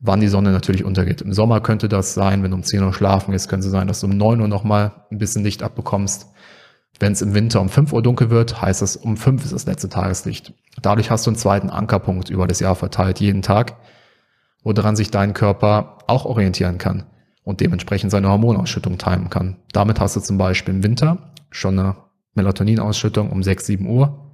wann 0.00 0.20
die 0.20 0.28
Sonne 0.28 0.52
natürlich 0.52 0.82
untergeht. 0.82 1.20
Im 1.20 1.34
Sommer 1.34 1.60
könnte 1.60 1.90
das 1.90 2.14
sein, 2.14 2.42
wenn 2.42 2.52
du 2.52 2.56
um 2.56 2.62
10 2.62 2.82
Uhr 2.84 2.94
schlafen 2.94 3.32
gehst, 3.32 3.50
könnte 3.50 3.66
es 3.66 3.72
sein, 3.72 3.86
dass 3.86 4.00
du 4.00 4.06
um 4.06 4.16
9 4.16 4.40
Uhr 4.40 4.48
nochmal 4.48 4.92
ein 5.10 5.18
bisschen 5.18 5.44
Licht 5.44 5.62
abbekommst. 5.62 6.28
Wenn 6.98 7.12
es 7.12 7.22
im 7.22 7.34
Winter 7.34 7.60
um 7.60 7.68
5 7.68 7.92
Uhr 7.92 8.02
dunkel 8.02 8.30
wird, 8.30 8.62
heißt 8.62 8.82
es, 8.82 8.96
um 8.96 9.16
5 9.16 9.44
ist 9.44 9.52
das 9.52 9.66
letzte 9.66 9.88
Tageslicht. 9.88 10.54
Dadurch 10.80 11.10
hast 11.10 11.26
du 11.26 11.30
einen 11.30 11.38
zweiten 11.38 11.70
Ankerpunkt 11.70 12.30
über 12.30 12.46
das 12.46 12.60
Jahr 12.60 12.74
verteilt, 12.74 13.20
jeden 13.20 13.42
Tag, 13.42 13.76
woran 14.62 14.96
sich 14.96 15.10
dein 15.10 15.34
Körper 15.34 15.98
auch 16.06 16.24
orientieren 16.24 16.78
kann 16.78 17.04
und 17.44 17.60
dementsprechend 17.60 18.10
seine 18.10 18.28
Hormonausschüttung 18.28 18.98
timen 18.98 19.30
kann. 19.30 19.56
Damit 19.72 20.00
hast 20.00 20.16
du 20.16 20.20
zum 20.20 20.38
Beispiel 20.38 20.74
im 20.74 20.82
Winter 20.82 21.32
schon 21.50 21.78
eine 21.78 21.96
Melatoninausschüttung 22.34 23.30
um 23.30 23.42
6, 23.42 23.66
7 23.66 23.86
Uhr, 23.86 24.32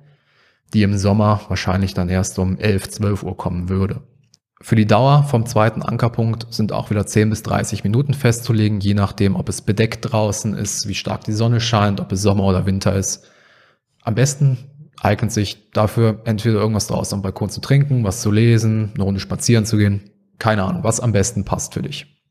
die 0.73 0.83
im 0.83 0.97
Sommer 0.97 1.41
wahrscheinlich 1.49 1.95
dann 1.95 2.09
erst 2.09 2.39
um 2.39 2.59
11, 2.59 2.91
12 2.91 3.23
Uhr 3.25 3.37
kommen 3.37 3.69
würde. 3.69 4.03
Für 4.63 4.77
die 4.77 4.87
Dauer 4.87 5.25
vom 5.25 5.45
zweiten 5.45 5.83
Ankerpunkt 5.83 6.47
sind 6.55 6.73
auch 6.73 6.91
wieder 6.91 7.05
10 7.05 7.31
bis 7.31 7.43
30 7.43 7.83
Minuten 7.83 8.15
festzulegen, 8.15 8.79
je 8.79 8.95
nachdem, 8.95 9.35
ob 9.35 9.49
es 9.49 9.61
bedeckt 9.61 10.13
draußen 10.13 10.55
ist, 10.55 10.87
wie 10.87 10.95
stark 10.95 11.25
die 11.25 11.33
Sonne 11.33 11.61
scheint, 11.61 12.01
ob 12.01 12.13
es 12.13 12.23
Sommer 12.23 12.45
oder 12.45 12.65
Winter 12.65 12.95
ist. 12.95 13.25
Am 14.03 14.15
besten 14.15 14.59
eignet 15.01 15.33
sich 15.33 15.73
dafür 15.73 16.21
entweder 16.27 16.61
irgendwas 16.61 16.87
draußen 16.87 17.17
am 17.17 17.23
Balkon 17.23 17.51
zu 17.51 17.61
trinken, 17.61 18.05
was 18.05 18.23
zu 18.23 18.31
lesen, 18.31 18.93
eine 18.95 19.03
Runde 19.03 19.21
spazieren 19.21 19.67
zu 19.67 19.77
gehen. 19.79 20.11
Keine 20.39 20.63
Ahnung, 20.63 20.85
was 20.85 21.01
am 21.01 21.11
besten 21.11 21.45
passt 21.45 21.75
für 21.75 21.83
dich. 21.83 22.23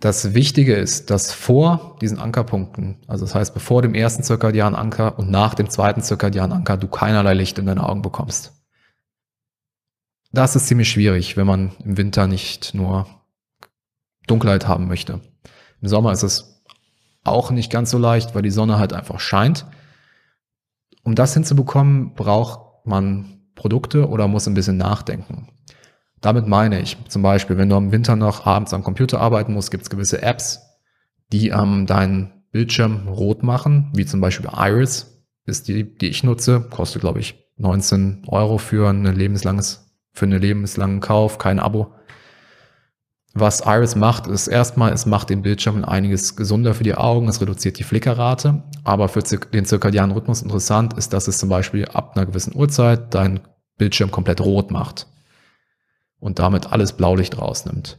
Das 0.00 0.34
Wichtige 0.34 0.74
ist, 0.74 1.10
dass 1.10 1.32
vor 1.32 1.98
diesen 2.00 2.18
Ankerpunkten, 2.18 2.96
also 3.06 3.24
das 3.24 3.36
heißt 3.36 3.54
bevor 3.54 3.82
dem 3.82 3.94
ersten 3.94 4.24
zirkadianen 4.24 4.74
Anker 4.74 5.20
und 5.20 5.30
nach 5.30 5.54
dem 5.54 5.70
zweiten 5.70 6.02
zirkadianen 6.02 6.56
Anker, 6.56 6.76
du 6.76 6.88
keinerlei 6.88 7.34
Licht 7.34 7.60
in 7.60 7.66
deine 7.66 7.88
Augen 7.88 8.02
bekommst. 8.02 8.59
Da 10.32 10.44
ist 10.44 10.58
ziemlich 10.66 10.90
schwierig, 10.90 11.36
wenn 11.36 11.46
man 11.46 11.72
im 11.84 11.96
Winter 11.96 12.26
nicht 12.26 12.74
nur 12.74 13.06
Dunkelheit 14.26 14.68
haben 14.68 14.86
möchte. 14.86 15.20
Im 15.80 15.88
Sommer 15.88 16.12
ist 16.12 16.22
es 16.22 16.62
auch 17.24 17.50
nicht 17.50 17.70
ganz 17.70 17.90
so 17.90 17.98
leicht, 17.98 18.34
weil 18.34 18.42
die 18.42 18.50
Sonne 18.50 18.78
halt 18.78 18.92
einfach 18.92 19.18
scheint. 19.18 19.66
Um 21.02 21.14
das 21.14 21.34
hinzubekommen, 21.34 22.14
braucht 22.14 22.86
man 22.86 23.40
Produkte 23.54 24.08
oder 24.08 24.28
muss 24.28 24.46
ein 24.46 24.54
bisschen 24.54 24.76
nachdenken. 24.76 25.48
Damit 26.20 26.46
meine 26.46 26.80
ich 26.80 26.96
zum 27.08 27.22
Beispiel, 27.22 27.56
wenn 27.56 27.68
du 27.68 27.76
im 27.76 27.92
Winter 27.92 28.14
noch 28.14 28.46
abends 28.46 28.74
am 28.74 28.84
Computer 28.84 29.20
arbeiten 29.20 29.54
musst, 29.54 29.70
gibt 29.70 29.84
es 29.84 29.90
gewisse 29.90 30.22
Apps, 30.22 30.60
die 31.32 31.48
ähm, 31.48 31.86
dein 31.86 32.44
Bildschirm 32.52 33.08
rot 33.08 33.42
machen, 33.42 33.90
wie 33.94 34.04
zum 34.04 34.20
Beispiel 34.20 34.48
Iris, 34.54 35.24
ist 35.46 35.68
die, 35.68 35.96
die 35.96 36.08
ich 36.08 36.22
nutze, 36.22 36.60
kostet 36.60 37.00
glaube 37.00 37.20
ich 37.20 37.46
19 37.56 38.24
Euro 38.28 38.58
für 38.58 38.88
ein 38.88 39.04
lebenslanges, 39.04 39.89
für 40.20 40.26
einen 40.26 40.40
lebenslangen 40.40 41.00
Kauf, 41.00 41.38
kein 41.38 41.58
Abo. 41.58 41.94
Was 43.32 43.62
Iris 43.64 43.96
macht, 43.96 44.26
ist 44.26 44.48
erstmal, 44.48 44.92
es 44.92 45.06
macht 45.06 45.30
den 45.30 45.40
Bildschirm 45.42 45.84
einiges 45.84 46.36
gesunder 46.36 46.74
für 46.74 46.84
die 46.84 46.94
Augen, 46.94 47.26
es 47.26 47.40
reduziert 47.40 47.78
die 47.78 47.84
Flickerrate, 47.84 48.62
aber 48.84 49.08
für 49.08 49.22
den 49.22 49.64
zirkadianen 49.64 50.14
Rhythmus 50.14 50.42
interessant 50.42 50.92
ist, 50.94 51.12
dass 51.12 51.26
es 51.26 51.38
zum 51.38 51.48
Beispiel 51.48 51.86
ab 51.86 52.16
einer 52.16 52.26
gewissen 52.26 52.54
Uhrzeit 52.54 53.14
dein 53.14 53.40
Bildschirm 53.78 54.10
komplett 54.10 54.42
rot 54.42 54.70
macht 54.70 55.06
und 56.18 56.38
damit 56.38 56.70
alles 56.70 56.92
Blaulicht 56.92 57.38
rausnimmt. 57.38 57.98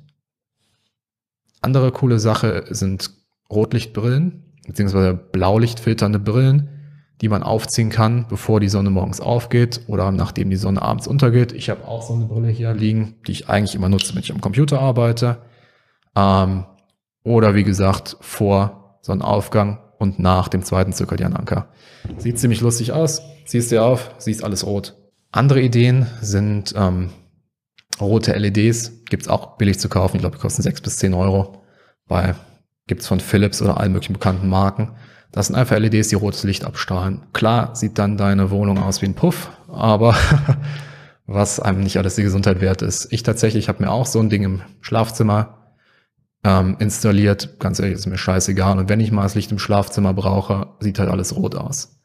Andere 1.61 1.91
coole 1.91 2.19
Sache 2.19 2.65
sind 2.69 3.09
Rotlichtbrillen, 3.49 4.43
beziehungsweise 4.67 5.15
Blaulichtfilternde 5.15 6.19
Brillen, 6.19 6.80
die 7.22 7.30
man 7.30 7.43
aufziehen 7.43 7.89
kann, 7.89 8.26
bevor 8.28 8.59
die 8.59 8.69
Sonne 8.69 8.89
morgens 8.89 9.22
aufgeht 9.22 9.82
oder 9.88 10.11
nachdem 10.11 10.49
die 10.49 10.55
Sonne 10.55 10.82
abends 10.82 11.07
untergeht. 11.07 11.53
Ich 11.53 11.69
habe 11.69 11.88
auch 11.88 12.01
so 12.01 12.13
eine 12.13 12.26
Brille 12.26 12.49
hier 12.49 12.74
liegen, 12.74 13.15
die 13.28 13.32
ich 13.32 13.49
eigentlich 13.49 13.76
immer 13.76 13.89
nutze, 13.89 14.15
wenn 14.15 14.24
ich 14.24 14.32
am 14.32 14.41
Computer 14.41 14.80
arbeite. 14.80 15.38
Ähm, 16.15 16.65
oder 17.24 17.53
wie 17.53 17.63
gesagt, 17.63 18.17
vor 18.22 18.97
Sonnenaufgang 19.01 19.80
und 19.99 20.17
nach 20.17 20.47
dem 20.47 20.63
zweiten 20.63 20.93
Zirkadiananker. 20.93 21.67
Sieht 22.17 22.39
ziemlich 22.39 22.61
lustig 22.61 22.91
aus. 22.91 23.22
Siehst 23.45 23.72
du 23.72 23.84
auf, 23.84 24.11
siehst 24.17 24.43
alles 24.43 24.65
rot. 24.65 24.95
Andere 25.32 25.61
Ideen 25.61 26.07
sind 26.22 26.74
ähm, 26.76 27.11
rote 27.99 28.34
LEDs. 28.34 29.03
Gibt's 29.05 29.28
auch 29.28 29.57
billig 29.57 29.80
zu 29.80 29.89
kaufen. 29.89 30.15
Ich 30.15 30.22
glaube, 30.22 30.38
die 30.38 30.41
kosten 30.41 30.63
sechs 30.63 30.82
bis 30.82 30.97
zehn 30.97 31.13
Euro. 31.13 31.61
Bei 32.07 32.34
gibt's 32.88 33.07
von 33.07 33.19
Philips 33.19 33.61
oder 33.61 33.80
allen 33.80 33.93
möglichen 33.93 34.13
bekannten 34.13 34.49
Marken. 34.49 34.91
Das 35.32 35.47
sind 35.47 35.55
einfach 35.55 35.77
LEDs, 35.77 36.09
die 36.09 36.15
rotes 36.15 36.43
Licht 36.43 36.65
abstrahlen. 36.65 37.21
Klar 37.34 37.75
sieht 37.75 37.97
dann 37.97 38.17
deine 38.17 38.51
Wohnung 38.51 38.79
aus 38.79 39.01
wie 39.01 39.05
ein 39.05 39.15
Puff, 39.15 39.49
aber 39.69 40.15
was 41.25 41.59
einem 41.59 41.82
nicht 41.82 41.97
alles 41.97 42.15
die 42.15 42.23
Gesundheit 42.23 42.59
wert 42.59 42.82
ist. 42.82 43.11
Ich 43.13 43.23
tatsächlich 43.23 43.69
habe 43.69 43.84
mir 43.84 43.91
auch 43.91 44.05
so 44.05 44.19
ein 44.19 44.29
Ding 44.29 44.43
im 44.43 44.61
Schlafzimmer 44.82 45.57
ähm, 46.43 46.75
installiert. 46.79 47.59
Ganz 47.59 47.79
ehrlich, 47.79 47.95
ist 47.95 48.07
mir 48.07 48.17
scheißegal. 48.17 48.77
Und 48.77 48.89
wenn 48.89 48.99
ich 48.99 49.11
mal 49.11 49.23
das 49.23 49.36
Licht 49.36 49.51
im 49.51 49.59
Schlafzimmer 49.59 50.13
brauche, 50.13 50.67
sieht 50.79 50.99
halt 50.99 51.09
alles 51.09 51.36
rot 51.36 51.55
aus. 51.55 51.99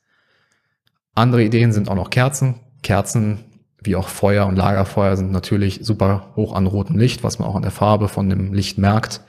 Andere 1.15 1.43
Ideen 1.43 1.73
sind 1.73 1.89
auch 1.89 1.95
noch 1.95 2.11
Kerzen. 2.11 2.61
Kerzen 2.83 3.45
wie 3.83 3.97
auch 3.97 4.09
Feuer 4.09 4.47
und 4.47 4.57
Lagerfeuer 4.57 5.17
sind 5.17 5.33
natürlich 5.33 5.81
super 5.83 6.33
hoch 6.37 6.55
an 6.55 6.67
rotem 6.67 6.99
Licht, 6.99 7.25
was 7.25 7.39
man 7.39 7.49
auch 7.49 7.57
an 7.57 7.63
der 7.63 7.71
Farbe 7.71 8.09
von 8.09 8.29
dem 8.29 8.53
Licht 8.53 8.79
merkt. 8.79 9.23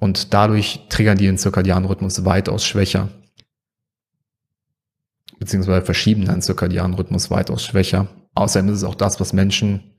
Und 0.00 0.32
dadurch 0.34 0.86
triggern 0.88 1.18
die 1.18 1.26
den 1.26 1.38
zirkadianen 1.38 1.88
Rhythmus 1.88 2.24
weitaus 2.24 2.64
schwächer. 2.64 3.08
Beziehungsweise 5.38 5.84
verschieben 5.84 6.24
den 6.24 6.42
zirkadianen 6.42 6.94
Rhythmus 6.94 7.30
weitaus 7.30 7.64
schwächer. 7.64 8.08
Außerdem 8.34 8.68
ist 8.68 8.78
es 8.78 8.84
auch 8.84 8.94
das, 8.94 9.20
was 9.20 9.32
Menschen 9.32 9.94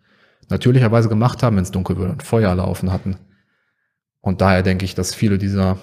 natürlicherweise 0.50 1.10
gemacht 1.10 1.44
haben, 1.44 1.58
wenn 1.58 1.64
es 1.64 1.72
dunkel 1.72 1.98
wird 1.98 2.12
und 2.12 2.24
Feuer 2.24 2.54
laufen 2.56 2.92
hatten. 2.92 3.18
Und 4.22 4.42
daher 4.42 4.64
denke 4.64 4.86
ich, 4.86 4.96
dass 4.96 5.14
viele 5.14 5.38
dieser, 5.38 5.78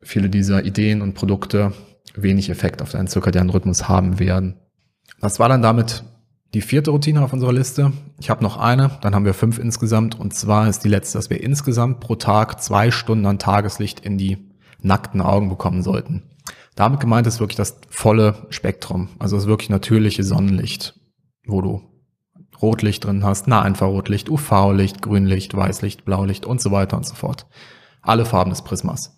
viele 0.00 0.28
dieser 0.28 0.64
Ideen 0.64 1.02
und 1.02 1.14
Produkte 1.14 1.72
wenig 2.14 2.50
Effekt 2.50 2.82
auf 2.82 2.92
deinen 2.92 3.08
zirkadianen 3.08 3.50
Rhythmus 3.50 3.88
haben 3.88 4.18
werden. 4.18 4.60
Das 5.20 5.38
war 5.38 5.48
dann 5.48 5.62
damit 5.62 6.04
die 6.54 6.60
vierte 6.60 6.90
Routine 6.90 7.22
auf 7.22 7.32
unserer 7.32 7.52
Liste. 7.52 7.92
Ich 8.18 8.30
habe 8.30 8.42
noch 8.42 8.56
eine, 8.56 8.98
dann 9.02 9.14
haben 9.14 9.24
wir 9.24 9.34
fünf 9.34 9.58
insgesamt. 9.58 10.18
Und 10.18 10.34
zwar 10.34 10.68
ist 10.68 10.84
die 10.84 10.88
letzte, 10.88 11.18
dass 11.18 11.30
wir 11.30 11.42
insgesamt 11.42 12.00
pro 12.00 12.14
Tag 12.14 12.62
zwei 12.62 12.90
Stunden 12.90 13.26
an 13.26 13.38
Tageslicht 13.38 14.00
in 14.00 14.16
die 14.16 14.38
nackten 14.80 15.20
Augen 15.20 15.48
bekommen 15.48 15.82
sollten. 15.82 16.22
Damit 16.74 17.00
gemeint 17.00 17.26
ist 17.26 17.40
wirklich 17.40 17.56
das 17.56 17.78
volle 17.88 18.46
Spektrum. 18.50 19.08
Also 19.18 19.36
das 19.36 19.46
wirklich 19.46 19.70
natürliche 19.70 20.22
Sonnenlicht, 20.22 20.94
wo 21.46 21.60
du 21.60 21.82
Rotlicht 22.62 23.04
drin 23.04 23.24
hast, 23.24 23.48
Nahinfrarotlicht, 23.48 24.30
UV-Licht, 24.30 25.02
Grünlicht, 25.02 25.54
Weißlicht, 25.54 26.04
Blaulicht 26.04 26.46
und 26.46 26.60
so 26.60 26.70
weiter 26.70 26.96
und 26.96 27.06
so 27.06 27.14
fort. 27.14 27.46
Alle 28.02 28.24
Farben 28.24 28.50
des 28.50 28.62
Prismas. 28.62 29.12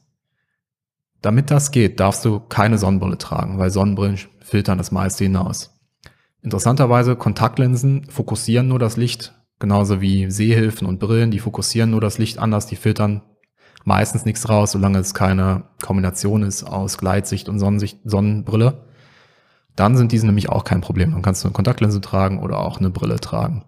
Damit 1.21 1.51
das 1.51 1.71
geht, 1.71 2.01
darfst 2.01 2.25
du 2.25 2.41
keine 2.41 2.79
Sonnenbrille 2.79 3.19
tragen, 3.19 3.59
weil 3.59 3.71
Sonnenbrillen 3.71 4.19
filtern 4.41 4.79
das 4.79 4.93
meiste 4.93 5.25
hinaus. 5.25 5.78
Interessanterweise, 6.43 7.17
Kontaktlinsen 7.17 8.05
fokussieren 8.11 8.69
nur 8.69 8.79
das 8.79 8.97
Licht, 8.97 9.35
genauso 9.59 10.01
wie 10.01 10.31
Sehhilfen 10.31 10.87
und 10.87 11.01
Brillen, 11.01 11.31
die 11.31 11.41
fokussieren 11.41 11.91
nur 11.91 12.01
das 12.01 12.19
Licht 12.19 12.39
anders, 12.39 12.67
die 12.67 12.77
filtern 12.77 13.23
meistens 13.85 14.25
nichts 14.25 14.49
raus, 14.49 14.73
solange 14.73 14.99
es 14.99 15.15
keine 15.15 15.65
Kombination 15.83 16.43
ist 16.43 16.65
aus 16.65 16.99
Gleitsicht 16.99 17.49
und 17.49 17.59
Sonnensicht, 17.59 17.99
Sonnenbrille. 18.05 18.85
Dann 19.75 19.97
sind 19.97 20.13
diese 20.13 20.27
nämlich 20.27 20.49
auch 20.49 20.65
kein 20.65 20.81
Problem. 20.81 21.13
Dann 21.13 21.23
kannst 21.23 21.43
du 21.43 21.49
eine 21.49 21.55
Kontaktlinse 21.55 22.01
tragen 22.01 22.41
oder 22.41 22.59
auch 22.59 22.79
eine 22.79 22.91
Brille 22.91 23.21
tragen. 23.21 23.65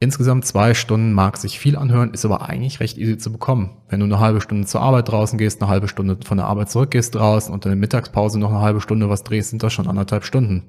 Insgesamt 0.00 0.44
zwei 0.44 0.74
Stunden 0.74 1.12
mag 1.12 1.36
sich 1.38 1.58
viel 1.58 1.76
anhören, 1.76 2.12
ist 2.12 2.24
aber 2.24 2.48
eigentlich 2.48 2.78
recht 2.78 2.98
easy 2.98 3.18
zu 3.18 3.32
bekommen. 3.32 3.78
Wenn 3.88 3.98
du 3.98 4.06
eine 4.06 4.20
halbe 4.20 4.40
Stunde 4.40 4.66
zur 4.66 4.80
Arbeit 4.80 5.08
draußen 5.08 5.38
gehst, 5.38 5.60
eine 5.60 5.70
halbe 5.70 5.88
Stunde 5.88 6.18
von 6.24 6.38
der 6.38 6.46
Arbeit 6.46 6.70
zurückgehst 6.70 7.16
draußen 7.16 7.52
und 7.52 7.64
in 7.64 7.70
der 7.70 7.76
Mittagspause 7.76 8.38
noch 8.38 8.50
eine 8.50 8.60
halbe 8.60 8.80
Stunde 8.80 9.08
was 9.08 9.24
drehst, 9.24 9.50
sind 9.50 9.62
das 9.62 9.72
schon 9.72 9.88
anderthalb 9.88 10.24
Stunden. 10.24 10.68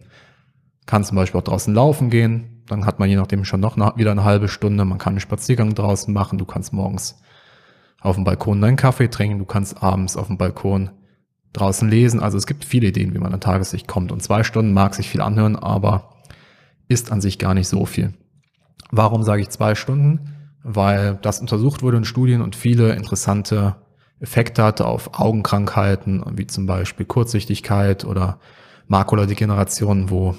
Kann 0.90 1.04
zum 1.04 1.18
Beispiel 1.18 1.40
auch 1.40 1.44
draußen 1.44 1.72
laufen 1.72 2.10
gehen. 2.10 2.64
Dann 2.66 2.84
hat 2.88 2.98
man 2.98 3.08
je 3.08 3.16
nachdem 3.16 3.46
schon 3.46 3.60
noch 3.60 3.78
wieder 3.96 4.10
eine 4.10 4.24
halbe 4.24 4.48
Stunde. 4.48 4.86
Man 4.86 4.98
kann 4.98 5.12
einen 5.12 5.20
Spaziergang 5.20 5.76
draußen 5.76 6.12
machen. 6.12 6.40
Du 6.40 6.46
kannst 6.46 6.74
morgens 6.74 7.22
auf 8.02 8.16
dem 8.16 8.24
Balkon 8.24 8.60
deinen 8.60 8.76
Kaffee 8.76 9.08
trinken. 9.08 9.38
Du 9.38 9.46
kannst 9.46 9.84
abends 9.84 10.18
auf 10.18 10.26
dem 10.26 10.40
Balkon 10.40 10.90
draußen 11.54 11.88
lesen. 11.88 12.20
Also 12.20 12.40
es 12.40 12.48
gibt 12.48 12.66
viele 12.66 12.88
Ideen, 12.88 13.14
wie 13.14 13.20
man 13.20 13.32
an 13.32 13.40
Tageslicht 13.40 13.88
kommt. 13.88 14.12
Und 14.12 14.24
zwei 14.24 14.44
Stunden 14.44 14.74
mag 14.74 14.96
sich 14.96 15.08
viel 15.08 15.22
anhören, 15.22 15.56
aber 15.56 16.16
ist 16.88 17.12
an 17.12 17.22
sich 17.22 17.38
gar 17.38 17.54
nicht 17.54 17.68
so 17.68 17.86
viel. 17.86 18.16
Warum 18.90 19.22
sage 19.22 19.44
ich 19.44 19.50
zwei 19.50 19.76
Stunden? 19.76 20.34
Weil 20.64 21.20
das 21.22 21.40
untersucht 21.40 21.84
wurde 21.84 21.98
in 21.98 22.04
Studien 22.04 22.42
und 22.42 22.56
viele 22.56 22.94
interessante 22.94 23.76
Effekte 24.20 24.64
hatte 24.64 24.88
auf 24.88 25.20
Augenkrankheiten, 25.20 26.24
wie 26.34 26.48
zum 26.48 26.66
Beispiel 26.66 27.06
Kurzsichtigkeit 27.06 28.06
oder 28.06 28.40
Makuladegeneration, 28.88 30.10
wo 30.10 30.34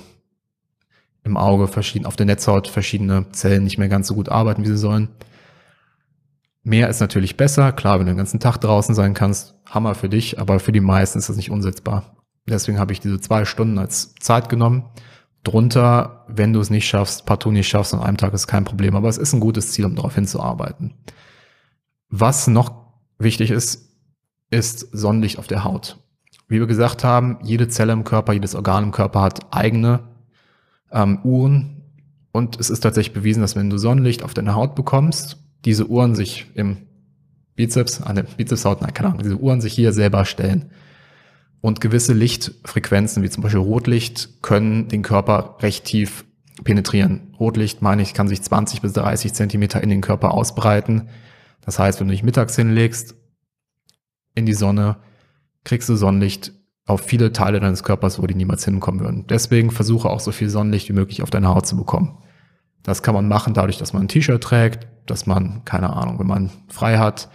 im 1.24 1.36
Auge 1.36 1.68
verschieden, 1.68 2.06
auf 2.06 2.16
der 2.16 2.26
Netzhaut 2.26 2.68
verschiedene 2.68 3.30
Zellen 3.32 3.64
nicht 3.64 3.78
mehr 3.78 3.88
ganz 3.88 4.08
so 4.08 4.14
gut 4.14 4.28
arbeiten, 4.28 4.62
wie 4.62 4.68
sie 4.68 4.78
sollen. 4.78 5.08
Mehr 6.62 6.88
ist 6.88 7.00
natürlich 7.00 7.36
besser. 7.36 7.72
Klar, 7.72 7.98
wenn 7.98 8.06
du 8.06 8.12
den 8.12 8.18
ganzen 8.18 8.40
Tag 8.40 8.58
draußen 8.58 8.94
sein 8.94 9.14
kannst, 9.14 9.54
Hammer 9.68 9.94
für 9.94 10.08
dich, 10.08 10.38
aber 10.38 10.60
für 10.60 10.72
die 10.72 10.80
meisten 10.80 11.18
ist 11.18 11.28
das 11.28 11.36
nicht 11.36 11.50
umsetzbar. 11.50 12.16
Deswegen 12.48 12.78
habe 12.78 12.92
ich 12.92 13.00
diese 13.00 13.20
zwei 13.20 13.44
Stunden 13.44 13.78
als 13.78 14.14
Zeit 14.16 14.48
genommen. 14.48 14.84
Drunter, 15.42 16.26
wenn 16.28 16.52
du 16.52 16.60
es 16.60 16.68
nicht 16.68 16.86
schaffst, 16.86 17.24
partout 17.24 17.52
nicht 17.52 17.68
schaffst, 17.68 17.94
an 17.94 18.00
einem 18.00 18.18
Tag 18.18 18.34
ist 18.34 18.46
kein 18.46 18.64
Problem, 18.64 18.94
aber 18.94 19.08
es 19.08 19.16
ist 19.16 19.32
ein 19.32 19.40
gutes 19.40 19.72
Ziel, 19.72 19.86
um 19.86 19.94
darauf 19.94 20.14
hinzuarbeiten. 20.14 20.94
Was 22.10 22.46
noch 22.46 22.74
wichtig 23.18 23.50
ist, 23.50 23.96
ist 24.50 24.80
Sonnenlicht 24.92 25.38
auf 25.38 25.46
der 25.46 25.64
Haut. 25.64 25.98
Wie 26.48 26.58
wir 26.58 26.66
gesagt 26.66 27.04
haben, 27.04 27.38
jede 27.42 27.68
Zelle 27.68 27.92
im 27.92 28.04
Körper, 28.04 28.32
jedes 28.32 28.54
Organ 28.54 28.84
im 28.84 28.90
Körper 28.90 29.22
hat 29.22 29.54
eigene 29.54 30.09
ähm, 30.92 31.20
Uhren. 31.22 31.82
Und 32.32 32.60
es 32.60 32.70
ist 32.70 32.80
tatsächlich 32.80 33.14
bewiesen, 33.14 33.40
dass 33.40 33.56
wenn 33.56 33.70
du 33.70 33.78
Sonnenlicht 33.78 34.22
auf 34.22 34.34
deine 34.34 34.54
Haut 34.54 34.74
bekommst, 34.74 35.38
diese 35.64 35.88
Uhren 35.88 36.14
sich 36.14 36.46
im 36.54 36.78
Bizeps, 37.56 38.00
an 38.00 38.16
der 38.16 38.22
Bizepshaut, 38.22 38.80
nein, 38.80 38.94
keine 38.94 39.08
Ahnung, 39.08 39.22
diese 39.22 39.36
Uhren 39.36 39.60
sich 39.60 39.74
hier 39.74 39.92
selber 39.92 40.24
stellen. 40.24 40.70
Und 41.60 41.80
gewisse 41.80 42.14
Lichtfrequenzen, 42.14 43.22
wie 43.22 43.28
zum 43.28 43.42
Beispiel 43.42 43.60
Rotlicht, 43.60 44.42
können 44.42 44.88
den 44.88 45.02
Körper 45.02 45.56
recht 45.60 45.84
tief 45.84 46.24
penetrieren. 46.64 47.34
Rotlicht, 47.38 47.82
meine 47.82 48.02
ich, 48.02 48.14
kann 48.14 48.28
sich 48.28 48.40
20 48.40 48.80
bis 48.80 48.94
30 48.94 49.34
Zentimeter 49.34 49.82
in 49.82 49.90
den 49.90 50.00
Körper 50.00 50.32
ausbreiten. 50.32 51.08
Das 51.60 51.78
heißt, 51.78 52.00
wenn 52.00 52.08
du 52.08 52.12
dich 52.12 52.22
mittags 52.22 52.56
hinlegst 52.56 53.14
in 54.34 54.46
die 54.46 54.54
Sonne, 54.54 54.96
kriegst 55.64 55.88
du 55.88 55.96
Sonnenlicht 55.96 56.52
auf 56.90 57.02
viele 57.02 57.32
Teile 57.32 57.60
deines 57.60 57.84
Körpers, 57.84 58.20
wo 58.20 58.26
die 58.26 58.34
niemals 58.34 58.64
hinkommen 58.64 59.00
würden. 59.00 59.26
Deswegen 59.28 59.70
versuche 59.70 60.10
auch 60.10 60.20
so 60.20 60.32
viel 60.32 60.50
Sonnenlicht 60.50 60.88
wie 60.88 60.92
möglich 60.92 61.22
auf 61.22 61.30
deine 61.30 61.48
Haut 61.48 61.66
zu 61.66 61.76
bekommen. 61.76 62.18
Das 62.82 63.02
kann 63.02 63.14
man 63.14 63.28
machen 63.28 63.54
dadurch, 63.54 63.78
dass 63.78 63.92
man 63.92 64.02
ein 64.02 64.08
T-Shirt 64.08 64.42
trägt, 64.42 64.88
dass 65.06 65.26
man, 65.26 65.64
keine 65.64 65.94
Ahnung, 65.94 66.18
wenn 66.18 66.26
man 66.26 66.50
frei 66.68 66.98
hat, 66.98 67.28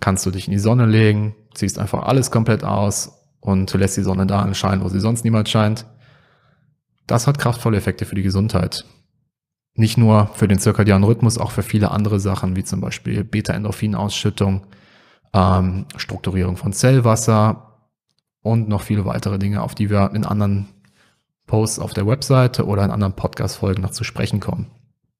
kannst 0.00 0.24
du 0.24 0.30
dich 0.30 0.46
in 0.46 0.52
die 0.52 0.58
Sonne 0.58 0.86
legen, 0.86 1.34
ziehst 1.54 1.78
einfach 1.78 2.04
alles 2.04 2.30
komplett 2.30 2.64
aus 2.64 3.20
und 3.40 3.72
lässt 3.74 3.96
die 3.96 4.02
Sonne 4.02 4.26
da 4.26 4.52
scheinen, 4.54 4.82
wo 4.82 4.88
sie 4.88 5.00
sonst 5.00 5.24
niemals 5.24 5.50
scheint. 5.50 5.86
Das 7.06 7.26
hat 7.26 7.38
kraftvolle 7.38 7.76
Effekte 7.76 8.06
für 8.06 8.14
die 8.14 8.22
Gesundheit. 8.22 8.86
Nicht 9.74 9.98
nur 9.98 10.28
für 10.34 10.48
den 10.48 10.58
zirkadianen 10.58 11.04
Rhythmus, 11.04 11.36
auch 11.36 11.50
für 11.50 11.62
viele 11.62 11.90
andere 11.90 12.20
Sachen, 12.20 12.56
wie 12.56 12.64
zum 12.64 12.80
Beispiel 12.80 13.24
Beta-Endorphin-Ausschüttung, 13.24 14.66
ähm, 15.34 15.86
Strukturierung 15.96 16.56
von 16.56 16.72
Zellwasser, 16.72 17.73
und 18.44 18.68
noch 18.68 18.82
viele 18.82 19.06
weitere 19.06 19.38
Dinge, 19.38 19.62
auf 19.62 19.74
die 19.74 19.90
wir 19.90 20.12
in 20.14 20.24
anderen 20.24 20.68
Posts 21.46 21.78
auf 21.78 21.94
der 21.94 22.06
Webseite 22.06 22.66
oder 22.66 22.84
in 22.84 22.90
anderen 22.90 23.14
Podcast-Folgen 23.14 23.82
noch 23.82 23.90
zu 23.90 24.04
sprechen 24.04 24.38
kommen. 24.38 24.70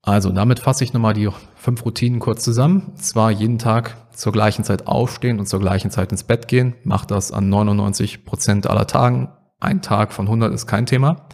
Also 0.02 0.30
damit 0.30 0.60
fasse 0.60 0.84
ich 0.84 0.92
nochmal 0.92 1.14
die 1.14 1.30
fünf 1.56 1.84
Routinen 1.86 2.20
kurz 2.20 2.44
zusammen. 2.44 2.82
Und 2.88 3.02
zwar 3.02 3.30
jeden 3.30 3.58
Tag 3.58 3.96
zur 4.14 4.32
gleichen 4.32 4.62
Zeit 4.62 4.86
aufstehen 4.86 5.40
und 5.40 5.46
zur 5.46 5.58
gleichen 5.58 5.90
Zeit 5.90 6.12
ins 6.12 6.24
Bett 6.24 6.48
gehen. 6.48 6.74
Mach 6.84 7.06
das 7.06 7.32
an 7.32 7.48
99 7.48 8.26
Prozent 8.26 8.66
aller 8.66 8.86
Tagen. 8.86 9.32
Ein 9.58 9.80
Tag 9.80 10.12
von 10.12 10.26
100 10.26 10.52
ist 10.52 10.66
kein 10.66 10.84
Thema. 10.84 11.26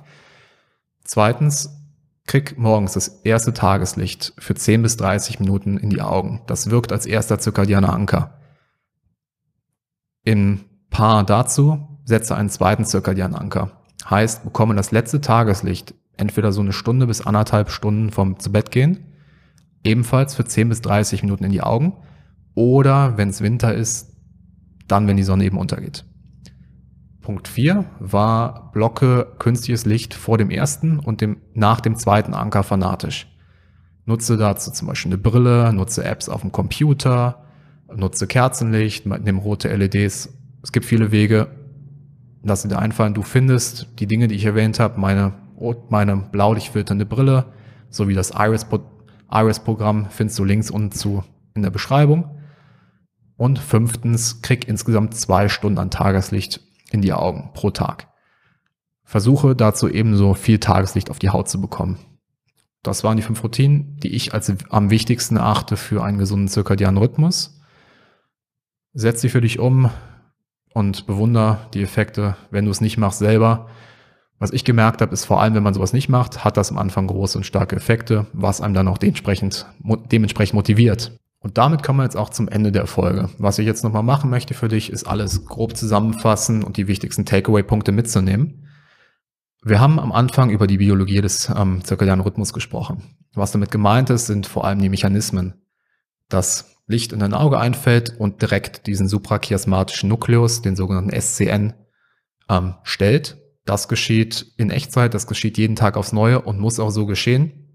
Zweitens, 1.03 1.71
krieg 2.29 2.57
morgens 2.57 2.93
das 2.93 3.09
erste 3.25 3.53
Tageslicht 3.53 4.33
für 4.39 4.55
10 4.55 4.83
bis 4.83 4.97
30 4.97 5.41
Minuten 5.41 5.77
in 5.77 5.91
die 5.91 6.03
Augen. 6.03 6.43
Das 6.47 6.71
wirkt 6.71 6.93
als 6.93 7.07
erster 7.07 7.41
zirkadianer 7.41 7.93
Anker. 7.93 8.39
Im 10.23 10.70
Paar 10.91 11.25
dazu 11.25 11.89
setze 12.05 12.37
einen 12.37 12.51
zweiten 12.51 12.85
zirkadianen 12.85 13.37
Anker. 13.37 13.71
Heißt, 14.09 14.45
bekomme 14.45 14.75
das 14.75 14.91
letzte 14.91 15.21
Tageslicht 15.21 15.95
entweder 16.17 16.53
so 16.53 16.61
eine 16.61 16.73
Stunde 16.73 17.07
bis 17.07 17.27
anderthalb 17.27 17.71
Stunden 17.71 18.11
vom 18.11 18.39
zu 18.39 18.53
Bett 18.53 18.71
gehen, 18.71 19.07
ebenfalls 19.85 20.35
für 20.35 20.45
10 20.45 20.69
bis 20.69 20.83
30 20.83 21.23
Minuten 21.23 21.45
in 21.45 21.53
die 21.53 21.63
Augen 21.63 21.95
oder 22.55 23.17
wenn 23.17 23.31
es 23.31 23.41
Winter 23.41 23.75
ist, 23.75 24.17
dann, 24.87 25.07
wenn 25.07 25.17
die 25.17 25.23
Sonne 25.23 25.45
eben 25.45 25.59
untergeht. 25.59 26.05
Punkt 27.21 27.49
4 27.49 27.85
war 28.01 28.73
blocke 28.73 29.35
künstliches 29.39 29.85
Licht 29.85 30.15
vor 30.15 30.39
dem 30.39 30.51
ersten 30.51 30.99
und 30.99 31.21
dem, 31.21 31.39
nach 31.55 31.81
dem 31.81 31.97
zweiten 31.97 32.35
Anker 32.35 32.63
fanatisch. 32.63 33.29
Nutze 34.05 34.37
dazu 34.37 34.73
zum 34.73 34.89
Beispiel 34.89 35.13
eine 35.13 35.19
Brille, 35.19 35.73
nutze 35.73 36.05
Apps 36.05 36.29
auf 36.29 36.41
dem 36.41 36.51
Computer, 36.51 37.45
nutze 37.95 38.27
Kerzenlicht, 38.27 39.07
nimm 39.07 39.39
rote 39.39 39.75
LEDs. 39.75 40.31
Es 40.63 40.73
gibt 40.73 40.87
viele 40.87 41.11
Wege. 41.13 41.49
Lass 42.43 42.63
dir 42.63 42.79
einfallen. 42.79 43.15
Du 43.15 43.23
findest 43.23 43.89
die 43.99 44.07
Dinge, 44.07 44.29
die 44.29 44.35
ich 44.35 44.45
erwähnt 44.45 44.81
habe, 44.81 44.99
meine 44.99 45.35
meine 45.91 46.17
blaulichtfilternde 46.17 47.07
Brille 47.07 47.53
sowie 47.91 48.15
das 48.15 48.33
Iris-Programm 48.33 50.07
findest 50.11 50.39
du 50.39 50.45
links 50.45 50.71
unten 50.71 50.93
zu 50.93 51.25
in 51.55 51.63
der 51.63 51.71
Beschreibung. 51.71 52.37
Und 53.37 53.59
fünftens, 53.59 54.43
krieg 54.43 54.69
insgesamt 54.69 55.15
zwei 55.15 55.49
Stunden 55.49 55.79
an 55.79 55.91
Tageslicht 55.91 56.61
in 56.91 57.01
die 57.01 57.13
Augen 57.13 57.51
pro 57.55 57.71
Tag. 57.71 58.09
Versuche 59.03 59.57
dazu 59.57 59.89
ebenso 59.89 60.35
viel 60.35 60.59
Tageslicht 60.59 61.11
auf 61.11 61.19
die 61.19 61.31
Haut 61.31 61.49
zu 61.49 61.61
bekommen. 61.61 61.99
Das 62.83 63.03
waren 63.03 63.17
die 63.17 63.23
fünf 63.23 63.43
Routinen, 63.43 63.97
die 63.97 64.15
ich 64.15 64.35
als 64.35 64.53
am 64.71 64.91
wichtigsten 64.91 65.37
erachte 65.37 65.77
für 65.77 66.03
einen 66.03 66.19
gesunden 66.19 66.49
zirkadianen 66.49 66.99
Rhythmus. 66.99 67.61
Setz 68.93 69.21
sie 69.21 69.29
für 69.29 69.41
dich 69.41 69.59
um 69.59 69.91
und 70.73 71.07
bewunder 71.07 71.69
die 71.75 71.83
Effekte, 71.83 72.37
wenn 72.51 72.65
du 72.65 72.71
es 72.71 72.81
nicht 72.81 72.97
machst 72.97 73.19
selber. 73.19 73.69
Was 74.39 74.53
ich 74.53 74.65
gemerkt 74.65 75.03
habe, 75.03 75.13
ist 75.13 75.27
vor 75.27 75.43
allem, 75.43 75.55
wenn 75.55 75.63
man 75.63 75.75
sowas 75.75 75.93
nicht 75.93 76.09
macht, 76.09 76.45
hat 76.45 76.57
das 76.57 76.71
am 76.71 76.79
Anfang 76.79 77.07
große 77.07 77.37
und 77.39 77.45
starke 77.45 77.77
Effekte, 77.77 78.27
was 78.33 78.61
einem 78.61 78.75
dann 78.75 78.89
auch 78.89 78.99
dementsprechend, 78.99 79.67
dementsprechend 80.11 80.55
motiviert. 80.55 81.13
Und 81.41 81.59
damit 81.59 81.83
kommen 81.83 81.99
wir 81.99 82.05
jetzt 82.05 82.17
auch 82.17 82.31
zum 82.31 82.49
Ende 82.49 82.71
der 82.71 82.87
Folge. 82.87 83.31
Was 83.39 83.59
ich 83.59 83.67
jetzt 83.67 83.83
nochmal 83.83 84.03
machen 84.03 84.31
möchte 84.31 84.55
für 84.55 84.69
dich, 84.69 84.91
ist 84.91 85.07
alles 85.07 85.47
grob 85.47 85.77
zusammenfassen 85.77 86.63
und 86.63 86.77
die 86.77 86.87
wichtigsten 86.87 87.25
Takeaway-Punkte 87.25 87.93
mitzunehmen. 87.93 88.67
Wir 89.63 89.81
haben 89.81 89.99
am 89.99 90.13
Anfang 90.13 90.51
über 90.51 90.67
die 90.67 90.79
Biologie 90.79 91.21
des 91.21 91.51
ähm, 91.55 91.85
zirkadianen 91.85 92.25
Rhythmus 92.25 92.53
gesprochen. 92.53 93.03
Was 93.35 93.53
damit 93.53 93.71
gemeint 93.71 94.11
ist, 94.11 94.27
sind 94.27 94.47
vor 94.47 94.65
allem 94.65 94.81
die 94.81 94.89
Mechanismen. 94.89 95.55
Das 96.31 96.77
Licht 96.87 97.13
in 97.13 97.21
dein 97.21 97.35
Auge 97.35 97.59
einfällt 97.59 98.19
und 98.19 98.41
direkt 98.41 98.87
diesen 98.87 99.07
suprachiasmatischen 99.07 100.09
Nukleus, 100.09 100.63
den 100.63 100.75
sogenannten 100.75 101.13
SCN, 101.13 101.75
ähm, 102.49 102.75
stellt 102.83 103.37
das 103.71 103.89
geschieht 103.89 104.53
in 104.57 104.71
Echtzeit, 104.71 105.15
das 105.15 105.27
geschieht 105.27 105.59
jeden 105.59 105.77
Tag 105.77 105.97
aufs 105.97 106.13
Neue 106.13 106.41
und 106.41 106.59
muss 106.59 106.81
auch 106.81 106.91
so 106.91 107.07
geschehen. 107.07 107.73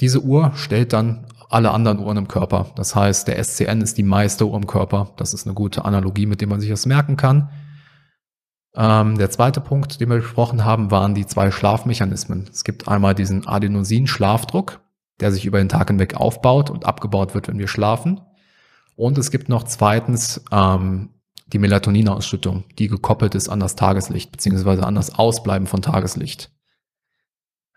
Diese 0.00 0.22
Uhr 0.22 0.52
stellt 0.54 0.92
dann 0.92 1.26
alle 1.50 1.72
anderen 1.72 1.98
Uhren 1.98 2.16
im 2.16 2.28
Körper. 2.28 2.72
Das 2.76 2.96
heißt, 2.96 3.28
der 3.28 3.42
SCN 3.42 3.82
ist 3.82 3.98
die 3.98 4.02
meiste 4.02 4.46
Uhr 4.46 4.56
im 4.56 4.66
Körper. 4.66 5.12
Das 5.18 5.34
ist 5.34 5.46
eine 5.46 5.54
gute 5.54 5.84
Analogie, 5.84 6.24
mit 6.24 6.40
der 6.40 6.48
man 6.48 6.60
sich 6.60 6.70
das 6.70 6.86
merken 6.86 7.18
kann. 7.18 7.50
Ähm, 8.74 9.18
der 9.18 9.30
zweite 9.30 9.60
Punkt, 9.60 10.00
den 10.00 10.08
wir 10.08 10.16
besprochen 10.16 10.64
haben, 10.64 10.90
waren 10.90 11.14
die 11.14 11.26
zwei 11.26 11.50
Schlafmechanismen. 11.50 12.48
Es 12.50 12.64
gibt 12.64 12.88
einmal 12.88 13.14
diesen 13.14 13.46
Adenosin-Schlafdruck, 13.46 14.80
der 15.20 15.32
sich 15.32 15.44
über 15.44 15.58
den 15.58 15.68
Tag 15.68 15.88
hinweg 15.88 16.14
aufbaut 16.14 16.70
und 16.70 16.86
abgebaut 16.86 17.34
wird, 17.34 17.48
wenn 17.48 17.58
wir 17.58 17.68
schlafen. 17.68 18.20
Und 18.96 19.18
es 19.18 19.30
gibt 19.30 19.48
noch 19.48 19.64
zweitens 19.64 20.44
ähm, 20.50 21.10
die 21.46 21.58
Melatoninausschüttung, 21.58 22.64
die 22.78 22.88
gekoppelt 22.88 23.34
ist 23.34 23.48
an 23.48 23.60
das 23.60 23.76
Tageslicht, 23.76 24.32
beziehungsweise 24.32 24.84
an 24.86 24.94
das 24.94 25.14
Ausbleiben 25.14 25.66
von 25.66 25.82
Tageslicht. 25.82 26.50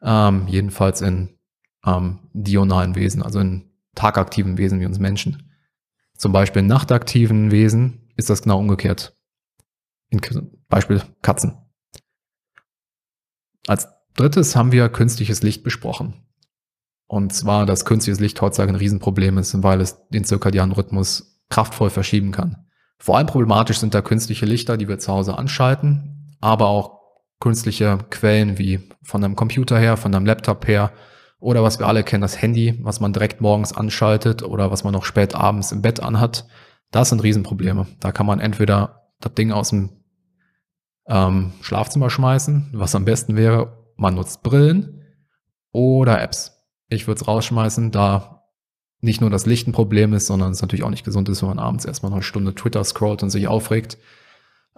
Ähm, 0.01 0.47
jedenfalls 0.47 1.01
in 1.01 1.37
ähm, 1.85 2.19
dionalen 2.33 2.95
Wesen, 2.95 3.21
also 3.21 3.39
in 3.39 3.71
tagaktiven 3.95 4.57
Wesen 4.57 4.79
wie 4.79 4.85
uns 4.85 4.99
Menschen. 4.99 5.51
Zum 6.17 6.31
Beispiel 6.31 6.61
in 6.61 6.67
nachtaktiven 6.67 7.51
Wesen 7.51 8.09
ist 8.15 8.29
das 8.29 8.43
genau 8.43 8.59
umgekehrt. 8.59 9.15
In 10.09 10.21
Beispiel 10.67 11.01
Katzen. 11.21 11.57
Als 13.67 13.87
drittes 14.15 14.55
haben 14.55 14.71
wir 14.71 14.89
künstliches 14.89 15.43
Licht 15.43 15.63
besprochen. 15.63 16.24
Und 17.07 17.33
zwar, 17.33 17.65
dass 17.65 17.85
künstliches 17.85 18.19
Licht 18.19 18.41
heutzutage 18.41 18.71
ein 18.71 18.77
Riesenproblem 18.77 19.37
ist, 19.37 19.61
weil 19.63 19.81
es 19.81 20.07
den 20.09 20.23
zirkadianen 20.23 20.73
Rhythmus 20.73 21.41
kraftvoll 21.49 21.89
verschieben 21.89 22.31
kann. 22.31 22.65
Vor 22.97 23.17
allem 23.17 23.27
problematisch 23.27 23.79
sind 23.79 23.93
da 23.93 24.01
künstliche 24.01 24.45
Lichter, 24.45 24.77
die 24.77 24.87
wir 24.87 24.99
zu 24.99 25.11
Hause 25.11 25.37
anschalten, 25.37 26.37
aber 26.41 26.67
auch 26.67 26.99
künstliche 27.39 27.99
Quellen 28.09 28.57
wie 28.57 28.79
von 29.03 29.23
einem 29.23 29.35
Computer 29.35 29.77
her, 29.77 29.97
von 29.97 30.15
einem 30.15 30.25
Laptop 30.25 30.67
her 30.67 30.91
oder 31.39 31.61
was 31.61 31.79
wir 31.79 31.87
alle 31.87 32.03
kennen, 32.03 32.21
das 32.21 32.41
Handy, 32.41 32.79
was 32.81 32.99
man 32.99 33.13
direkt 33.13 33.41
morgens 33.41 33.73
anschaltet 33.73 34.41
oder 34.41 34.71
was 34.71 34.83
man 34.83 34.93
noch 34.93 35.05
spät 35.05 35.35
abends 35.35 35.71
im 35.71 35.81
Bett 35.81 36.01
anhat. 36.01 36.47
Das 36.91 37.09
sind 37.09 37.21
Riesenprobleme. 37.21 37.87
Da 37.99 38.11
kann 38.11 38.25
man 38.25 38.39
entweder 38.39 39.11
das 39.19 39.33
Ding 39.33 39.51
aus 39.51 39.69
dem 39.69 39.89
ähm, 41.07 41.53
Schlafzimmer 41.61 42.09
schmeißen, 42.09 42.71
was 42.73 42.95
am 42.95 43.05
besten 43.05 43.35
wäre, 43.35 43.77
man 43.95 44.15
nutzt 44.15 44.43
Brillen 44.43 45.03
oder 45.71 46.21
Apps. 46.21 46.54
Ich 46.87 47.07
würde 47.07 47.21
es 47.21 47.27
rausschmeißen, 47.27 47.91
da 47.91 48.43
nicht 49.01 49.21
nur 49.21 49.29
das 49.29 49.45
Licht 49.45 49.67
ein 49.67 49.71
Problem 49.71 50.13
ist, 50.13 50.27
sondern 50.27 50.51
es 50.51 50.61
natürlich 50.61 50.83
auch 50.83 50.89
nicht 50.89 51.05
gesund 51.05 51.29
ist, 51.29 51.41
wenn 51.41 51.49
man 51.49 51.59
abends 51.59 51.85
erstmal 51.85 52.09
noch 52.09 52.17
eine 52.17 52.23
Stunde 52.23 52.55
Twitter 52.55 52.83
scrollt 52.83 53.23
und 53.23 53.29
sich 53.29 53.47
aufregt. 53.47 53.97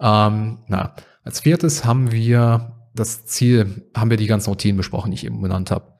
Ähm, 0.00 0.58
na, 0.68 0.94
als 1.24 1.40
viertes 1.40 1.84
haben 1.84 2.12
wir 2.12 2.76
das 2.94 3.26
Ziel, 3.26 3.88
haben 3.96 4.10
wir 4.10 4.16
die 4.16 4.26
ganzen 4.26 4.50
Routinen 4.50 4.76
besprochen, 4.76 5.10
die 5.10 5.16
ich 5.16 5.26
eben 5.26 5.40
benannt 5.40 5.70
habe. 5.70 5.98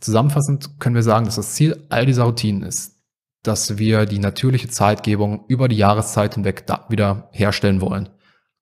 Zusammenfassend 0.00 0.80
können 0.80 0.94
wir 0.94 1.02
sagen, 1.02 1.24
dass 1.24 1.36
das 1.36 1.54
Ziel 1.54 1.86
all 1.88 2.06
dieser 2.06 2.24
Routinen 2.24 2.62
ist, 2.62 3.00
dass 3.42 3.78
wir 3.78 4.06
die 4.06 4.18
natürliche 4.18 4.68
Zeitgebung 4.68 5.44
über 5.48 5.68
die 5.68 5.76
Jahreszeit 5.76 6.34
hinweg 6.34 6.64
wieder 6.88 7.28
herstellen 7.32 7.80
wollen. 7.80 8.08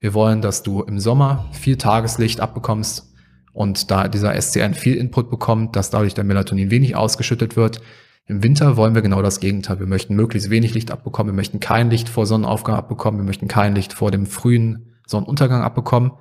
Wir 0.00 0.14
wollen, 0.14 0.42
dass 0.42 0.62
du 0.62 0.82
im 0.82 0.98
Sommer 0.98 1.48
viel 1.52 1.76
Tageslicht 1.76 2.40
abbekommst 2.40 3.11
und 3.52 3.90
da 3.90 4.08
dieser 4.08 4.40
SCN 4.40 4.74
viel 4.74 4.94
Input 4.94 5.30
bekommt, 5.30 5.76
dass 5.76 5.90
dadurch 5.90 6.14
der 6.14 6.24
Melatonin 6.24 6.70
wenig 6.70 6.96
ausgeschüttet 6.96 7.56
wird, 7.56 7.80
im 8.26 8.42
Winter 8.42 8.76
wollen 8.76 8.94
wir 8.94 9.02
genau 9.02 9.20
das 9.20 9.40
Gegenteil. 9.40 9.80
Wir 9.80 9.86
möchten 9.86 10.14
möglichst 10.14 10.48
wenig 10.48 10.74
Licht 10.74 10.90
abbekommen. 10.90 11.32
Wir 11.32 11.36
möchten 11.36 11.60
kein 11.60 11.90
Licht 11.90 12.08
vor 12.08 12.24
Sonnenaufgang 12.24 12.76
abbekommen. 12.76 13.20
Wir 13.20 13.24
möchten 13.24 13.48
kein 13.48 13.74
Licht 13.74 13.92
vor 13.92 14.10
dem 14.10 14.26
frühen 14.26 14.94
Sonnenuntergang 15.06 15.62
abbekommen. 15.62 16.12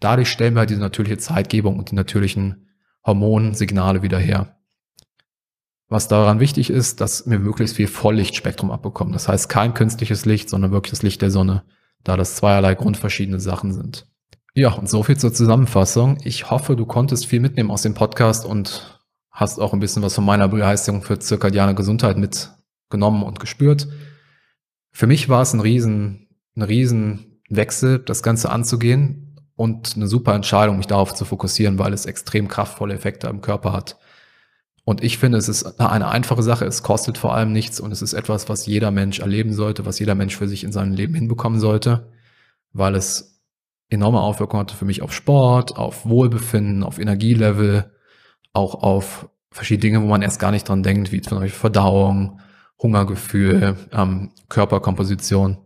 Dadurch 0.00 0.30
stellen 0.30 0.54
wir 0.54 0.60
halt 0.60 0.70
diese 0.70 0.80
natürliche 0.80 1.18
Zeitgebung 1.18 1.78
und 1.78 1.90
die 1.90 1.94
natürlichen 1.94 2.68
Hormonsignale 3.04 4.02
wieder 4.02 4.18
her. 4.18 4.56
Was 5.88 6.08
daran 6.08 6.40
wichtig 6.40 6.70
ist, 6.70 7.00
dass 7.00 7.28
wir 7.30 7.38
möglichst 7.38 7.76
viel 7.76 7.86
Volllichtspektrum 7.86 8.70
abbekommen. 8.70 9.12
Das 9.12 9.28
heißt 9.28 9.48
kein 9.48 9.74
künstliches 9.74 10.24
Licht, 10.24 10.48
sondern 10.48 10.72
wirklich 10.72 10.90
das 10.90 11.02
Licht 11.02 11.22
der 11.22 11.30
Sonne, 11.30 11.62
da 12.02 12.16
das 12.16 12.34
zweierlei 12.34 12.74
grundverschiedene 12.74 13.38
Sachen 13.38 13.72
sind. 13.72 14.08
Ja, 14.58 14.72
und 14.72 14.88
so 14.88 15.02
viel 15.02 15.18
zur 15.18 15.34
Zusammenfassung. 15.34 16.16
Ich 16.24 16.50
hoffe, 16.50 16.76
du 16.76 16.86
konntest 16.86 17.26
viel 17.26 17.40
mitnehmen 17.40 17.70
aus 17.70 17.82
dem 17.82 17.92
Podcast 17.92 18.46
und 18.46 19.02
hast 19.30 19.58
auch 19.58 19.74
ein 19.74 19.80
bisschen 19.80 20.02
was 20.02 20.14
von 20.14 20.24
meiner 20.24 20.48
Begeisterung 20.48 21.02
für 21.02 21.18
zirkadiane 21.18 21.74
Gesundheit 21.74 22.16
mitgenommen 22.16 23.22
und 23.22 23.38
gespürt. 23.38 23.86
Für 24.92 25.06
mich 25.06 25.28
war 25.28 25.42
es 25.42 25.52
ein 25.52 25.60
riesen, 25.60 26.28
ein 26.56 26.62
riesen 26.62 27.42
Wechsel, 27.50 27.98
das 27.98 28.22
Ganze 28.22 28.48
anzugehen 28.48 29.38
und 29.56 29.94
eine 29.94 30.06
super 30.06 30.34
Entscheidung, 30.34 30.78
mich 30.78 30.86
darauf 30.86 31.12
zu 31.12 31.26
fokussieren, 31.26 31.78
weil 31.78 31.92
es 31.92 32.06
extrem 32.06 32.48
kraftvolle 32.48 32.94
Effekte 32.94 33.26
im 33.26 33.42
Körper 33.42 33.74
hat. 33.74 33.98
Und 34.84 35.04
ich 35.04 35.18
finde, 35.18 35.36
es 35.36 35.50
ist 35.50 35.78
eine 35.80 36.08
einfache 36.08 36.42
Sache, 36.42 36.64
es 36.64 36.82
kostet 36.82 37.18
vor 37.18 37.34
allem 37.34 37.52
nichts 37.52 37.78
und 37.78 37.92
es 37.92 38.00
ist 38.00 38.14
etwas, 38.14 38.48
was 38.48 38.64
jeder 38.64 38.90
Mensch 38.90 39.18
erleben 39.18 39.52
sollte, 39.52 39.84
was 39.84 39.98
jeder 39.98 40.14
Mensch 40.14 40.34
für 40.34 40.48
sich 40.48 40.64
in 40.64 40.72
seinem 40.72 40.94
Leben 40.94 41.12
hinbekommen 41.12 41.60
sollte, 41.60 42.10
weil 42.72 42.94
es 42.94 43.35
enorme 43.88 44.20
Auswirkungen 44.20 44.62
hatte 44.62 44.76
für 44.76 44.84
mich 44.84 45.02
auf 45.02 45.12
Sport, 45.12 45.76
auf 45.76 46.06
Wohlbefinden, 46.06 46.82
auf 46.82 46.98
Energielevel, 46.98 47.92
auch 48.52 48.74
auf 48.74 49.28
verschiedene 49.50 49.82
Dinge, 49.82 50.02
wo 50.02 50.06
man 50.06 50.22
erst 50.22 50.40
gar 50.40 50.50
nicht 50.50 50.68
dran 50.68 50.82
denkt, 50.82 51.12
wie 51.12 51.20
zum 51.20 51.38
Beispiel 51.38 51.58
Verdauung, 51.58 52.40
Hungergefühl, 52.82 53.76
ähm, 53.92 54.32
Körperkomposition. 54.48 55.58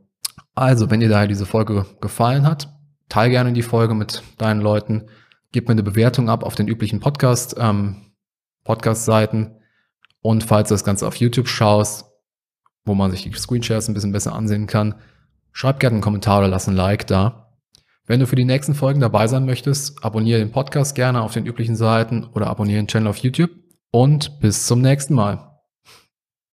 Also, 0.55 0.91
wenn 0.91 1.01
dir 1.01 1.09
daher 1.09 1.27
diese 1.27 1.47
Folge 1.47 1.87
gefallen 2.01 2.47
hat, 2.47 2.69
teile 3.09 3.31
gerne 3.31 3.53
die 3.53 3.63
Folge 3.63 3.95
mit 3.95 4.23
deinen 4.39 4.61
Leuten, 4.61 5.09
gib 5.53 5.67
mir 5.69 5.73
eine 5.73 5.83
Bewertung 5.83 6.29
ab 6.29 6.45
auf 6.45 6.55
den 6.55 6.69
üblichen 6.69 7.01
Podcast, 7.01 7.57
ähm, 7.59 8.13
Podcast-Seiten. 8.65 9.57
Und 10.23 10.45
falls 10.45 10.69
du 10.69 10.75
das 10.75 10.85
Ganze 10.85 11.07
auf 11.07 11.17
YouTube 11.17 11.49
schaust, 11.49 12.05
wo 12.85 12.95
man 12.95 13.11
sich 13.11 13.23
die 13.23 13.33
Screenshares 13.33 13.89
ein 13.89 13.95
bisschen 13.95 14.13
besser 14.13 14.35
ansehen 14.35 14.67
kann, 14.67 14.95
schreib 15.53 15.81
gerne 15.81 15.95
einen 15.95 16.03
Kommentar 16.03 16.39
oder 16.39 16.49
lass 16.49 16.69
ein 16.69 16.77
Like 16.77 17.07
da. 17.07 17.50
Wenn 18.11 18.19
du 18.19 18.27
für 18.27 18.35
die 18.35 18.45
nächsten 18.45 18.75
Folgen 18.75 18.99
dabei 18.99 19.29
sein 19.29 19.47
möchtest, 19.47 20.05
abonniere 20.05 20.41
den 20.41 20.51
Podcast 20.51 20.97
gerne 20.97 21.23
auf 21.23 21.33
den 21.33 21.47
üblichen 21.47 21.77
Seiten 21.77 22.25
oder 22.35 22.49
abonniere 22.49 22.83
den 22.83 22.89
Channel 22.89 23.07
auf 23.07 23.19
YouTube 23.19 23.53
und 23.93 24.41
bis 24.41 24.67
zum 24.67 24.81
nächsten 24.81 25.15
Mal. 25.15 25.50